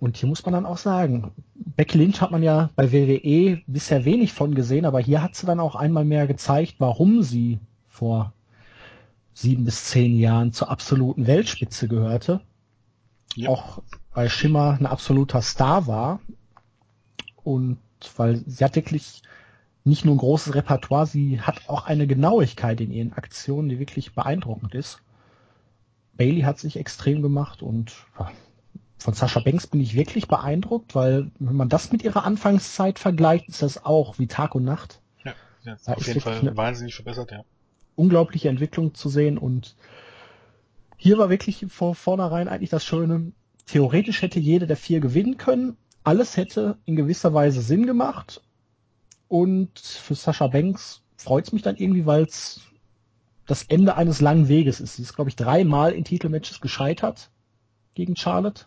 Und 0.00 0.16
hier 0.16 0.28
muss 0.28 0.44
man 0.46 0.54
dann 0.54 0.66
auch 0.66 0.78
sagen, 0.78 1.30
Becky 1.54 1.98
Lynch 1.98 2.22
hat 2.22 2.30
man 2.30 2.42
ja 2.42 2.70
bei 2.74 2.90
WWE 2.90 3.60
bisher 3.66 4.06
wenig 4.06 4.32
von 4.32 4.54
gesehen, 4.54 4.86
aber 4.86 4.98
hier 4.98 5.22
hat 5.22 5.34
sie 5.36 5.46
dann 5.46 5.60
auch 5.60 5.74
einmal 5.74 6.06
mehr 6.06 6.26
gezeigt, 6.26 6.76
warum 6.78 7.22
sie 7.22 7.60
vor 7.86 8.32
sieben 9.34 9.64
bis 9.64 9.84
zehn 9.84 10.18
Jahren 10.18 10.52
zur 10.52 10.70
absoluten 10.70 11.26
Weltspitze 11.26 11.86
gehörte. 11.86 12.40
Ja. 13.34 13.50
Auch 13.50 13.82
bei 14.14 14.28
Schimmer 14.28 14.76
ein 14.80 14.86
absoluter 14.86 15.42
Star 15.42 15.86
war. 15.86 16.20
Und 17.44 17.78
weil 18.16 18.42
sie 18.46 18.64
hat 18.64 18.76
wirklich 18.76 19.22
nicht 19.84 20.06
nur 20.06 20.14
ein 20.14 20.18
großes 20.18 20.54
Repertoire, 20.54 21.06
sie 21.06 21.40
hat 21.40 21.68
auch 21.68 21.86
eine 21.86 22.06
Genauigkeit 22.06 22.80
in 22.80 22.90
ihren 22.90 23.12
Aktionen, 23.12 23.68
die 23.68 23.78
wirklich 23.78 24.14
beeindruckend 24.14 24.74
ist. 24.74 25.00
Bailey 26.14 26.42
hat 26.42 26.58
sich 26.58 26.76
extrem 26.76 27.22
gemacht 27.22 27.62
und 27.62 27.92
von 29.00 29.14
Sascha 29.14 29.40
Banks 29.40 29.66
bin 29.66 29.80
ich 29.80 29.94
wirklich 29.94 30.28
beeindruckt, 30.28 30.94
weil 30.94 31.30
wenn 31.38 31.56
man 31.56 31.70
das 31.70 31.90
mit 31.90 32.04
ihrer 32.04 32.24
Anfangszeit 32.24 32.98
vergleicht, 32.98 33.48
ist 33.48 33.62
das 33.62 33.84
auch 33.84 34.18
wie 34.18 34.26
Tag 34.26 34.54
und 34.54 34.64
Nacht. 34.64 35.00
Ja, 35.24 35.76
da 35.84 35.94
auf 35.94 36.06
jeden 36.06 36.20
Fall 36.20 36.56
wahnsinnig 36.56 36.94
verbessert, 36.94 37.32
ja. 37.32 37.44
Unglaubliche 37.96 38.48
Entwicklung 38.48 38.94
zu 38.94 39.08
sehen 39.08 39.38
und 39.38 39.74
hier 40.96 41.18
war 41.18 41.30
wirklich 41.30 41.66
vor 41.68 41.94
vornherein 41.94 42.48
eigentlich 42.48 42.70
das 42.70 42.84
Schöne, 42.84 43.32
theoretisch 43.66 44.20
hätte 44.20 44.38
jede 44.38 44.66
der 44.66 44.76
vier 44.76 45.00
gewinnen 45.00 45.38
können, 45.38 45.76
alles 46.04 46.36
hätte 46.36 46.76
in 46.84 46.96
gewisser 46.96 47.32
Weise 47.32 47.62
Sinn 47.62 47.86
gemacht 47.86 48.42
und 49.28 49.78
für 49.78 50.14
Sascha 50.14 50.48
Banks 50.48 51.02
freut 51.16 51.46
es 51.46 51.52
mich 51.52 51.62
dann 51.62 51.76
irgendwie, 51.76 52.04
weil 52.04 52.24
es 52.24 52.60
das 53.46 53.62
Ende 53.64 53.96
eines 53.96 54.20
langen 54.20 54.48
Weges 54.48 54.80
ist. 54.80 54.96
Sie 54.96 55.02
ist, 55.02 55.14
glaube 55.14 55.30
ich, 55.30 55.36
dreimal 55.36 55.92
in 55.92 56.04
Titelmatches 56.04 56.60
gescheitert 56.60 57.30
gegen 57.94 58.16
Charlotte. 58.16 58.66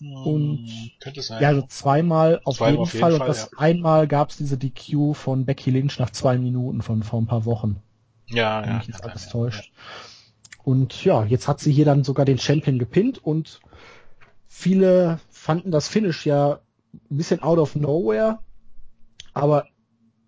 Und 0.00 0.92
könnte 1.00 1.22
sein. 1.22 1.42
Ja, 1.42 1.48
also 1.48 1.62
zweimal 1.66 2.40
auf, 2.44 2.56
zweimal 2.56 2.72
jeden, 2.72 2.82
auf 2.82 2.92
jeden 2.92 3.00
Fall. 3.00 3.12
Fall. 3.12 3.20
Und 3.20 3.28
das 3.28 3.50
ja. 3.52 3.58
einmal 3.58 4.06
gab 4.06 4.30
es 4.30 4.36
diese 4.36 4.56
DQ 4.56 5.14
von 5.14 5.44
Becky 5.44 5.70
Lynch 5.70 5.98
nach 5.98 6.10
zwei 6.10 6.38
Minuten 6.38 6.82
von 6.82 7.02
vor 7.02 7.20
ein 7.20 7.26
paar 7.26 7.44
Wochen. 7.44 7.82
Ja, 8.26 8.62
Wenn 8.62 8.70
ja. 8.70 8.76
Mich 8.78 8.86
jetzt 8.88 9.04
alles 9.04 9.24
ja, 9.26 9.30
täuscht. 9.30 9.66
Ja. 9.66 10.62
Und 10.64 11.04
ja, 11.04 11.24
jetzt 11.24 11.48
hat 11.48 11.60
sie 11.60 11.72
hier 11.72 11.84
dann 11.84 12.04
sogar 12.04 12.24
den 12.24 12.38
Champion 12.38 12.78
gepinnt 12.78 13.18
und 13.18 13.60
viele 14.46 15.18
fanden 15.30 15.70
das 15.70 15.88
Finish 15.88 16.26
ja 16.26 16.60
ein 17.10 17.16
bisschen 17.16 17.42
out 17.42 17.58
of 17.58 17.74
nowhere. 17.74 18.40
Aber 19.32 19.66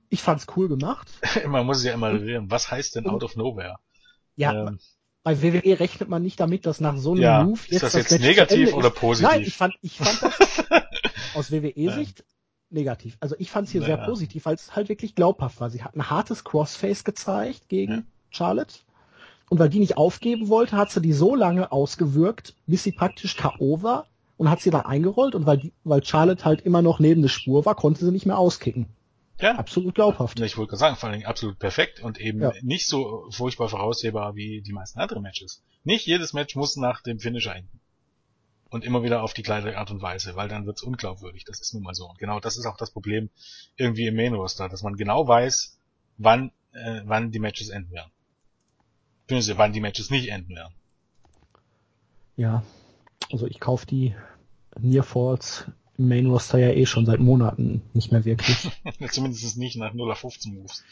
ich 0.08 0.22
fand's 0.22 0.46
cool 0.56 0.68
gemacht. 0.68 1.08
man 1.46 1.66
muss 1.66 1.84
ja 1.84 1.92
immer 1.92 2.12
reden. 2.12 2.50
Was 2.50 2.70
heißt 2.70 2.96
denn 2.96 3.06
out 3.06 3.22
of 3.22 3.36
nowhere? 3.36 3.78
Ja, 4.36 4.68
ähm, 4.68 4.78
bei 5.22 5.42
WWE 5.42 5.80
rechnet 5.80 6.08
man 6.08 6.22
nicht 6.22 6.40
damit, 6.40 6.66
dass 6.66 6.80
nach 6.80 6.96
so 6.96 7.12
einem 7.12 7.22
ja, 7.22 7.44
Move 7.44 7.60
jetzt 7.66 7.72
ist 7.72 7.82
das, 7.82 7.92
das 7.92 8.10
jetzt 8.10 8.20
negativ 8.20 8.72
oder 8.72 8.90
positiv? 8.90 9.30
Nein, 9.30 9.42
ich 9.42 9.56
fand, 9.56 9.74
ich 9.82 9.98
fand 9.98 10.22
das 10.22 10.64
aus 11.34 11.52
WWE-Sicht 11.52 12.24
negativ. 12.70 13.16
Also 13.20 13.36
ich 13.38 13.50
fand's 13.50 13.70
hier 13.70 13.82
naja. 13.82 13.96
sehr 13.96 14.06
positiv, 14.06 14.46
weil 14.46 14.54
es 14.54 14.74
halt 14.74 14.88
wirklich 14.88 15.14
glaubhaft 15.14 15.60
war. 15.60 15.70
Sie 15.70 15.82
hat 15.82 15.94
ein 15.94 16.08
hartes 16.08 16.44
Crossface 16.44 17.04
gezeigt 17.04 17.68
gegen 17.68 17.92
ja. 17.92 18.02
Charlotte. 18.30 18.76
Und 19.50 19.58
weil 19.58 19.68
die 19.68 19.80
nicht 19.80 19.96
aufgeben 19.96 20.48
wollte, 20.48 20.76
hat 20.76 20.90
sie 20.90 21.00
die 21.00 21.12
so 21.12 21.34
lange 21.34 21.72
ausgewirkt, 21.72 22.54
bis 22.66 22.84
sie 22.84 22.92
praktisch 22.92 23.36
K.O. 23.36 23.82
war 23.82 24.06
und 24.36 24.48
hat 24.48 24.60
sie 24.60 24.70
da 24.70 24.80
eingerollt 24.80 25.34
und 25.34 25.44
weil, 25.44 25.58
die, 25.58 25.72
weil 25.82 26.04
Charlotte 26.04 26.44
halt 26.44 26.60
immer 26.62 26.82
noch 26.82 27.00
neben 27.00 27.20
der 27.20 27.28
Spur 27.28 27.66
war, 27.66 27.74
konnte 27.74 28.04
sie 28.04 28.12
nicht 28.12 28.26
mehr 28.26 28.38
auskicken. 28.38 28.86
Ja. 29.42 29.56
absolut 29.56 29.94
glaubhaft. 29.94 30.38
Ich 30.40 30.56
wollte 30.56 30.70
gerade 30.70 30.78
sagen, 30.78 30.96
vor 30.96 31.08
allem 31.08 31.24
absolut 31.24 31.58
perfekt 31.58 32.00
und 32.00 32.18
eben 32.18 32.40
ja. 32.40 32.52
nicht 32.62 32.86
so 32.86 33.26
furchtbar 33.30 33.68
voraussehbar 33.68 34.34
wie 34.34 34.62
die 34.62 34.72
meisten 34.72 35.00
anderen 35.00 35.22
Matches. 35.22 35.62
Nicht 35.84 36.06
jedes 36.06 36.32
Match 36.32 36.56
muss 36.56 36.76
nach 36.76 37.02
dem 37.02 37.18
Finisher 37.18 37.54
enden. 37.54 37.80
Und 38.68 38.84
immer 38.84 39.02
wieder 39.02 39.22
auf 39.22 39.34
die 39.34 39.42
gleiche 39.42 39.76
Art 39.76 39.90
und 39.90 40.00
Weise, 40.00 40.36
weil 40.36 40.48
dann 40.48 40.64
wird's 40.64 40.82
unglaubwürdig. 40.82 41.44
Das 41.44 41.60
ist 41.60 41.74
nun 41.74 41.82
mal 41.82 41.94
so. 41.94 42.08
Und 42.08 42.18
genau 42.18 42.38
das 42.38 42.56
ist 42.56 42.66
auch 42.66 42.76
das 42.76 42.92
Problem 42.92 43.28
irgendwie 43.76 44.06
im 44.06 44.14
Main 44.14 44.34
Roster, 44.34 44.68
dass 44.68 44.82
man 44.82 44.94
genau 44.96 45.26
weiß, 45.26 45.76
wann, 46.18 46.52
äh, 46.72 47.00
wann 47.04 47.32
die 47.32 47.40
Matches 47.40 47.70
enden 47.70 47.90
werden. 47.90 48.12
Beziehungsweise 49.26 49.58
wann 49.58 49.72
die 49.72 49.80
Matches 49.80 50.10
nicht 50.10 50.28
enden 50.28 50.54
werden. 50.54 50.74
Ja, 52.36 52.62
also 53.32 53.46
ich 53.46 53.58
kaufe 53.58 53.86
die 53.86 54.14
Near 54.78 55.02
Falls 55.02 55.66
Main 56.08 56.26
Roster 56.26 56.58
ja 56.58 56.70
eh 56.70 56.86
schon 56.86 57.06
seit 57.06 57.20
Monaten 57.20 57.82
nicht 57.92 58.12
mehr 58.12 58.24
wirklich. 58.24 58.70
Zumindest 59.10 59.56
nicht 59.58 59.76
nach 59.76 59.92
0 59.92 60.10
auf 60.10 60.18
15 60.18 60.54
Moves. 60.54 60.84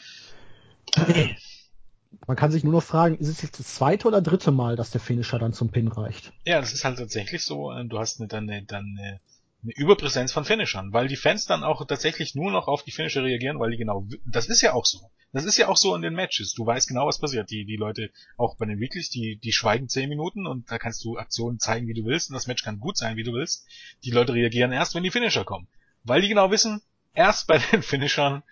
Man 2.27 2.37
kann 2.37 2.51
sich 2.51 2.63
nur 2.63 2.73
noch 2.73 2.83
fragen, 2.83 3.17
ist 3.17 3.27
es 3.27 3.41
jetzt 3.41 3.59
das 3.59 3.75
zweite 3.75 4.07
oder 4.07 4.21
dritte 4.21 4.51
Mal, 4.51 4.75
dass 4.75 4.91
der 4.91 5.01
Finisher 5.01 5.39
dann 5.39 5.53
zum 5.53 5.69
Pin 5.69 5.87
reicht? 5.87 6.33
Ja, 6.45 6.59
das 6.59 6.73
ist 6.73 6.83
halt 6.83 6.97
tatsächlich 6.97 7.43
so. 7.43 7.71
Du 7.83 7.99
hast 7.99 8.19
eine, 8.19 8.27
dann, 8.27 8.49
eine, 8.49 8.63
dann 8.63 8.97
eine, 8.97 9.19
eine 9.61 9.73
Überpräsenz 9.75 10.31
von 10.31 10.45
Finishern, 10.45 10.93
weil 10.93 11.07
die 11.07 11.17
Fans 11.17 11.45
dann 11.45 11.63
auch 11.63 11.85
tatsächlich 11.85 12.33
nur 12.33 12.51
noch 12.51 12.67
auf 12.67 12.83
die 12.83 12.91
Finisher 12.91 13.23
reagieren, 13.23 13.59
weil 13.59 13.71
die 13.71 13.77
genau, 13.77 14.07
das 14.25 14.47
ist 14.47 14.61
ja 14.61 14.73
auch 14.73 14.85
so. 14.85 15.09
Das 15.31 15.45
ist 15.45 15.57
ja 15.57 15.67
auch 15.67 15.77
so 15.77 15.95
in 15.95 16.01
den 16.01 16.13
Matches. 16.15 16.53
Du 16.53 16.65
weißt 16.65 16.87
genau, 16.87 17.05
was 17.05 17.19
passiert. 17.19 17.51
Die, 17.51 17.65
die 17.65 17.75
Leute, 17.75 18.09
auch 18.37 18.55
bei 18.55 18.65
den 18.65 18.79
Weeklys, 18.79 19.09
die, 19.09 19.35
die 19.35 19.51
schweigen 19.51 19.87
zehn 19.87 20.09
Minuten 20.09 20.47
und 20.47 20.71
da 20.71 20.79
kannst 20.79 21.03
du 21.03 21.17
Aktionen 21.17 21.59
zeigen, 21.59 21.87
wie 21.87 21.93
du 21.93 22.05
willst 22.05 22.29
und 22.29 22.33
das 22.33 22.47
Match 22.47 22.63
kann 22.63 22.79
gut 22.79 22.97
sein, 22.97 23.15
wie 23.17 23.23
du 23.23 23.33
willst. 23.33 23.67
Die 24.03 24.11
Leute 24.11 24.33
reagieren 24.33 24.71
erst, 24.71 24.95
wenn 24.95 25.03
die 25.03 25.11
Finisher 25.11 25.43
kommen. 25.43 25.67
Weil 26.03 26.21
die 26.21 26.29
genau 26.29 26.51
wissen, 26.51 26.81
erst 27.13 27.47
bei 27.47 27.57
den 27.71 27.83
Finishern 27.83 28.43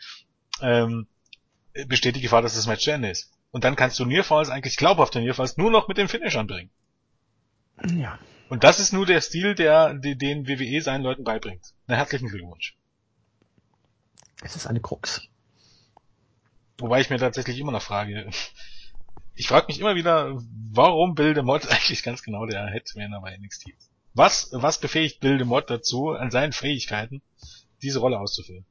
ähm, 0.62 1.08
besteht 1.88 2.16
die 2.16 2.22
Gefahr, 2.22 2.41
dass 2.41 2.55
das 2.55 2.68
Match 2.68 2.84
zu 2.84 2.91
Ende 2.91 3.10
ist. 3.10 3.32
Und 3.51 3.64
dann 3.64 3.76
kannst 3.76 3.97
du 3.99 4.05
Nearfalls, 4.05 4.49
eigentlich 4.49 4.78
glaubhafte 4.78 5.20
Nearfalls, 5.20 5.58
nur 5.58 5.72
noch 5.72 5.88
mit 5.88 5.97
den 5.97 6.10
Finishern 6.10 6.47
bringen. 6.47 6.70
Ja. 7.95 8.20
Und 8.50 8.64
das 8.64 8.80
ist 8.80 8.93
nur 8.93 9.06
der 9.06 9.22
Stil, 9.22 9.56
der, 9.56 9.93
den 9.93 10.48
WWE 10.48 10.82
seinen 10.82 11.04
Leuten 11.04 11.24
beibringt. 11.24 11.74
Na, 11.88 11.95
herzlichen 11.95 12.30
Glückwunsch. 12.30 12.78
Es 14.43 14.56
ist 14.56 14.68
eine 14.68 14.80
Krux. 14.80 15.28
Wobei 16.78 17.02
ich 17.02 17.10
mir 17.10 17.18
tatsächlich 17.18 17.60
immer 17.60 17.72
noch 17.72 17.82
frage, 17.82 18.30
ich 19.36 19.48
frage 19.48 19.68
mich 19.68 19.80
immer 19.80 19.95
wieder, 19.95 20.39
warum 20.72 21.16
Bill 21.16 21.41
Mod 21.41 21.68
eigentlich 21.70 22.04
ganz 22.04 22.24
genau 22.24 22.45
der 22.45 22.68
Headman 22.68 23.20
bei 23.22 23.38
NXT 23.38 23.70
ist. 23.70 23.91
Was, 24.14 24.50
was 24.52 24.80
befähigt 24.80 25.20
Bill 25.20 25.43
Mod 25.45 25.70
dazu, 25.70 26.12
an 26.12 26.32
seinen 26.32 26.54
Fähigkeiten, 26.54 27.22
diese 27.82 28.00
Rolle 28.00 28.20
auszufüllen? 28.20 28.66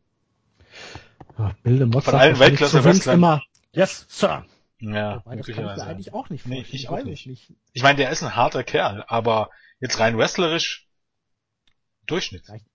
Ja, 1.39 1.55
Bill 1.63 1.87
Mod 1.87 2.05
Von 2.05 2.15
allen 2.15 2.39
Weltklasse-Wrestlern. 2.39 3.17
immer, 3.17 3.43
yes, 3.73 4.07
Sir. 4.09 4.45
Ja, 4.79 5.23
das 5.25 5.25
kann 5.25 5.39
ich 5.39 5.57
mir 5.57 5.83
eigentlich 5.83 6.13
auch 6.13 6.29
nicht 6.29 6.43
vorstellen. 6.43 6.67
Nee, 6.71 6.77
ich, 6.77 6.89
auch 6.89 7.03
nicht. 7.03 7.27
nicht. 7.27 7.53
Ich 7.73 7.83
meine, 7.83 7.97
der 7.97 8.11
ist 8.11 8.23
ein 8.23 8.37
harter 8.37 8.63
Kerl, 8.63 9.05
aber 9.09 9.51
jetzt 9.81 9.99
rein 9.99 10.17
wrestlerisch 10.19 10.89
Durchschnitt. 12.07 12.47
Vielleicht, 12.47 12.67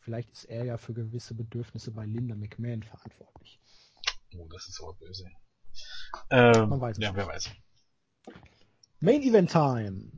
vielleicht 0.00 0.30
ist 0.30 0.44
er 0.44 0.64
ja 0.64 0.76
für 0.76 0.92
gewisse 0.92 1.34
Bedürfnisse 1.34 1.92
bei 1.92 2.04
Linda 2.04 2.34
McMahon 2.34 2.82
verantwortlich. 2.82 3.58
Oh, 4.36 4.46
das 4.48 4.68
ist 4.68 4.80
aber 4.82 4.94
böse. 4.94 5.30
Ähm, 6.30 6.68
Man 6.68 6.80
weiß 6.80 6.98
es 6.98 7.02
ja, 7.02 7.10
nicht. 7.10 7.16
wer 7.16 7.26
weiß. 7.26 7.50
Main 9.00 9.22
Event 9.22 9.50
Time. 9.50 10.12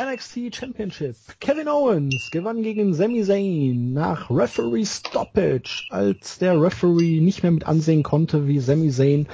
NXT 0.00 0.54
Championship. 0.56 1.16
Kevin 1.38 1.68
Owens 1.68 2.30
gewann 2.30 2.62
gegen 2.62 2.94
Sami 2.94 3.22
Zayn 3.22 3.92
nach 3.92 4.30
Referee 4.30 4.86
Stoppage, 4.86 5.86
als 5.90 6.38
der 6.38 6.60
Referee 6.60 7.20
nicht 7.20 7.42
mehr 7.42 7.52
mit 7.52 7.64
ansehen 7.64 8.02
konnte, 8.02 8.48
wie 8.48 8.58
Sami 8.58 8.90
Zayn 8.90 9.28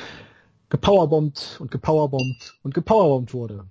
gepowerbombt 0.68 1.58
und 1.60 1.70
gepowerbombt 1.70 2.58
und 2.62 2.74
gepowerbombt 2.74 3.32
wurde. 3.32 3.68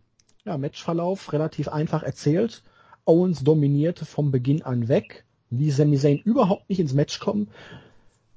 Ja, 0.48 0.58
Matchverlauf 0.58 1.34
relativ 1.34 1.68
einfach 1.68 2.04
erzählt. 2.04 2.64
Owens 3.04 3.44
dominierte 3.44 4.06
vom 4.06 4.32
Beginn 4.32 4.62
an 4.62 4.88
weg, 4.88 5.26
ließ 5.50 5.76
Sami 5.76 5.98
Zayn 5.98 6.20
überhaupt 6.20 6.70
nicht 6.70 6.80
ins 6.80 6.94
Match 6.94 7.20
kommen. 7.20 7.50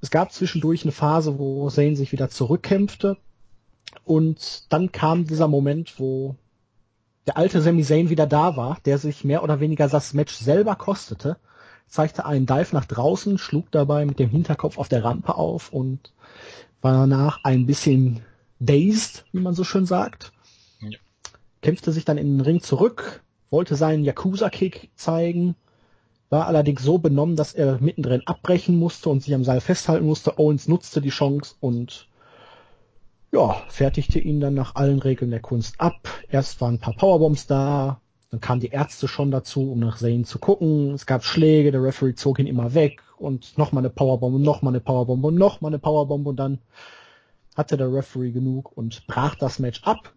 Es 0.01 0.11
gab 0.11 0.33
zwischendurch 0.33 0.83
eine 0.83 0.91
Phase, 0.91 1.39
wo 1.39 1.69
Zayn 1.69 1.95
sich 1.95 2.11
wieder 2.11 2.29
zurückkämpfte 2.29 3.15
und 4.03 4.65
dann 4.73 4.91
kam 4.91 5.25
dieser 5.25 5.47
Moment, 5.47 6.01
wo 6.01 6.35
der 7.27 7.37
alte 7.37 7.61
Sami 7.61 7.81
Zayn 7.81 8.09
wieder 8.09 8.27
da 8.27 8.57
war, 8.57 8.79
der 8.83 8.97
sich 8.97 9.23
mehr 9.23 9.41
oder 9.41 9.61
weniger 9.61 9.87
das 9.87 10.13
Match 10.13 10.33
selber 10.33 10.75
kostete, 10.75 11.37
zeigte 11.87 12.25
einen 12.25 12.45
Dive 12.45 12.75
nach 12.75 12.83
draußen, 12.83 13.37
schlug 13.37 13.71
dabei 13.71 14.05
mit 14.05 14.19
dem 14.19 14.29
Hinterkopf 14.29 14.77
auf 14.77 14.89
der 14.89 15.05
Rampe 15.05 15.35
auf 15.35 15.71
und 15.71 16.11
war 16.81 16.91
danach 16.91 17.45
ein 17.45 17.67
bisschen 17.67 18.19
dazed, 18.59 19.23
wie 19.31 19.39
man 19.39 19.53
so 19.53 19.63
schön 19.63 19.85
sagt. 19.85 20.33
Kämpfte 21.61 21.91
sich 21.91 22.05
dann 22.05 22.17
in 22.17 22.37
den 22.37 22.41
Ring 22.41 22.61
zurück, 22.61 23.23
wollte 23.49 23.75
seinen 23.75 24.03
Yakuza-Kick 24.03 24.89
zeigen, 24.95 25.55
war 26.29 26.47
allerdings 26.47 26.81
so 26.83 26.97
benommen, 26.97 27.35
dass 27.35 27.53
er 27.53 27.79
mittendrin 27.81 28.25
abbrechen 28.25 28.77
musste 28.77 29.09
und 29.09 29.21
sich 29.21 29.35
am 29.35 29.43
Seil 29.43 29.61
festhalten 29.61 30.05
musste. 30.05 30.39
Owens 30.39 30.67
nutzte 30.67 31.01
die 31.01 31.09
Chance 31.09 31.55
und 31.59 32.07
ja, 33.31 33.61
fertigte 33.67 34.19
ihn 34.19 34.39
dann 34.39 34.53
nach 34.53 34.75
allen 34.75 34.99
Regeln 34.99 35.31
der 35.31 35.39
Kunst 35.39 35.79
ab. 35.79 36.07
Erst 36.29 36.61
waren 36.61 36.75
ein 36.75 36.79
paar 36.79 36.95
Powerbombs 36.95 37.47
da, 37.47 38.01
dann 38.29 38.39
kamen 38.39 38.61
die 38.61 38.69
Ärzte 38.69 39.09
schon 39.09 39.29
dazu, 39.29 39.71
um 39.71 39.79
nach 39.79 39.97
Zane 39.97 40.23
zu 40.23 40.39
gucken. 40.39 40.93
Es 40.93 41.05
gab 41.05 41.23
Schläge, 41.23 41.71
der 41.71 41.83
Referee 41.83 42.15
zog 42.15 42.39
ihn 42.39 42.47
immer 42.47 42.73
weg 42.73 43.01
und 43.17 43.57
nochmal 43.57 43.81
eine 43.81 43.89
Powerbomb 43.89 44.35
und 44.35 44.41
nochmal 44.41 44.71
eine 44.71 44.79
Powerbomb 44.79 45.23
und 45.23 45.35
nochmal 45.35 45.69
eine 45.69 45.79
Powerbomb 45.79 46.25
und 46.27 46.37
dann 46.37 46.59
hatte 47.55 47.75
der 47.75 47.93
Referee 47.93 48.31
genug 48.31 48.75
und 48.77 49.05
brach 49.07 49.35
das 49.35 49.59
Match 49.59 49.83
ab. 49.83 50.13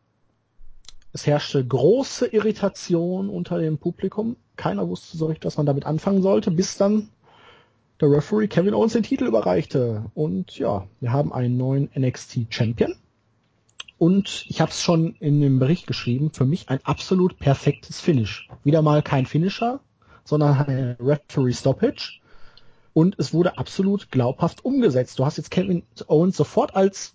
Es 1.14 1.28
herrschte 1.28 1.64
große 1.64 2.26
Irritation 2.26 3.30
unter 3.30 3.60
dem 3.60 3.78
Publikum. 3.78 4.34
Keiner 4.56 4.88
wusste 4.88 5.16
so 5.16 5.26
recht, 5.26 5.44
was 5.44 5.56
man 5.56 5.64
damit 5.64 5.86
anfangen 5.86 6.22
sollte, 6.22 6.50
bis 6.50 6.76
dann 6.76 7.08
der 8.00 8.10
Referee 8.10 8.48
Kevin 8.48 8.74
Owens 8.74 8.94
den 8.94 9.04
Titel 9.04 9.24
überreichte. 9.24 10.10
Und 10.14 10.58
ja, 10.58 10.88
wir 10.98 11.12
haben 11.12 11.32
einen 11.32 11.56
neuen 11.56 11.88
NXT 11.96 12.48
Champion. 12.50 12.96
Und 13.96 14.44
ich 14.48 14.60
habe 14.60 14.72
es 14.72 14.82
schon 14.82 15.14
in 15.20 15.40
dem 15.40 15.60
Bericht 15.60 15.86
geschrieben, 15.86 16.32
für 16.32 16.46
mich 16.46 16.68
ein 16.68 16.80
absolut 16.82 17.38
perfektes 17.38 18.00
Finish. 18.00 18.48
Wieder 18.64 18.82
mal 18.82 19.00
kein 19.00 19.26
Finisher, 19.26 19.78
sondern 20.24 20.66
ein 20.66 20.96
Referee 20.98 21.52
Stoppage. 21.52 22.18
Und 22.92 23.16
es 23.20 23.32
wurde 23.32 23.56
absolut 23.56 24.10
glaubhaft 24.10 24.64
umgesetzt. 24.64 25.20
Du 25.20 25.24
hast 25.24 25.36
jetzt 25.36 25.52
Kevin 25.52 25.84
Owens 26.08 26.36
sofort 26.36 26.74
als 26.74 27.14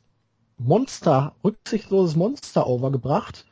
Monster, 0.58 1.36
rücksichtsloses 1.43 2.16
Monster 2.16 2.66
overgebracht, 2.66 3.45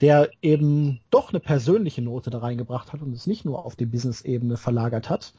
der 0.00 0.30
eben 0.42 1.00
doch 1.10 1.30
eine 1.30 1.40
persönliche 1.40 2.02
Note 2.02 2.30
da 2.30 2.38
reingebracht 2.38 2.92
hat 2.92 3.02
und 3.02 3.12
es 3.12 3.26
nicht 3.26 3.44
nur 3.44 3.64
auf 3.64 3.76
die 3.76 3.86
Business-Ebene 3.86 4.56
verlagert 4.56 5.10
hat. 5.10 5.32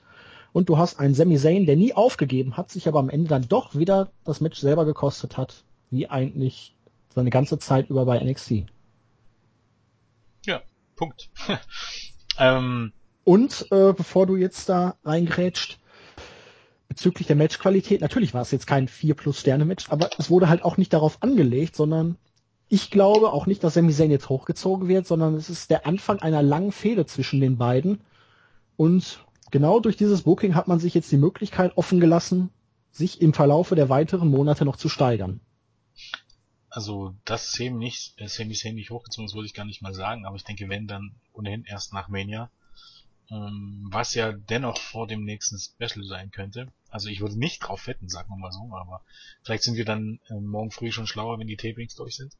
Und 0.51 0.67
du 0.69 0.77
hast 0.77 0.99
einen 0.99 1.13
Sami 1.13 1.37
Zayn, 1.37 1.65
der 1.65 1.75
nie 1.75 1.93
aufgegeben 1.93 2.57
hat, 2.57 2.71
sich 2.71 2.87
aber 2.87 2.99
am 2.99 3.09
Ende 3.09 3.29
dann 3.29 3.47
doch 3.47 3.75
wieder 3.75 4.11
das 4.25 4.41
Match 4.41 4.59
selber 4.59 4.85
gekostet 4.85 5.37
hat, 5.37 5.63
wie 5.91 6.07
eigentlich 6.09 6.75
seine 7.13 7.29
ganze 7.29 7.59
Zeit 7.59 7.89
über 7.89 8.05
bei 8.05 8.19
NXT. 8.19 8.65
Ja, 10.45 10.61
Punkt. 10.95 11.29
ähm. 12.39 12.91
Und 13.23 13.67
äh, 13.71 13.93
bevor 13.93 14.25
du 14.25 14.37
jetzt 14.37 14.69
da 14.69 14.95
reingrätscht, 15.03 15.77
bezüglich 16.87 17.27
der 17.27 17.35
Matchqualität, 17.35 18.01
natürlich 18.01 18.33
war 18.33 18.41
es 18.41 18.49
jetzt 18.51 18.65
kein 18.65 18.87
4 18.87 19.13
plus 19.13 19.39
Sterne 19.39 19.65
Match, 19.65 19.89
aber 19.89 20.09
es 20.17 20.31
wurde 20.31 20.49
halt 20.49 20.63
auch 20.63 20.77
nicht 20.77 20.91
darauf 20.91 21.21
angelegt, 21.21 21.75
sondern 21.75 22.17
ich 22.69 22.91
glaube 22.91 23.33
auch 23.33 23.47
nicht, 23.47 23.63
dass 23.63 23.73
Sami 23.73 23.91
Zayn 23.91 24.11
jetzt 24.11 24.29
hochgezogen 24.29 24.87
wird, 24.87 25.07
sondern 25.07 25.33
es 25.33 25.49
ist 25.49 25.71
der 25.71 25.87
Anfang 25.87 26.19
einer 26.19 26.43
langen 26.43 26.71
Fehde 26.71 27.07
zwischen 27.07 27.41
den 27.41 27.57
beiden. 27.57 28.01
Und 28.77 29.25
genau 29.49 29.79
durch 29.79 29.97
dieses 29.97 30.21
Booking 30.21 30.53
hat 30.53 30.67
man 30.67 30.79
sich 30.79 30.93
jetzt 30.93 31.11
die 31.11 31.17
Möglichkeit 31.17 31.75
offen 31.77 31.99
gelassen, 31.99 32.51
sich 32.91 33.21
im 33.21 33.33
Verlaufe 33.33 33.75
der 33.75 33.89
weiteren 33.89 34.29
Monate 34.29 34.65
noch 34.65 34.75
zu 34.75 34.87
steigern. 34.87 35.41
Also, 36.69 37.15
dass 37.25 37.51
Sami 37.51 37.71
nicht, 37.71 38.13
äh, 38.21 38.27
Sami 38.27 38.53
Zayn 38.53 38.75
nicht 38.75 38.91
hochgezogen 38.91 39.25
ist, 39.25 39.33
würde 39.33 39.47
ich 39.47 39.55
gar 39.55 39.65
nicht 39.65 39.81
mal 39.81 39.95
sagen, 39.95 40.25
aber 40.25 40.35
ich 40.35 40.43
denke, 40.43 40.69
wenn, 40.69 40.85
dann 40.85 41.15
ohnehin 41.33 41.65
erst 41.65 41.93
nach 41.93 42.07
Mania. 42.07 42.51
Ähm, 43.31 43.87
was 43.91 44.13
ja 44.13 44.31
dennoch 44.31 44.77
vor 44.77 45.07
dem 45.07 45.23
nächsten 45.23 45.59
Special 45.59 46.03
sein 46.05 46.31
könnte. 46.31 46.67
Also 46.89 47.09
ich 47.09 47.21
würde 47.21 47.37
nicht 47.37 47.59
drauf 47.59 47.87
wetten, 47.87 48.09
sagen 48.09 48.29
wir 48.29 48.37
mal 48.37 48.51
so, 48.51 48.71
aber 48.75 49.01
vielleicht 49.43 49.63
sind 49.63 49.75
wir 49.75 49.85
dann 49.85 50.19
äh, 50.29 50.39
morgen 50.39 50.71
früh 50.71 50.91
schon 50.91 51.05
schlauer, 51.05 51.39
wenn 51.39 51.47
die 51.47 51.57
Tapings 51.57 51.95
durch 51.95 52.15
sind. 52.15 52.35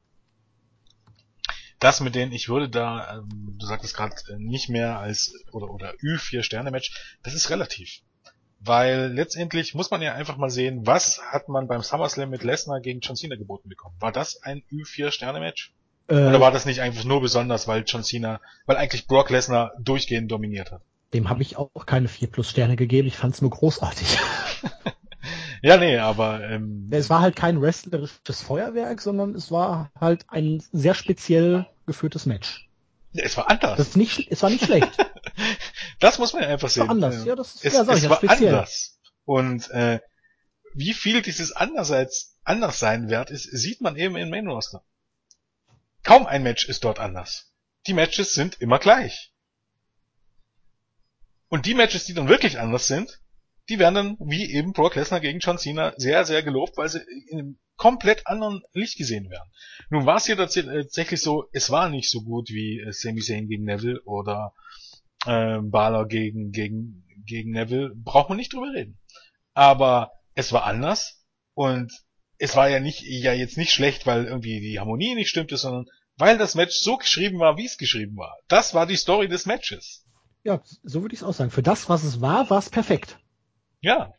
Das 1.80 2.02
mit 2.02 2.16
denen, 2.16 2.32
ich 2.34 2.50
würde 2.50 2.70
da, 2.70 3.20
ähm, 3.20 3.56
du 3.58 3.66
sagtest 3.66 3.96
gerade, 3.96 4.16
äh, 4.30 4.36
nicht 4.38 4.70
mehr 4.70 5.00
als, 5.00 5.34
oder, 5.52 5.70
oder 5.70 5.94
Ü4-Sterne-Match, 5.94 7.18
das 7.24 7.34
ist 7.34 7.50
relativ. 7.50 8.02
Weil 8.60 9.14
letztendlich 9.14 9.74
muss 9.74 9.90
man 9.90 10.02
ja 10.02 10.14
einfach 10.14 10.36
mal 10.36 10.50
sehen, 10.50 10.86
was 10.86 11.22
hat 11.32 11.48
man 11.48 11.68
beim 11.68 11.82
SummerSlam 11.82 12.30
mit 12.30 12.44
Lesnar 12.44 12.82
gegen 12.82 13.00
John 13.00 13.16
Cena 13.16 13.38
geboten 13.38 13.70
bekommen? 13.70 13.96
War 14.00 14.12
das 14.12 14.44
ein 14.44 14.64
Ü4-Sterne-Match? 14.72 15.72
Äh, 16.10 16.14
Oder 16.16 16.42
war 16.42 16.52
das 16.52 16.66
nicht 16.66 16.82
einfach 16.82 17.06
nur 17.06 17.22
besonders, 17.22 17.68
weil 17.70 17.84
John 17.88 18.04
Cena, 18.04 18.42
weil 18.66 18.76
eigentlich 18.76 19.08
Brock 19.08 19.30
Lesnar 19.30 19.72
durchgehend 19.80 20.30
dominiert 20.30 20.72
hat? 20.72 20.82
Dem 21.14 21.30
habe 21.30 21.42
ich 21.42 21.56
auch 21.58 21.86
keine 21.86 22.08
4 22.08 22.30
plus 22.30 22.50
Sterne 22.50 22.76
gegeben, 22.76 23.08
ich 23.08 23.16
fand 23.16 23.36
es 23.36 23.42
nur 23.42 23.52
großartig. 23.52 24.18
ja, 25.62 25.78
nee, 25.78 25.98
aber 25.98 26.44
ähm, 26.44 26.88
es 26.92 27.10
war 27.10 27.22
halt 27.22 27.36
kein 27.36 27.62
wrestlerisches 27.62 28.42
Feuerwerk, 28.42 29.02
sondern 29.02 29.36
es 29.36 29.52
war 29.52 29.92
halt 30.00 30.26
ein 30.30 30.64
sehr 30.72 30.94
speziell 30.94 31.68
geführtes 31.86 32.26
Match. 32.26 32.70
Es 33.14 33.38
war 33.38 33.50
anders. 33.50 33.78
Das 33.78 33.88
ist 33.90 33.98
nicht, 33.98 34.32
es 34.32 34.44
war 34.44 34.50
nicht 34.50 34.66
schlecht. 34.66 34.90
das 36.00 36.20
muss 36.20 36.34
man 36.34 36.44
ja 36.44 36.50
einfach 36.50 36.70
sehen. 36.70 36.84
War 36.84 36.92
anders, 36.92 37.26
ja, 37.26 37.36
das 37.36 37.56
ist, 37.56 37.66
es, 37.66 37.74
ja, 37.74 37.84
sag 37.86 37.96
es 37.96 38.04
ich, 38.04 38.10
war 38.10 38.18
speziell. 38.18 38.54
anders. 38.54 39.00
Und 39.26 39.70
äh, 39.72 40.00
wie 40.74 40.94
viel 40.94 41.22
dieses 41.22 41.52
andererseits 41.52 42.38
anders 42.44 42.80
sein 42.80 43.10
wert 43.10 43.32
ist, 43.32 43.44
sieht 43.44 43.82
man 43.82 43.96
eben 43.96 44.16
im 44.16 44.30
Main 44.30 44.48
Roster. 44.48 44.84
Kaum 46.04 46.26
ein 46.26 46.44
Match 46.44 46.68
ist 46.70 46.84
dort 46.84 47.00
anders. 47.00 47.52
Die 47.88 47.94
Matches 47.94 48.34
sind 48.34 48.62
immer 48.62 48.80
gleich. 48.80 49.34
Und 51.48 51.66
die 51.66 51.74
Matches, 51.74 52.06
die 52.06 52.14
dann 52.14 52.30
wirklich 52.30 52.60
anders 52.60 52.88
sind, 52.88 53.20
die 53.70 53.80
werden 53.80 53.96
dann, 53.96 54.18
wie 54.20 54.52
eben 54.52 54.74
Brock 54.74 54.96
Lesnar 54.96 55.20
gegen 55.20 55.40
John 55.40 55.58
Cena, 55.58 55.94
sehr, 55.98 56.26
sehr 56.26 56.44
gelobt, 56.44 56.78
weil 56.78 56.90
sie 56.90 57.02
in 57.30 57.40
einem 57.40 57.60
komplett 57.76 58.28
anderen 58.28 58.62
Licht 58.74 58.98
gesehen 58.98 59.30
werden. 59.30 59.50
Nun 59.90 60.06
war 60.06 60.18
es 60.18 60.26
hier 60.26 60.36
tatsächlich 60.36 61.22
so, 61.22 61.46
es 61.54 61.70
war 61.70 61.90
nicht 61.90 62.10
so 62.10 62.22
gut 62.22 62.50
wie 62.50 62.80
äh, 62.80 62.92
Sami 62.92 63.22
Zayn 63.22 63.48
gegen 63.48 63.64
Neville 63.64 64.02
oder 64.04 64.54
äh, 65.26 65.60
Balor 65.62 66.08
gegen, 66.08 66.52
gegen, 66.52 67.06
gegen 67.26 67.52
Neville. 67.52 67.94
Braucht 67.96 68.30
man 68.30 68.38
nicht 68.38 68.54
drüber 68.54 68.74
reden. 68.74 69.00
Aber 69.54 70.12
es 70.36 70.52
war 70.52 70.66
anders 70.66 71.24
und 71.54 71.92
es 72.38 72.56
war 72.56 72.70
ja 72.70 72.80
nicht, 72.80 73.02
ja 73.04 73.34
jetzt 73.34 73.58
nicht 73.58 73.72
schlecht, 73.72 74.06
weil 74.06 74.26
irgendwie 74.26 74.60
die 74.60 74.80
Harmonie 74.80 75.16
nicht 75.16 75.30
stimmte, 75.30 75.58
sondern 75.58 75.86
weil 76.18 76.38
das 76.38 76.56
Match 76.56 76.78
so 76.78 76.98
geschrieben 76.98 77.40
war, 77.40 77.58
wie 77.58 77.66
es 77.66 77.78
geschrieben 77.78 78.18
war. 78.18 78.38
Das 78.48 78.74
war 78.74 78.88
die 78.88 78.98
Story 78.98 79.28
des 79.28 79.46
Matches. 79.46 80.06
Ja, 80.44 80.62
so 80.84 81.02
würde 81.02 81.14
ich 81.14 81.22
es 81.22 81.26
auch 81.26 81.34
sagen. 81.34 81.52
Für 81.52 81.64
das, 81.64 81.90
was 81.90 82.04
es 82.04 82.22
war, 82.22 82.50
war 82.50 82.60
es 82.60 82.70
perfekt. 82.70 83.20
Ja. 83.82 84.14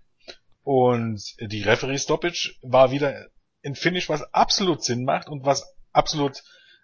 Und 0.63 1.23
die 1.41 1.63
Referee 1.63 1.99
Stoppage 1.99 2.55
war 2.63 2.91
wieder 2.91 3.27
ein 3.65 3.75
Finish, 3.75 4.09
was 4.09 4.23
absolut 4.35 4.83
Sinn 4.83 5.05
macht 5.05 5.29
und 5.29 5.45
was 5.45 5.75
absolut 5.93 6.43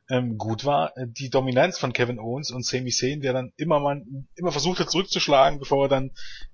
ähm, 0.09 0.39
gut 0.39 0.65
war. 0.65 0.93
Die 0.97 1.31
Dominanz 1.31 1.79
von 1.79 1.93
Kevin 1.93 2.19
Owens 2.19 2.51
und 2.51 2.65
Sami 2.65 2.91
Zayn, 2.91 3.21
der 3.21 3.33
dann 3.33 3.53
immer 3.57 3.81
mal 3.81 4.03
immer 4.35 4.53
versuchte 4.53 4.87
zurückzuschlagen, 4.87 5.59
bevor 5.59 5.87
er 5.87 5.89
dann 5.89 6.11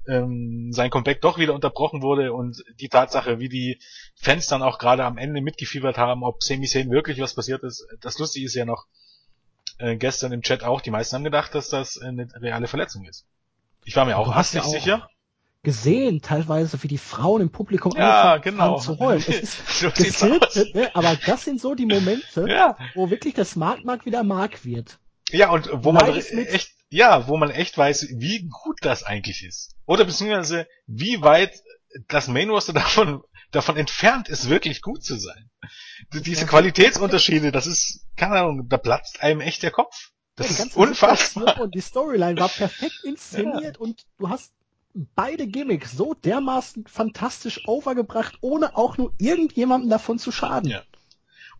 ähm, 0.08 0.70
sein 0.72 0.90
Comeback 0.90 1.20
doch 1.20 1.38
wieder 1.38 1.54
unterbrochen 1.54 2.02
wurde 2.02 2.32
und 2.32 2.62
die 2.80 2.88
Tatsache, 2.88 3.38
wie 3.38 3.48
die 3.48 3.80
Fans 4.14 4.46
dann 4.46 4.62
auch 4.62 4.78
gerade 4.78 5.04
am 5.04 5.18
Ende 5.18 5.40
mitgefiebert 5.40 5.98
haben, 5.98 6.24
ob 6.24 6.42
Sami 6.42 6.66
Zayn 6.66 6.90
wirklich 6.90 7.20
was 7.20 7.34
passiert 7.34 7.62
ist. 7.62 7.86
Das 8.00 8.18
Lustige 8.18 8.46
ist 8.46 8.54
ja 8.54 8.64
noch 8.64 8.86
äh, 9.78 9.96
gestern 9.96 10.32
im 10.32 10.42
Chat 10.42 10.64
auch, 10.64 10.80
die 10.80 10.90
meisten 10.90 11.16
haben 11.16 11.24
gedacht, 11.24 11.54
dass 11.54 11.68
das 11.68 11.98
eine 11.98 12.28
reale 12.36 12.68
Verletzung 12.68 13.04
ist. 13.04 13.26
Ich 13.84 13.96
war 13.96 14.04
mir 14.04 14.16
auch 14.16 14.32
fast 14.32 14.54
ja 14.54 14.62
sicher 14.62 15.08
gesehen, 15.62 16.22
teilweise 16.22 16.82
wie 16.82 16.88
die 16.88 16.98
Frauen 16.98 17.40
im 17.40 17.50
Publikum 17.50 17.92
ja, 17.96 18.38
genau. 18.38 18.78
zu 18.78 18.98
heulen. 18.98 19.24
Es 19.26 19.28
ist 19.28 19.68
so 19.80 19.90
gescriptet, 19.90 20.74
ne? 20.74 20.90
aber 20.94 21.16
das 21.24 21.44
sind 21.44 21.60
so 21.60 21.74
die 21.74 21.86
Momente, 21.86 22.46
ja. 22.48 22.76
wo 22.94 23.10
wirklich 23.10 23.34
das 23.34 23.52
Smart 23.52 23.84
Mark 23.84 24.04
wieder 24.04 24.24
Mark 24.24 24.64
wird. 24.64 24.98
Ja, 25.30 25.50
und 25.50 25.70
wo 25.72 25.92
man 25.92 26.14
echt, 26.14 26.72
ja, 26.90 27.28
wo 27.28 27.36
man 27.36 27.50
echt 27.50 27.78
weiß, 27.78 28.08
wie 28.16 28.48
gut 28.48 28.78
das 28.82 29.04
eigentlich 29.04 29.44
ist. 29.44 29.74
Oder 29.86 30.04
beziehungsweise, 30.04 30.66
wie 30.86 31.22
weit 31.22 31.62
das 32.08 32.28
Main 32.28 32.50
Roster 32.50 32.72
davon, 32.72 33.22
davon 33.50 33.76
entfernt 33.76 34.28
ist, 34.28 34.48
wirklich 34.48 34.82
gut 34.82 35.04
zu 35.04 35.16
sein. 35.16 35.50
Diese 36.12 36.44
Qualitätsunterschiede, 36.44 37.52
das 37.52 37.66
ist, 37.66 38.04
keine 38.16 38.40
Ahnung, 38.40 38.68
da 38.68 38.78
platzt 38.78 39.22
einem 39.22 39.40
echt 39.40 39.62
der 39.62 39.70
Kopf. 39.70 40.10
Das 40.34 40.58
ja, 40.58 40.64
ist 40.64 40.76
unfassbar. 40.76 41.60
Und 41.60 41.74
die 41.74 41.80
Storyline 41.80 42.38
war 42.40 42.48
perfekt 42.48 43.04
inszeniert 43.04 43.76
ja. 43.76 43.80
und 43.80 44.06
du 44.18 44.28
hast 44.28 44.52
beide 44.94 45.46
Gimmicks 45.46 45.92
so 45.92 46.14
dermaßen 46.14 46.86
fantastisch 46.86 47.66
overgebracht, 47.66 48.38
ohne 48.40 48.76
auch 48.76 48.98
nur 48.98 49.12
irgendjemandem 49.18 49.90
davon 49.90 50.18
zu 50.18 50.32
schaden. 50.32 50.68
Ja. 50.68 50.82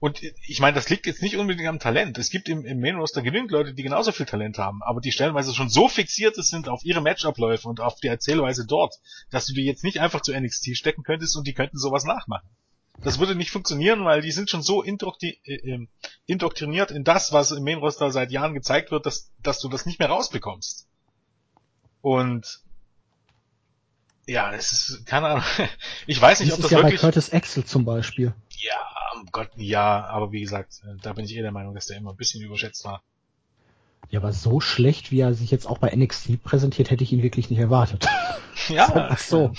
Und 0.03 0.21
ich 0.21 0.59
meine, 0.59 0.75
das 0.75 0.91
liegt 0.91 1.07
jetzt 1.07 1.23
nicht 1.23 1.37
unbedingt 1.37 1.69
am 1.69 1.79
Talent. 1.79 2.19
Es 2.19 2.31
gibt 2.31 2.49
im, 2.49 2.65
im 2.67 2.81
Main 2.81 2.97
Roster 2.97 3.23
genügend 3.23 3.53
Leute, 3.53 3.73
die 3.73 3.85
genauso 3.85 4.11
viel 4.11 4.27
Talent 4.27 4.59
haben, 4.59 4.83
aber 4.83 5.01
die 5.01 5.13
stellenweise 5.13 5.55
schon 5.55 5.69
so 5.69 5.87
fixiert 5.87 6.35
sind 6.35 6.69
auf 6.69 6.85
ihre 6.85 7.01
Matchabläufe 7.01 7.69
und 7.69 7.79
auf 7.79 8.01
die 8.01 8.09
Erzählweise 8.09 8.67
dort, 8.67 8.97
dass 9.31 9.47
du 9.47 9.55
die 9.55 9.65
jetzt 9.65 9.85
nicht 9.85 10.01
einfach 10.01 10.21
zu 10.21 10.33
NXT 10.33 10.77
stecken 10.77 11.05
könntest 11.05 11.37
und 11.37 11.47
die 11.47 11.55
könnten 11.55 11.79
sowas 11.79 12.03
nachmachen. 12.03 12.49
Das 13.01 13.21
würde 13.21 13.37
nicht 13.37 13.53
funktionieren, 13.53 14.05
weil 14.05 14.23
die 14.23 14.33
sind 14.33 14.51
schon 14.51 14.63
so 14.63 14.85
äh, 14.85 15.37
ähm, 15.47 15.89
indoktriniert 16.27 16.91
in 16.91 17.05
das, 17.05 17.33
was 17.33 17.53
im 17.53 17.63
Main 17.63 17.79
Roster 17.79 18.11
seit 18.11 18.33
Jahren 18.33 18.55
gezeigt 18.55 18.91
wird, 18.91 19.07
dass, 19.07 19.31
dass 19.41 19.61
du 19.61 19.69
das 19.69 19.87
nicht 19.87 20.01
mehr 20.01 20.09
rausbekommst. 20.09 20.89
Und 22.01 22.61
ja, 24.27 24.53
es 24.53 24.73
ist, 24.73 25.07
keine 25.07 25.29
Ahnung. 25.29 25.45
Ich 26.07 26.21
weiß 26.21 26.41
nicht, 26.41 26.53
das 26.53 26.59
ob 26.59 26.63
das 26.63 26.71
ja 26.71 26.79
wirklich... 26.79 27.01
bei 27.01 27.07
Curtis 27.07 27.33
Axel 27.33 27.65
zum 27.65 27.85
Beispiel. 27.85 28.35
Ja, 28.59 28.87
um 29.15 29.27
Gott, 29.33 29.51
ja, 29.57 30.05
aber 30.07 30.33
wie 30.33 30.41
gesagt, 30.41 30.81
äh, 30.85 30.97
da 31.03 31.13
bin 31.13 31.25
ich 31.25 31.37
eh 31.37 31.43
der 31.43 31.53
Meinung, 31.53 31.75
dass 31.75 31.87
der 31.87 31.97
immer 31.97 32.11
ein 32.11 32.17
bisschen 32.17 32.43
überschätzt 32.43 32.85
war. 32.85 33.03
Ja, 34.11 34.21
aber 34.21 34.33
so 34.33 34.61
schlecht, 34.61 35.11
wie 35.11 35.21
er 35.21 35.35
sich 35.35 35.51
jetzt 35.51 35.67
auch 35.67 35.79
bei 35.79 35.95
NXT 35.95 36.43
präsentiert, 36.43 36.91
hätte 36.91 37.05
ich 37.05 37.13
ihn 37.13 37.23
wirklich 37.23 37.51
nicht 37.51 37.61
erwartet. 37.61 38.07
Ja. 38.69 39.09
Ach 39.11 39.19
so. 39.19 39.53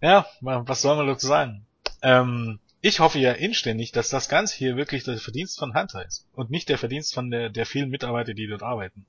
Ja, 0.00 0.26
was 0.40 0.82
soll 0.82 0.94
man 0.96 1.06
dazu 1.06 1.26
sagen? 1.26 1.66
Ähm, 2.02 2.60
ich 2.80 3.00
hoffe 3.00 3.18
ja 3.18 3.32
inständig, 3.32 3.90
dass 3.90 4.10
das 4.10 4.28
Ganze 4.28 4.56
hier 4.56 4.76
wirklich 4.76 5.02
der 5.02 5.16
Verdienst 5.16 5.58
von 5.58 5.74
Hunter 5.74 6.04
ist 6.06 6.28
und 6.34 6.50
nicht 6.50 6.68
der 6.68 6.78
Verdienst 6.78 7.14
von 7.14 7.30
der, 7.30 7.48
der 7.48 7.66
vielen 7.66 7.88
Mitarbeiter, 7.88 8.34
die 8.34 8.46
dort 8.46 8.62
arbeiten. 8.62 9.06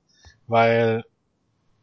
Weil 0.48 1.04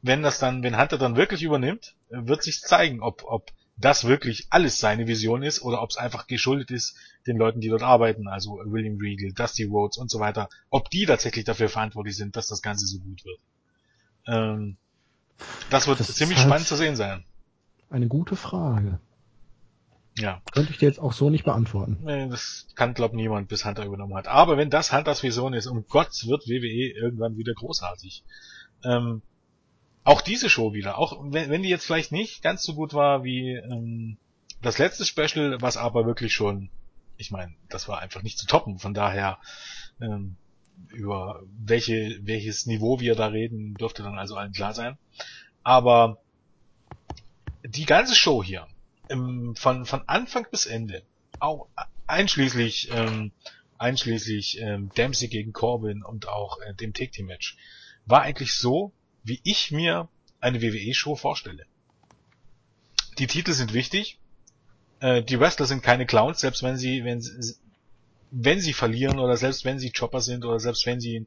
wenn 0.05 0.23
das 0.23 0.39
dann, 0.39 0.63
wenn 0.63 0.79
Hunter 0.79 0.99
dann 0.99 1.17
wirklich 1.17 1.43
übernimmt, 1.43 1.95
wird 2.11 2.43
sich 2.43 2.61
zeigen, 2.61 3.01
ob, 3.01 3.25
ob 3.25 3.51
das 3.79 4.05
wirklich 4.05 4.49
alles 4.51 4.79
seine 4.79 5.07
Vision 5.07 5.43
ist 5.43 5.63
oder 5.63 5.81
ob 5.81 5.91
es 5.91 5.97
einfach 5.97 6.27
geschuldet 6.27 6.71
ist 6.71 6.95
den 7.27 7.39
Leuten, 7.39 7.61
die 7.61 7.71
dort 7.71 7.83
arbeiten, 7.83 8.29
also 8.29 8.61
William 8.67 8.99
Regal, 8.99 9.33
Dusty 9.33 9.65
Rhodes 9.65 9.97
und 9.97 10.11
so 10.11 10.21
weiter, 10.21 10.51
ob 10.69 10.91
die 10.91 11.07
tatsächlich 11.07 11.47
dafür 11.47 11.71
verantwortlich 11.71 12.17
sind, 12.17 12.37
dass 12.37 12.49
das 12.49 12.61
Ganze 12.61 12.87
so 12.87 12.99
gut 12.99 13.25
wird. 13.25 13.39
Ähm, 14.27 14.77
das 15.71 15.87
wird 15.87 16.01
das 16.01 16.15
ziemlich 16.15 16.37
halt 16.37 16.49
spannend 16.49 16.67
zu 16.67 16.77
sehen 16.77 16.97
sein. 16.97 17.25
Eine 17.89 18.07
gute 18.07 18.37
Frage. 18.37 19.01
Ja. 20.19 20.43
Könnte 20.53 20.71
ich 20.71 20.79
dir 20.79 20.87
jetzt 20.87 21.01
auch 21.01 21.15
so 21.15 21.31
nicht 21.31 21.45
beantworten. 21.45 22.01
Nee, 22.03 22.29
das 22.29 22.69
kann, 22.75 22.93
glaub 22.93 23.15
niemand, 23.15 23.49
bis 23.49 23.65
Hunter 23.65 23.87
übernommen 23.87 24.15
hat. 24.17 24.29
Aber 24.29 24.59
wenn 24.59 24.69
das 24.69 24.93
Hunters 24.93 25.23
Vision 25.23 25.55
ist, 25.55 25.67
um 25.67 25.87
Gott, 25.89 26.27
wird 26.27 26.47
WWE 26.47 26.93
irgendwann 26.93 27.39
wieder 27.39 27.55
großartig. 27.55 28.23
Ähm, 28.85 29.23
auch 30.05 30.21
diese 30.21 30.51
Show 30.51 30.75
wieder, 30.75 30.99
auch 30.99 31.19
wenn, 31.33 31.51
wenn 31.51 31.63
die 31.63 31.71
jetzt 31.71 31.87
vielleicht 31.87 32.13
nicht 32.13 32.43
ganz 32.43 32.63
so 32.63 32.75
gut 32.75 32.93
war 32.93 33.25
wie 33.25 33.53
ähm, 33.55 34.19
das 34.63 34.79
letzte 34.79 35.05
Special, 35.05 35.61
was 35.61 35.77
aber 35.77 36.07
wirklich 36.07 36.35
schon, 36.35 36.71
ich 37.17 37.31
meine, 37.31 37.55
das 37.69 37.89
war 37.89 38.01
einfach 38.01 38.23
nicht 38.23 38.39
zu 38.39 38.47
toppen. 38.47 38.79
Von 38.79 38.95
daher 38.95 39.39
ähm, 40.01 40.37
über 40.89 41.43
welche 41.59 42.19
welches 42.23 42.67
Niveau 42.67 43.01
wir 43.01 43.15
da 43.15 43.29
reden, 43.29 43.75
dürfte 43.75 44.03
dann 44.03 44.19
also 44.19 44.37
allen 44.37 44.53
klar 44.53 44.75
sein. 44.75 44.99
Aber 45.63 46.19
die 47.63 47.87
ganze 47.87 48.15
Show 48.15 48.43
hier, 48.43 48.67
ähm, 49.09 49.55
von 49.57 49.87
von 49.87 50.03
Anfang 50.07 50.47
bis 50.51 50.67
Ende, 50.67 51.03
auch 51.39 51.69
einschließlich 52.07 52.91
ähm, 52.93 53.33
einschließlich 53.79 54.61
ähm, 54.61 54.91
Dempsey 54.97 55.29
gegen 55.29 55.53
Corbin 55.53 56.03
und 56.03 56.29
auch 56.29 56.59
äh, 56.61 56.75
dem 56.75 56.93
Take 56.93 57.11
Team 57.11 57.27
Match, 57.27 57.57
war 58.07 58.23
eigentlich 58.23 58.55
so, 58.55 58.93
wie 59.25 59.41
ich 59.43 59.73
mir 59.73 60.09
eine 60.41 60.63
WWE-Show 60.63 61.17
vorstelle. 61.17 61.67
Die 63.19 63.27
Titel 63.27 63.53
sind 63.53 63.73
wichtig. 63.73 64.19
Äh, 65.01 65.23
die 65.23 65.41
Wrestler 65.41 65.67
sind 65.67 65.83
keine 65.83 66.07
Clowns, 66.07 66.41
selbst 66.41 66.63
wenn 66.63 66.77
sie, 66.77 67.05
wenn 67.05 67.21
sie, 67.21 67.57
wenn 68.31 68.61
sie 68.61 68.73
verlieren 68.73 69.19
oder 69.19 69.37
selbst 69.37 69.65
wenn 69.65 69.79
sie 69.79 69.91
Chopper 69.91 70.21
sind 70.21 70.45
oder 70.45 70.61
selbst 70.61 70.87
wenn 70.87 71.01
sie 71.01 71.27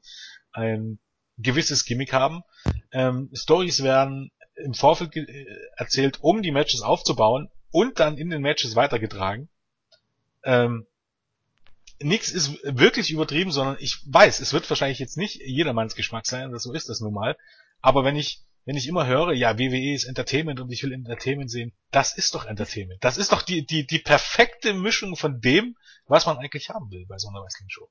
ein 0.52 1.00
gewisses 1.38 1.86
Gimmick 1.86 2.14
haben. 2.14 2.44
Ähm, 2.92 3.30
Stories 3.34 3.84
werden 3.84 4.32
im 4.56 4.74
Vorfeld 4.74 5.16
äh, 5.16 5.46
erzählt, 5.76 6.20
um 6.22 6.42
die 6.42 6.52
Matches 6.52 6.82
aufzubauen 6.82 7.50
und 7.72 8.00
dann 8.00 8.18
in 8.18 8.30
den 8.30 8.42
Matches 8.42 8.76
weitergetragen. 8.76 9.50
Ähm, 10.44 10.86
Nix 12.00 12.32
ist 12.32 12.64
wirklich 12.64 13.12
übertrieben, 13.12 13.52
sondern 13.52 13.78
ich 13.80 14.00
weiß, 14.06 14.40
es 14.40 14.54
wird 14.54 14.70
wahrscheinlich 14.70 15.00
jetzt 15.00 15.18
nicht 15.18 15.42
jedermanns 15.44 15.96
Geschmack 15.96 16.28
sein, 16.28 16.56
so 16.60 16.74
ist 16.74 16.90
das 16.90 17.02
nun 17.02 17.14
mal. 17.14 17.36
Aber 17.82 18.04
wenn 18.04 18.16
ich, 18.16 18.42
wenn 18.66 18.76
ich 18.76 18.88
immer 18.88 19.08
höre, 19.08 19.34
ja, 19.34 19.58
WWE 19.58 19.94
ist 19.94 20.06
Entertainment 20.06 20.60
und 20.60 20.72
ich 20.72 20.84
will 20.84 20.94
Entertainment 20.94 21.50
sehen, 21.50 21.72
das 21.92 22.18
ist 22.18 22.36
doch 22.36 22.46
Entertainment. 22.46 23.04
Das 23.04 23.18
ist 23.18 23.32
doch 23.32 23.42
die, 23.42 23.66
die, 23.66 23.86
die 23.86 24.00
perfekte 24.00 24.74
Mischung 24.74 25.16
von 25.16 25.40
dem, 25.40 25.78
was 26.08 26.26
man 26.26 26.38
eigentlich 26.38 26.70
haben 26.70 26.90
will 26.92 27.06
bei 27.08 27.18
so 27.18 27.30
einer 27.30 27.42
Wrestling-Show. 27.42 27.90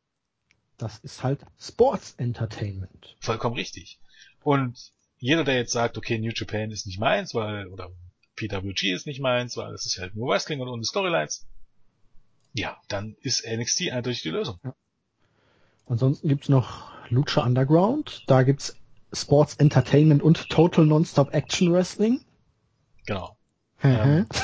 Das 0.79 0.99
ist 0.99 1.23
halt 1.23 1.41
Sports 1.59 2.15
Entertainment. 2.19 3.17
Vollkommen 3.21 3.57
richtig. 3.57 3.99
Und 4.43 4.93
jeder, 5.19 5.45
der 5.45 5.57
jetzt 5.57 5.73
sagt, 5.73 5.97
okay, 5.97 6.19
New 6.19 6.33
Japan 6.35 6.71
ist 6.71 6.87
nicht 6.87 7.01
meins, 7.01 7.35
weil, 7.35 7.67
oder 7.69 7.91
PWG 8.37 8.93
ist 8.93 9.07
nicht 9.07 9.21
meins, 9.21 9.57
weil 9.57 9.73
es 9.73 9.87
ist 9.87 9.99
halt 9.99 10.15
nur 10.15 10.29
Wrestling 10.29 10.61
und 10.61 10.69
ohne 10.69 10.85
Storylines, 10.85 11.47
ja, 12.53 12.77
dann 12.89 13.17
ist 13.21 13.47
NXT 13.47 13.93
eindeutig 13.93 14.23
die 14.23 14.31
Lösung. 14.31 14.59
Ja. 14.63 14.75
Ansonsten 15.87 16.29
gibt's 16.29 16.49
noch 16.49 16.91
Lucha 17.11 17.45
Underground, 17.45 18.25
da 18.27 18.43
gibt's 18.43 18.77
Sports 19.13 19.55
Entertainment 19.57 20.23
und 20.23 20.49
Total 20.49 20.85
Nonstop 20.85 21.33
Action 21.33 21.73
Wrestling. 21.73 22.21
Genau. 23.07 23.37
ähm, 23.83 24.27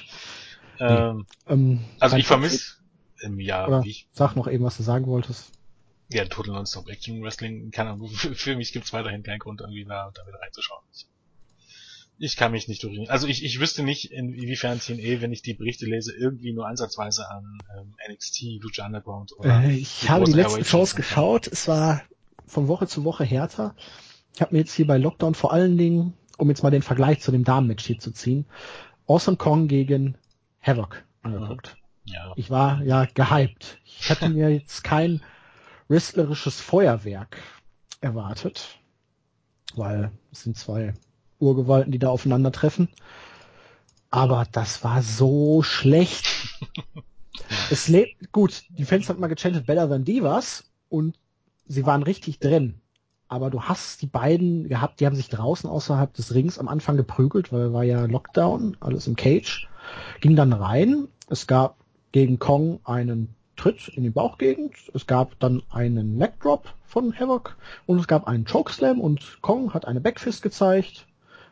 ähm, 0.80 1.26
ähm, 1.46 1.80
also 2.00 2.16
ich 2.16 2.26
vermisse 2.26 2.76
im 3.20 3.40
Jahr. 3.40 3.84
ich, 3.84 4.08
sag 4.12 4.36
noch 4.36 4.48
eben, 4.48 4.64
was 4.64 4.76
du 4.76 4.82
sagen 4.82 5.06
wolltest. 5.06 5.52
Ja, 6.10 6.26
Total 6.26 6.52
Non-Stop 6.52 6.88
Action 6.88 7.22
Wrestling, 7.22 7.70
keine 7.70 7.90
Ahnung, 7.90 8.08
für, 8.14 8.34
für 8.34 8.56
mich 8.56 8.72
gibt's 8.72 8.92
weiterhin 8.92 9.22
keinen 9.22 9.38
Grund, 9.38 9.60
irgendwie 9.60 9.84
da, 9.84 10.10
da 10.14 10.26
wieder 10.26 10.40
reinzuschauen. 10.40 10.82
Ich 12.18 12.36
kann 12.36 12.52
mich 12.52 12.68
nicht 12.68 12.84
durch. 12.84 13.10
Also 13.10 13.26
ich, 13.26 13.42
ich 13.44 13.58
wüsste 13.58 13.82
nicht, 13.82 14.12
inwiefern 14.12 14.78
TNA, 14.78 15.22
wenn 15.22 15.32
ich 15.32 15.42
die 15.42 15.54
Berichte 15.54 15.86
lese, 15.86 16.14
irgendwie 16.14 16.52
nur 16.52 16.68
ansatzweise 16.68 17.28
an 17.28 17.58
ähm, 17.76 17.94
NXT, 18.12 18.60
Lucha 18.60 18.86
Underground 18.86 19.32
oder. 19.38 19.64
Äh, 19.64 19.72
ich 19.72 20.08
habe 20.08 20.26
die 20.26 20.32
letzten 20.32 20.64
Shows 20.64 20.94
geschaut. 20.94 21.48
Es 21.48 21.66
war 21.66 22.02
von 22.46 22.68
Woche 22.68 22.86
zu 22.86 23.04
Woche 23.04 23.24
härter. 23.24 23.74
Ich 24.34 24.40
habe 24.40 24.54
mir 24.54 24.60
jetzt 24.60 24.74
hier 24.74 24.86
bei 24.86 24.98
Lockdown 24.98 25.34
vor 25.34 25.52
allen 25.52 25.76
Dingen, 25.76 26.14
um 26.38 26.48
jetzt 26.48 26.62
mal 26.62 26.70
den 26.70 26.82
Vergleich 26.82 27.20
zu 27.20 27.32
dem 27.32 27.44
Damenmatch 27.44 27.86
hier 27.86 27.98
zu 27.98 28.12
ziehen, 28.12 28.46
Awesome 29.06 29.36
Kong 29.36 29.68
gegen 29.68 30.16
Havoc 30.60 31.04
angeguckt. 31.22 31.76
Ja. 32.04 32.32
Ich 32.36 32.50
war 32.50 32.82
ja 32.82 33.06
gehypt. 33.06 33.78
Ich 33.84 34.10
hatte 34.10 34.28
mir 34.28 34.50
jetzt 34.50 34.82
kein 34.82 35.20
wrestlerisches 35.88 36.60
Feuerwerk 36.60 37.38
erwartet, 38.00 38.78
weil 39.74 40.10
es 40.32 40.42
sind 40.42 40.56
zwei 40.56 40.94
Urgewalten, 41.38 41.92
die 41.92 41.98
da 41.98 42.08
aufeinandertreffen. 42.08 42.88
Aber 44.10 44.46
das 44.50 44.84
war 44.84 45.02
so 45.02 45.62
schlecht. 45.62 46.26
es 47.70 47.88
lebt, 47.88 48.32
gut, 48.32 48.64
die 48.68 48.84
Fans 48.84 49.08
hatten 49.08 49.20
mal 49.20 49.28
gechantet 49.28 49.66
Better 49.66 49.88
Than 49.88 50.04
Divas 50.04 50.70
und 50.88 51.18
sie 51.72 51.86
waren 51.86 52.02
richtig 52.02 52.38
drin. 52.38 52.80
Aber 53.28 53.48
du 53.48 53.62
hast 53.62 54.02
die 54.02 54.06
beiden 54.06 54.68
gehabt, 54.68 55.00
die 55.00 55.06
haben 55.06 55.16
sich 55.16 55.30
draußen 55.30 55.68
außerhalb 55.68 56.12
des 56.12 56.34
Rings 56.34 56.58
am 56.58 56.68
Anfang 56.68 56.98
geprügelt, 56.98 57.50
weil 57.50 57.72
war 57.72 57.82
ja 57.82 58.04
Lockdown, 58.04 58.76
alles 58.80 59.06
im 59.06 59.16
Cage. 59.16 59.68
Ging 60.20 60.36
dann 60.36 60.52
rein. 60.52 61.08
Es 61.28 61.46
gab 61.46 61.76
gegen 62.12 62.38
Kong 62.38 62.80
einen 62.84 63.34
Tritt 63.56 63.88
in 63.88 64.02
die 64.02 64.10
Bauchgegend. 64.10 64.74
Es 64.92 65.06
gab 65.06 65.38
dann 65.40 65.62
einen 65.70 66.18
Neckdrop 66.18 66.74
von 66.84 67.18
Havoc 67.18 67.56
und 67.86 67.98
es 67.98 68.06
gab 68.06 68.26
einen 68.26 68.44
Chokeslam 68.44 69.00
und 69.00 69.38
Kong 69.40 69.72
hat 69.72 69.86
eine 69.86 70.02
Backfist 70.02 70.42
gezeigt, 70.42 71.06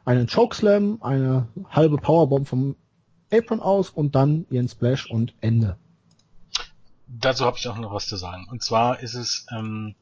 einen 0.05 0.27
Chokeslam, 0.27 0.99
eine 1.01 1.49
halbe 1.71 1.97
Powerbomb 1.97 2.47
vom 2.47 2.77
Apron 3.33 3.61
aus 3.61 3.89
und 3.89 4.15
dann 4.15 4.45
ihren 4.51 4.69
Splash 4.69 5.11
und 5.11 5.33
Ende. 5.41 5.79
Dazu 7.07 7.45
habe 7.45 7.57
ich 7.57 7.67
auch 7.69 7.79
noch 7.79 7.95
was 7.95 8.07
zu 8.07 8.17
sagen. 8.17 8.47
Und 8.51 8.63
zwar 8.63 9.01
ist 9.01 9.15
es 9.15 9.47
ähm, 9.51 9.95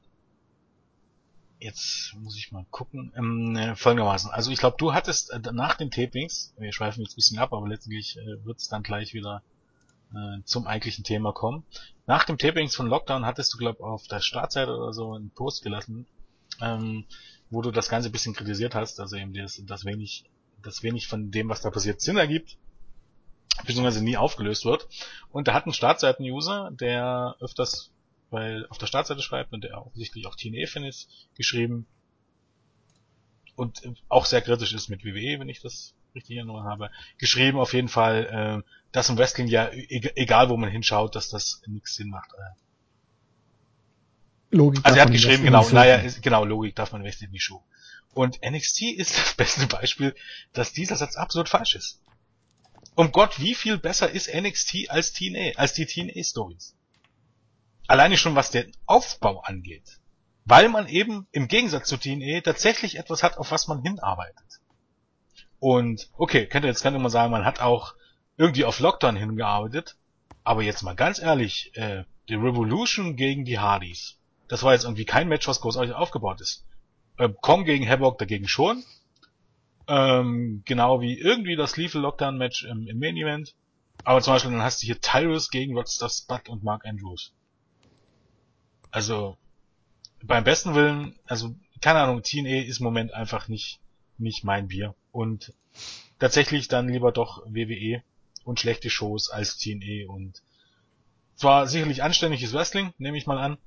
jetzt 1.59 2.15
muss 2.17 2.37
ich 2.37 2.53
mal 2.53 2.67
gucken. 2.71 3.13
Ähm, 3.17 3.57
äh, 3.57 3.75
folgendermaßen. 3.75 4.31
Also 4.31 4.51
ich 4.51 4.59
glaube, 4.59 4.77
du 4.79 4.93
hattest 4.93 5.31
äh, 5.33 5.41
nach 5.53 5.77
den 5.77 5.91
Tapings, 5.91 6.55
wir 6.59 6.73
schweifen 6.73 7.03
jetzt 7.03 7.13
ein 7.13 7.17
bisschen 7.17 7.39
ab, 7.39 7.53
aber 7.53 7.69
letztendlich 7.69 8.17
äh, 8.17 8.45
wird 8.45 8.59
es 8.59 8.69
dann 8.69 8.83
gleich 8.83 9.15
wieder 9.15 9.43
äh, 10.15 10.43
zum 10.45 10.67
eigentlichen 10.67 11.05
Thema 11.05 11.33
kommen. 11.33 11.65
Nach 12.07 12.25
dem 12.25 12.39
Tapings 12.39 12.75
von 12.75 12.87
Lockdown 12.87 13.27
hattest 13.27 13.53
du, 13.55 13.59
glaube 13.59 13.85
auf 13.85 14.07
der 14.09 14.21
Startseite 14.21 14.75
oder 14.75 14.93
so 14.93 15.13
einen 15.13 15.31
Post 15.31 15.63
gelassen, 15.63 16.07
ähm, 16.61 17.05
wo 17.51 17.63
du 17.63 17.71
das 17.71 17.89
Ganze 17.89 18.09
ein 18.09 18.13
bisschen 18.13 18.35
kritisiert 18.35 18.75
hast, 18.75 19.01
also 19.01 19.17
eben 19.17 19.35
das, 19.35 19.61
das 19.67 19.85
wenig, 19.85 20.25
das 20.63 20.83
wenig 20.83 21.09
von 21.09 21.31
dem, 21.31 21.49
was 21.49 21.61
da 21.61 21.71
passiert, 21.71 22.01
Sinn 22.01 22.17
ergibt, 22.17 22.57
beziehungsweise 23.67 24.03
nie 24.03 24.17
aufgelöst 24.17 24.65
wird. 24.65 24.89
Und 25.31 25.49
da 25.49 25.55
hat 25.55 25.67
ein 25.67 25.73
Startseiten-User, 25.73 26.71
der 26.73 27.37
öfters 27.41 27.91
weil 28.31 28.67
auf 28.67 28.79
der 28.79 28.87
Startseite 28.87 29.23
schreibt 29.23 29.53
und 29.53 29.65
der 29.65 29.85
offensichtlich 29.85 30.27
auch 30.27 30.37
TNA-Fan 30.37 30.85
ist, 30.85 31.09
geschrieben 31.37 31.87
und 33.57 33.83
auch 34.09 34.25
sehr 34.25 34.41
kritisch 34.41 34.73
ist 34.73 34.89
mit 34.89 35.05
WWE, 35.05 35.41
wenn 35.41 35.49
ich 35.49 35.61
das 35.61 35.95
richtig 36.15 36.33
in 36.33 36.39
Erinnerung 36.39 36.65
habe, 36.65 36.91
geschrieben 37.19 37.59
auf 37.59 37.75
jeden 37.75 37.89
Fall, 37.89 38.63
äh, 38.65 38.69
dass 38.93 39.09
im 39.09 39.19
Wrestling 39.19 39.49
ja, 39.49 39.71
egal 39.73 40.49
wo 40.49 40.57
man 40.57 40.71
hinschaut, 40.71 41.17
dass 41.17 41.29
das 41.29 41.61
nichts 41.67 41.97
Sinn 41.97 42.09
macht. 42.09 42.31
Äh. 42.35 44.57
Logik 44.57 44.85
also 44.85 44.97
er 44.97 45.05
hat 45.05 45.13
geschrieben, 45.13 45.45
genau, 45.45 45.69
naja, 45.71 45.97
ist, 45.97 46.23
genau, 46.23 46.45
Logik 46.45 46.77
darf 46.77 46.93
man 46.93 47.03
Wrestling 47.03 47.31
nicht 47.31 47.43
show. 47.43 47.63
Und 48.15 48.41
NXT 48.43 48.83
ist 48.97 49.19
das 49.19 49.35
beste 49.37 49.67
Beispiel, 49.67 50.15
dass 50.53 50.73
dieser 50.73 50.97
Satz 50.97 51.17
absolut 51.17 51.49
falsch 51.49 51.75
ist. 51.75 52.01
Um 52.95 53.13
Gott, 53.13 53.41
wie 53.41 53.55
viel 53.55 53.79
besser 53.79 54.11
ist 54.11 54.33
NXT 54.33 54.91
als 54.91 55.13
TNA, 55.13 55.57
als 55.57 55.75
die 55.75 55.87
TNA 55.87 56.25
Stories? 56.25 56.75
Alleine 57.89 58.19
schon 58.19 58.37
was 58.37 58.51
den 58.51 58.71
Aufbau 58.87 59.41
angeht. 59.41 59.99
Weil 60.45 60.69
man 60.69 60.87
eben 60.87 61.27
im 61.33 61.49
Gegensatz 61.49 61.89
zu 61.89 61.97
TNA 61.97 62.43
tatsächlich 62.43 62.99
etwas 62.99 63.23
hat, 63.23 63.39
auf 63.39 63.51
was 63.51 63.67
man 63.67 63.83
hinarbeitet. 63.83 64.61
Und 65.59 66.09
okay, 66.17 66.47
könnte 66.47 66.69
jetzt 66.69 66.83
könnte 66.83 66.99
man 66.99 67.11
sagen, 67.11 67.33
man 67.33 67.45
hat 67.45 67.61
auch 67.61 67.95
irgendwie 68.37 68.65
auf 68.65 68.79
Lockdown 68.79 69.17
hingearbeitet. 69.17 69.97
Aber 70.45 70.63
jetzt 70.63 70.83
mal 70.83 70.95
ganz 70.95 71.19
ehrlich, 71.19 71.73
äh, 71.75 72.05
die 72.29 72.35
Revolution 72.35 73.17
gegen 73.17 73.45
die 73.45 73.59
Hardys. 73.59 74.19
Das 74.49 74.63
war 74.63 74.75
jetzt 74.75 74.85
irgendwie 74.85 75.05
kein 75.05 75.29
Match, 75.29 75.49
was 75.49 75.61
großartig 75.61 75.95
aufgebaut 75.95 76.41
ist. 76.41 76.67
Ähm, 77.19 77.37
Kong 77.41 77.65
gegen 77.65 77.89
Havoc 77.89 78.19
dagegen 78.19 78.49
schon. 78.49 78.85
Ähm, 79.87 80.63
genau 80.67 81.01
wie 81.01 81.19
irgendwie 81.19 81.57
das 81.57 81.79
Lethal 81.79 82.03
Lockdown 82.03 82.37
Match 82.37 82.65
im, 82.65 82.87
im 82.87 82.99
Main 82.99 83.17
Event. 83.17 83.55
Aber 84.05 84.21
zum 84.21 84.35
Beispiel 84.35 84.53
dann 84.53 84.63
hast 84.63 84.83
du 84.83 84.87
hier 84.87 85.01
Tyrus 85.01 85.51
gegen 85.51 85.75
Rockstar 85.75 86.11
Spud 86.11 86.49
und 86.51 86.63
Mark 86.63 86.87
Andrews. 86.87 87.33
Also, 88.91 89.37
beim 90.23 90.45
besten 90.45 90.75
Willen, 90.75 91.15
also, 91.27 91.55
keine 91.81 92.01
Ahnung, 92.01 92.23
TNA 92.23 92.65
ist 92.65 92.81
im 92.81 92.85
Moment 92.85 93.15
einfach 93.15 93.49
nicht, 93.49 93.81
nicht 94.19 94.45
mein 94.45 94.69
Bier. 94.69 94.95
Und 95.13 95.53
tatsächlich 96.19 96.69
dann 96.69 96.89
lieber 96.89 97.13
doch 97.13 97.45
WWE 97.47 98.03
und 98.45 98.61
schlechte 98.61 98.91
Shows 98.91 99.31
als 99.31 99.57
TNA 99.59 100.09
und 100.09 100.43
zwar 101.37 101.67
sicherlich 101.69 102.03
anständiges 102.03 102.53
Wrestling, 102.53 102.93
nehme 102.99 103.17
ich 103.17 103.27
mal 103.27 103.39
an, 103.39 103.59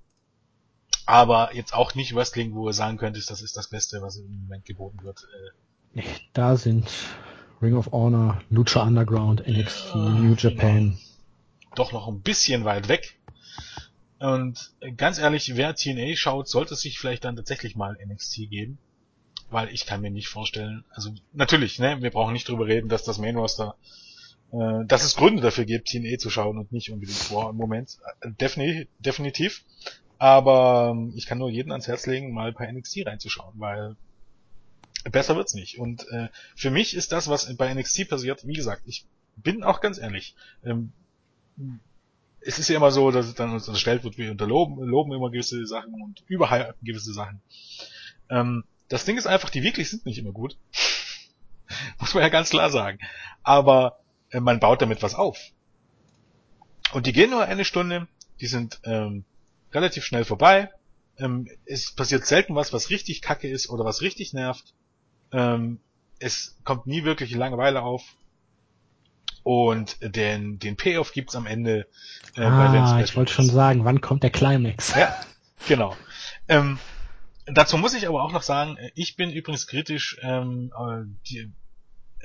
aber 1.05 1.55
jetzt 1.55 1.74
auch 1.74 1.95
nicht 1.95 2.13
Wrestling, 2.15 2.53
wo 2.53 2.67
ihr 2.67 2.74
sagen 2.74 2.97
könntest, 2.97 3.30
das 3.30 3.41
ist 3.41 3.57
das 3.57 3.69
Beste, 3.69 4.01
was 4.01 4.17
im 4.17 4.43
Moment 4.43 4.65
geboten 4.65 5.03
wird. 5.03 5.26
Nee, 5.93 6.03
da 6.34 6.57
sind 6.57 6.89
Ring 7.61 7.76
of 7.76 7.91
Honor, 7.91 8.41
Lucha 8.49 8.84
Underground, 8.84 9.47
NXT, 9.47 9.95
ja, 9.95 10.09
New 10.09 10.36
Japan. 10.36 10.97
Genau. 10.97 11.76
Doch 11.76 11.91
noch 11.91 12.07
ein 12.07 12.22
bisschen 12.22 12.65
weit 12.65 12.88
weg. 12.89 13.17
Und 14.22 14.72
ganz 14.97 15.19
ehrlich, 15.19 15.55
wer 15.55 15.76
TNA 15.76 16.15
schaut, 16.15 16.47
sollte 16.47 16.76
sich 16.76 16.99
vielleicht 16.99 17.26
dann 17.26 17.36
tatsächlich 17.36 17.76
mal 17.76 17.97
NXT 18.05 18.49
geben 18.49 18.78
weil 19.51 19.69
ich 19.69 19.86
kann 19.86 20.01
mir 20.01 20.09
nicht 20.09 20.30
vorstellen, 20.30 20.86
also 20.91 21.13
natürlich, 21.34 21.78
ne, 21.78 22.01
wir 22.01 22.09
brauchen 22.09 22.34
nicht 22.34 22.47
drüber 22.47 22.65
reden, 22.65 22.89
dass 22.89 23.03
das 23.03 23.19
Main 23.19 23.36
Roster, 23.36 23.76
äh, 24.51 24.86
dass 24.86 25.03
es 25.03 25.15
Gründe 25.15 25.41
dafür 25.41 25.65
gibt, 25.65 25.89
TNA 25.89 26.17
zu 26.17 26.30
schauen 26.30 26.57
und 26.57 26.72
nicht 26.72 26.89
unbedingt 26.89 27.32
War 27.32 27.49
im 27.49 27.57
Moment, 27.57 27.99
äh, 28.22 28.32
definitiv, 28.32 28.88
definitiv. 28.99 29.65
Aber 30.17 30.93
ähm, 30.95 31.13
ich 31.15 31.26
kann 31.26 31.39
nur 31.39 31.49
jeden 31.49 31.72
ans 31.72 31.88
Herz 31.88 32.05
legen, 32.05 32.34
mal 32.34 32.53
bei 32.53 32.72
NXT 32.72 33.05
reinzuschauen, 33.05 33.53
weil 33.57 33.95
besser 35.11 35.36
wird's 35.36 35.53
nicht. 35.53 35.80
Und 35.80 36.07
äh, 36.11 36.30
für 36.55 36.72
mich 36.72 36.95
ist 36.95 37.11
das, 37.11 37.28
was 37.28 37.53
bei 37.57 37.74
NXT 37.74 38.07
passiert, 38.07 38.47
wie 38.47 38.53
gesagt, 38.53 38.84
ich 38.86 39.05
bin 39.36 39.63
auch 39.63 39.82
ganz 39.82 39.97
ehrlich, 39.97 40.36
ähm, 40.63 40.93
es 42.41 42.59
ist 42.59 42.69
ja 42.69 42.75
immer 42.75 42.91
so, 42.91 43.11
dass 43.11 43.27
es 43.27 43.35
dann 43.35 43.53
uns 43.53 43.67
unterstellt 43.67 44.03
wird, 44.03 44.17
wir 44.17 44.31
unterloben 44.31 44.83
loben 44.83 45.13
immer 45.13 45.29
gewisse 45.29 45.65
Sachen 45.67 45.93
und 45.93 46.23
überhalten 46.27 46.83
gewisse 46.83 47.13
Sachen. 47.13 47.41
Ähm, 48.29 48.63
das 48.89 49.05
Ding 49.05 49.17
ist 49.17 49.27
einfach, 49.27 49.49
die 49.49 49.63
wirklich 49.63 49.89
sind 49.89 50.05
nicht 50.05 50.17
immer 50.17 50.31
gut. 50.31 50.57
Muss 51.99 52.13
man 52.13 52.23
ja 52.23 52.29
ganz 52.29 52.49
klar 52.49 52.69
sagen. 52.69 52.99
Aber 53.43 53.99
äh, 54.31 54.39
man 54.39 54.59
baut 54.59 54.81
damit 54.81 55.03
was 55.03 55.15
auf. 55.15 55.37
Und 56.93 57.05
die 57.05 57.13
gehen 57.13 57.29
nur 57.29 57.43
eine 57.43 57.63
Stunde, 57.63 58.07
die 58.41 58.47
sind 58.47 58.81
ähm, 58.83 59.23
relativ 59.71 60.03
schnell 60.03 60.25
vorbei. 60.25 60.69
Ähm, 61.17 61.47
es 61.65 61.93
passiert 61.93 62.25
selten 62.25 62.55
was, 62.55 62.73
was 62.73 62.89
richtig 62.89 63.21
kacke 63.21 63.47
ist 63.47 63.69
oder 63.69 63.85
was 63.85 64.01
richtig 64.01 64.33
nervt. 64.33 64.73
Ähm, 65.31 65.79
es 66.19 66.57
kommt 66.63 66.87
nie 66.87 67.03
wirklich 67.03 67.33
Langeweile 67.33 67.81
auf. 67.81 68.03
Und 69.43 69.97
den, 70.01 70.59
den 70.59 70.75
Payoff 70.75 71.13
gibt's 71.13 71.35
am 71.35 71.45
Ende. 71.45 71.87
Äh, 72.35 72.43
ah, 72.43 73.01
ich 73.03 73.15
wollte 73.15 73.33
schon 73.33 73.49
sagen, 73.49 73.85
wann 73.85 74.01
kommt 74.01 74.23
der 74.23 74.29
Climax? 74.29 74.93
Ja, 74.95 75.15
genau. 75.67 75.95
Ähm, 76.47 76.77
Dazu 77.53 77.77
muss 77.77 77.93
ich 77.93 78.07
aber 78.07 78.23
auch 78.23 78.31
noch 78.31 78.43
sagen, 78.43 78.77
äh, 78.77 78.91
ich 78.95 79.15
bin 79.15 79.31
übrigens 79.31 79.67
kritisch 79.67 80.17
ähm, 80.21 80.71
äh, 80.77 81.05
die, 81.29 81.51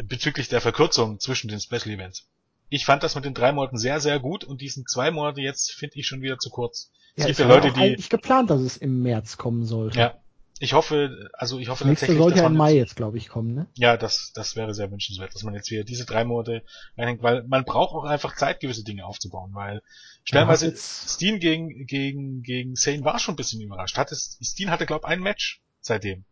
bezüglich 0.04 0.48
der 0.48 0.60
Verkürzung 0.60 1.20
zwischen 1.20 1.48
den 1.48 1.60
Special 1.60 1.88
Events. 1.88 2.28
Ich 2.68 2.84
fand 2.84 3.02
das 3.02 3.14
mit 3.14 3.24
den 3.24 3.34
drei 3.34 3.52
Monaten 3.52 3.78
sehr, 3.78 4.00
sehr 4.00 4.18
gut 4.18 4.44
und 4.44 4.60
diesen 4.60 4.86
zwei 4.86 5.10
Monate 5.10 5.40
jetzt 5.40 5.72
finde 5.72 5.96
ich 5.96 6.06
schon 6.06 6.20
wieder 6.20 6.38
zu 6.38 6.50
kurz. 6.50 6.90
Es 7.14 7.22
ja, 7.22 7.26
gibt 7.28 7.38
ja 7.38 7.46
Leute, 7.46 7.72
die 7.72 7.80
eigentlich 7.80 8.10
geplant, 8.10 8.50
dass 8.50 8.60
es 8.60 8.76
im 8.76 9.02
März 9.02 9.36
kommen 9.36 9.64
sollte. 9.64 9.98
Ja, 9.98 10.14
ich 10.58 10.72
hoffe, 10.72 11.28
also 11.34 11.58
ich 11.58 11.68
hoffe 11.68 11.84
nächste 11.86 12.06
tatsächlich, 12.06 12.22
sollte 12.22 12.38
ja 12.38 12.46
im 12.46 12.56
Mai 12.56 12.74
jetzt, 12.76 12.96
glaube 12.96 13.18
ich, 13.18 13.28
kommen, 13.28 13.54
ne? 13.54 13.66
Ja, 13.74 13.96
das, 13.96 14.32
das 14.34 14.56
wäre 14.56 14.72
sehr 14.74 14.90
wünschenswert, 14.90 15.34
dass 15.34 15.42
man 15.42 15.54
jetzt 15.54 15.70
wieder 15.70 15.84
diese 15.84 16.06
drei 16.06 16.24
Monate 16.24 16.62
reinhängt, 16.96 17.22
weil 17.22 17.42
man 17.44 17.64
braucht 17.64 17.94
auch 17.94 18.04
einfach 18.04 18.36
Zeit, 18.36 18.60
gewisse 18.60 18.84
Dinge 18.84 19.04
aufzubauen, 19.04 19.50
weil 19.54 19.82
stellenweise 20.24 20.70
ja, 20.70 20.76
Steen 20.76 21.38
gegen, 21.40 21.86
gegen, 21.86 22.42
gegen 22.42 22.74
Sane 22.74 23.04
war 23.04 23.18
schon 23.18 23.34
ein 23.34 23.36
bisschen 23.36 23.60
überrascht. 23.60 23.96
Hatte, 23.98 24.16
Steen 24.16 24.70
hatte, 24.70 24.86
glaube 24.86 25.04
ich, 25.06 25.12
ein 25.12 25.20
Match 25.20 25.60
seitdem. 25.80 26.24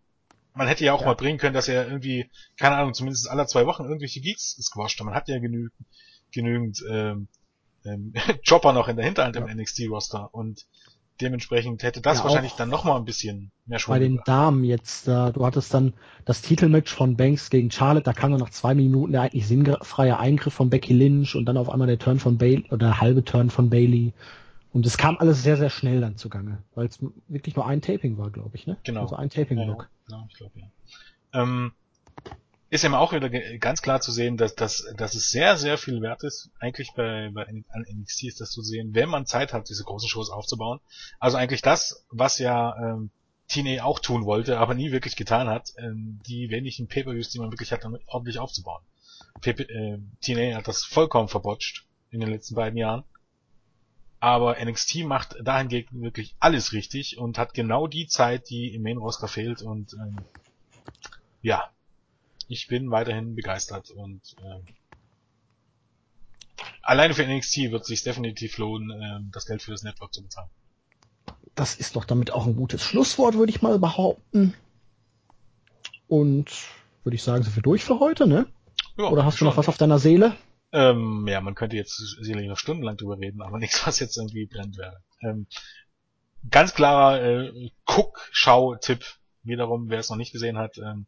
man 0.55 0.69
hätte 0.69 0.85
ja 0.85 0.93
auch 0.95 1.01
Ja. 1.01 1.07
mal 1.07 1.15
bringen 1.17 1.39
können, 1.39 1.55
dass 1.55 1.69
er 1.69 1.87
irgendwie, 1.87 2.31
keine 2.57 2.77
Ahnung, 2.77 2.95
zumindest 2.95 3.29
alle 3.29 3.47
zwei 3.47 3.67
Wochen 3.67 3.83
irgendwelche 3.85 4.21
Geeks 4.21 4.57
squasht. 4.63 5.01
Man 5.03 5.15
hat 5.15 5.29
ja 5.29 5.39
genügend, 5.39 5.73
genügend 6.33 6.83
ähm, 6.89 7.29
ähm, 7.85 8.15
Chopper 8.49 8.73
noch 8.73 8.89
in 8.89 8.97
der 8.97 9.05
Hinterhand 9.05 9.37
im 9.37 9.47
Ja. 9.47 9.55
NXT-Roster 9.55 10.33
und 10.33 10.65
dementsprechend 11.21 11.83
hätte 11.83 12.01
das 12.01 12.19
Ja, 12.19 12.25
wahrscheinlich 12.25 12.53
dann 12.53 12.69
noch 12.69 12.85
mal 12.85 12.97
ein 12.97 13.05
bisschen 13.05 13.53
mehr 13.67 13.79
Schwung 13.79 13.95
bei 13.95 13.99
den. 13.99 14.21
Damen 14.25 14.65
jetzt, 14.65 15.09
äh, 15.09 15.33
du 15.33 15.45
hattest 15.45 15.73
dann 15.75 15.95
das 16.25 16.43
Titelmatch 16.43 16.93
von 16.93 17.17
Banks 17.17 17.51
gegen 17.51 17.71
Charlotte, 17.71 18.05
da 18.05 18.13
kam 18.13 18.31
dann 18.31 18.41
nach 18.41 18.51
zwei 18.51 18.75
Minuten 18.75 19.13
der 19.13 19.23
eigentlich 19.23 19.47
sinnfreie 19.47 20.19
Eingriff 20.19 20.55
von 20.55 20.71
Becky 20.71 20.93
Lynch 20.93 21.35
und 21.35 21.47
dann 21.47 21.57
auf 21.57 21.71
einmal 21.71 21.87
der 21.87 21.99
Turn 21.99 22.19
von 22.19 22.39
Bailey 22.39 22.65
oder 22.69 22.79
der 22.89 23.01
halbe 23.01 23.25
Turn 23.25 23.51
von 23.51 23.71
Bailey. 23.71 24.13
Und 24.73 24.87
es 24.87 24.99
kam 24.99 25.17
alles 25.19 25.45
sehr, 25.45 25.57
sehr 25.57 25.71
schnell 25.71 26.01
dann 26.01 26.17
zugange, 26.17 26.59
weil 26.75 26.87
es 26.87 26.99
wirklich 27.29 27.55
nur 27.55 27.67
ein 27.67 27.81
Taping 27.81 28.19
war, 28.19 28.31
glaube 28.31 28.57
ich, 28.57 28.67
ne? 28.67 28.77
Genau. 28.83 29.03
Also 29.03 29.15
ein 29.15 29.31
Ja, 29.33 29.45
ja, 29.45 29.77
ja, 30.09 30.27
ich 30.29 30.37
glaube, 30.37 30.53
ja. 30.59 30.67
Ähm, 31.33 31.73
ist 32.75 32.83
ja 32.83 32.99
auch 32.99 33.13
wieder 33.13 33.31
ganz 33.31 33.83
klar 33.83 34.01
zu 34.01 34.11
sehen, 34.11 34.37
dass, 34.37 34.57
dass, 34.57 34.85
dass 34.97 35.15
es 35.15 35.29
sehr, 35.29 35.57
sehr 35.57 35.79
viel 35.79 36.03
wert 36.03 36.25
ist, 36.25 36.51
eigentlich 36.59 36.93
bei, 36.97 37.31
bei 37.33 37.47
NXT 37.47 38.25
ist 38.25 38.41
das 38.41 38.51
zu 38.51 38.63
sehen, 38.63 38.97
wenn 38.97 39.09
man 39.09 39.27
Zeit 39.27 39.53
hat, 39.53 39.69
diese 39.69 39.85
großen 39.85 40.09
Shows 40.09 40.29
aufzubauen. 40.29 40.81
Also 41.21 41.37
eigentlich 41.37 41.63
das, 41.63 42.05
was 42.11 42.41
ja 42.41 42.77
ähm, 42.77 43.11
TNA 43.47 43.85
auch 43.85 44.01
tun 44.01 44.25
wollte, 44.25 44.59
aber 44.59 44.75
nie 44.75 44.91
wirklich 44.91 45.15
getan 45.15 45.49
hat, 45.49 45.73
ähm, 45.79 46.21
die 46.27 46.51
wenigen 46.51 46.89
Pay-Per-Views, 46.89 47.31
die 47.31 47.39
man 47.39 47.53
wirklich 47.53 47.71
hat, 47.71 47.85
damit 47.85 48.03
ordentlich 48.09 48.41
aufzubauen. 48.41 48.83
PP, 49.41 49.63
äh, 49.63 49.99
TNA 50.21 50.57
hat 50.57 50.67
das 50.67 50.83
vollkommen 50.83 51.29
verbotscht 51.29 51.85
in 52.11 52.19
den 52.19 52.31
letzten 52.31 52.57
beiden 52.57 52.77
Jahren. 52.77 53.05
Aber 54.19 54.57
NXT 54.61 55.05
macht 55.05 55.37
dahingegen 55.41 56.03
wirklich 56.03 56.35
alles 56.41 56.73
richtig 56.73 57.19
und 57.19 57.39
hat 57.39 57.55
genau 57.55 57.87
die 57.87 58.09
Zeit, 58.09 58.51
die 58.51 58.75
im 58.75 58.83
Main 58.83 58.97
Roster 58.97 59.29
fehlt 59.29 59.63
und 59.63 59.93
ähm, 59.93 60.17
ja, 61.41 61.71
ich 62.49 62.69
bin 62.69 62.91
weiterhin 62.91 63.35
begeistert 63.35 63.91
und 63.91 64.21
ähm, 64.43 64.65
alleine 66.83 67.15
für 67.15 67.27
NXT 67.27 67.71
wird 67.71 67.83
es 67.83 67.89
sich 67.89 68.03
definitiv 68.03 68.59
lohnen, 68.59 68.91
ähm, 68.91 69.31
das 69.33 69.47
Geld 69.47 69.63
für 69.63 69.73
das 69.73 69.83
Network 69.83 70.13
zu 70.13 70.23
bezahlen. 70.23 70.51
Das 71.55 71.77
ist 71.77 71.97
doch 71.97 72.05
damit 72.05 72.33
auch 72.33 72.47
ein 72.47 72.57
gutes 72.57 72.83
Schlusswort, 72.83 73.35
würde 73.35 73.51
ich 73.51 73.63
mal 73.63 73.79
behaupten. 73.79 74.55
Und 76.09 76.51
würde 77.05 77.17
ich 77.17 77.23
sagen, 77.23 77.43
sind 77.43 77.57
wir 77.57 77.63
durch 77.63 77.85
für 77.85 78.01
heute, 78.01 78.27
ne? 78.27 78.47
Ja, 78.97 79.09
Oder 79.09 79.25
hast 79.25 79.35
du 79.35 79.39
schon. 79.39 79.49
noch 79.49 79.57
was 79.57 79.69
auf 79.69 79.77
deiner 79.77 79.99
Seele? 79.99 80.37
Ähm, 80.73 81.27
ja, 81.29 81.41
man 81.41 81.55
könnte 81.55 81.77
jetzt 81.77 81.97
sicherlich 81.97 82.49
noch 82.49 82.59
stundenlang 82.59 82.97
drüber 82.97 83.19
reden, 83.19 83.43
aber 83.43 83.59
nichts, 83.61 83.87
was 83.87 84.01
jetzt 84.01 84.17
irgendwie 84.17 84.47
brennt 84.47 84.77
wäre. 84.77 85.03
Ähm, 85.23 85.47
ganz 86.51 86.75
klarer 86.75 87.23
äh, 87.23 87.71
Guck-Schau-Tipp, 87.85 89.05
wiederum, 89.43 89.89
wer 89.89 90.01
es 90.01 90.11
noch 90.11 90.17
nicht 90.17 90.33
gesehen 90.33 90.59
hat. 90.59 90.79
Ähm, 90.79 91.07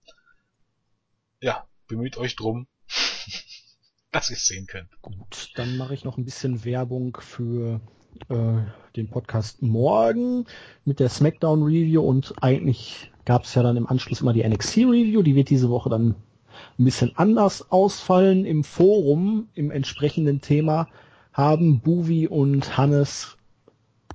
ja, 1.47 1.65
bemüht 1.87 2.19
euch 2.19 2.35
drum, 2.35 2.67
dass 4.11 4.31
ihr 4.31 4.37
es 4.37 4.47
sehen 4.47 4.67
könnt. 4.67 4.91
Gut, 5.01 5.53
dann 5.55 5.77
mache 5.77 5.95
ich 5.95 6.05
noch 6.05 6.19
ein 6.19 6.25
bisschen 6.25 6.65
Werbung 6.65 7.17
für 7.21 7.81
äh, 8.29 8.59
den 8.97 9.09
Podcast 9.09 9.63
morgen 9.63 10.47
mit 10.85 10.99
der 10.99 11.09
SmackDown 11.09 11.63
Review 11.63 12.03
und 12.03 12.35
eigentlich 12.43 13.13
gab 13.25 13.45
es 13.45 13.55
ja 13.55 13.63
dann 13.63 13.77
im 13.77 13.87
Anschluss 13.87 14.21
immer 14.21 14.33
die 14.33 14.47
NXT 14.47 14.79
Review, 14.79 15.23
die 15.23 15.37
wird 15.37 15.49
diese 15.49 15.71
Woche 15.71 15.89
dann 15.89 16.17
ein 16.79 16.85
bisschen 16.85 17.13
anders 17.17 17.71
ausfallen. 17.71 18.45
Im 18.45 18.65
Forum, 18.65 19.49
im 19.55 19.71
entsprechenden 19.71 20.41
Thema, 20.41 20.89
haben 21.33 21.81
Buvi 21.81 22.27
und 22.27 22.77
Hannes 22.77 23.37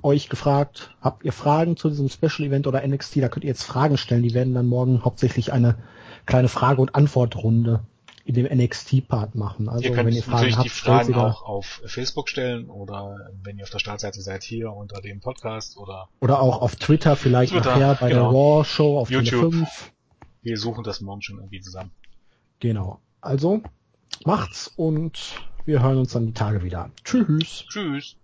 euch 0.04 0.28
gefragt, 0.28 0.96
habt 1.00 1.24
ihr 1.24 1.32
Fragen 1.32 1.78
zu 1.78 1.90
diesem 1.90 2.10
Special 2.10 2.48
Event 2.48 2.68
oder 2.68 2.86
NXT? 2.86 3.18
Da 3.18 3.30
könnt 3.30 3.46
ihr 3.46 3.52
jetzt 3.52 3.64
Fragen 3.64 3.98
stellen. 3.98 4.24
Die 4.24 4.34
werden 4.34 4.54
dann 4.54 4.68
morgen 4.68 5.06
hauptsächlich 5.06 5.54
eine 5.54 5.78
kleine 6.26 6.48
Frage- 6.48 6.82
und 6.82 6.96
Antwortrunde 6.96 7.86
in 8.26 8.36
dem 8.36 8.46
NXT-Part 8.46 9.36
machen. 9.36 9.68
Also 9.68 9.84
ihr 9.84 9.94
könnt 9.94 10.08
wenn 10.08 10.16
ihr 10.16 10.24
Fragen 10.24 10.36
natürlich 10.36 10.58
habt, 10.58 10.66
die 10.66 10.70
Fragen 10.70 11.16
auch 11.16 11.44
auf 11.44 11.82
Facebook 11.86 12.30
stellen 12.30 12.70
oder 12.70 13.32
wenn 13.44 13.58
ihr 13.58 13.64
auf 13.64 13.70
der 13.70 13.80
Startseite 13.80 14.22
seid, 14.22 14.44
hier 14.44 14.72
unter 14.72 15.02
dem 15.02 15.20
Podcast 15.20 15.78
oder 15.78 16.08
Oder 16.20 16.40
auch 16.40 16.62
auf 16.62 16.76
Twitter 16.76 17.16
vielleicht 17.16 17.54
Twitter, 17.54 17.72
nachher 17.72 17.96
bei 17.96 18.10
genau. 18.10 18.32
der 18.32 18.40
Raw 18.40 18.64
Show 18.64 19.00
auf 19.00 19.08
Tele 19.10 19.24
YouTube. 19.24 19.54
5. 19.54 19.92
wir 20.44 20.58
suchen 20.58 20.84
das 20.84 21.02
morgen 21.02 21.22
schon 21.22 21.38
irgendwie 21.38 21.62
zusammen. 21.62 21.92
Genau. 22.60 23.00
Also 23.22 23.62
macht's 24.24 24.72
und 24.76 25.36
wir 25.66 25.82
hören 25.82 25.98
uns 25.98 26.14
dann 26.14 26.28
die 26.28 26.34
Tage 26.34 26.64
wieder. 26.64 26.92
Tschüss. 27.04 27.66
Tschüss. 27.70 28.16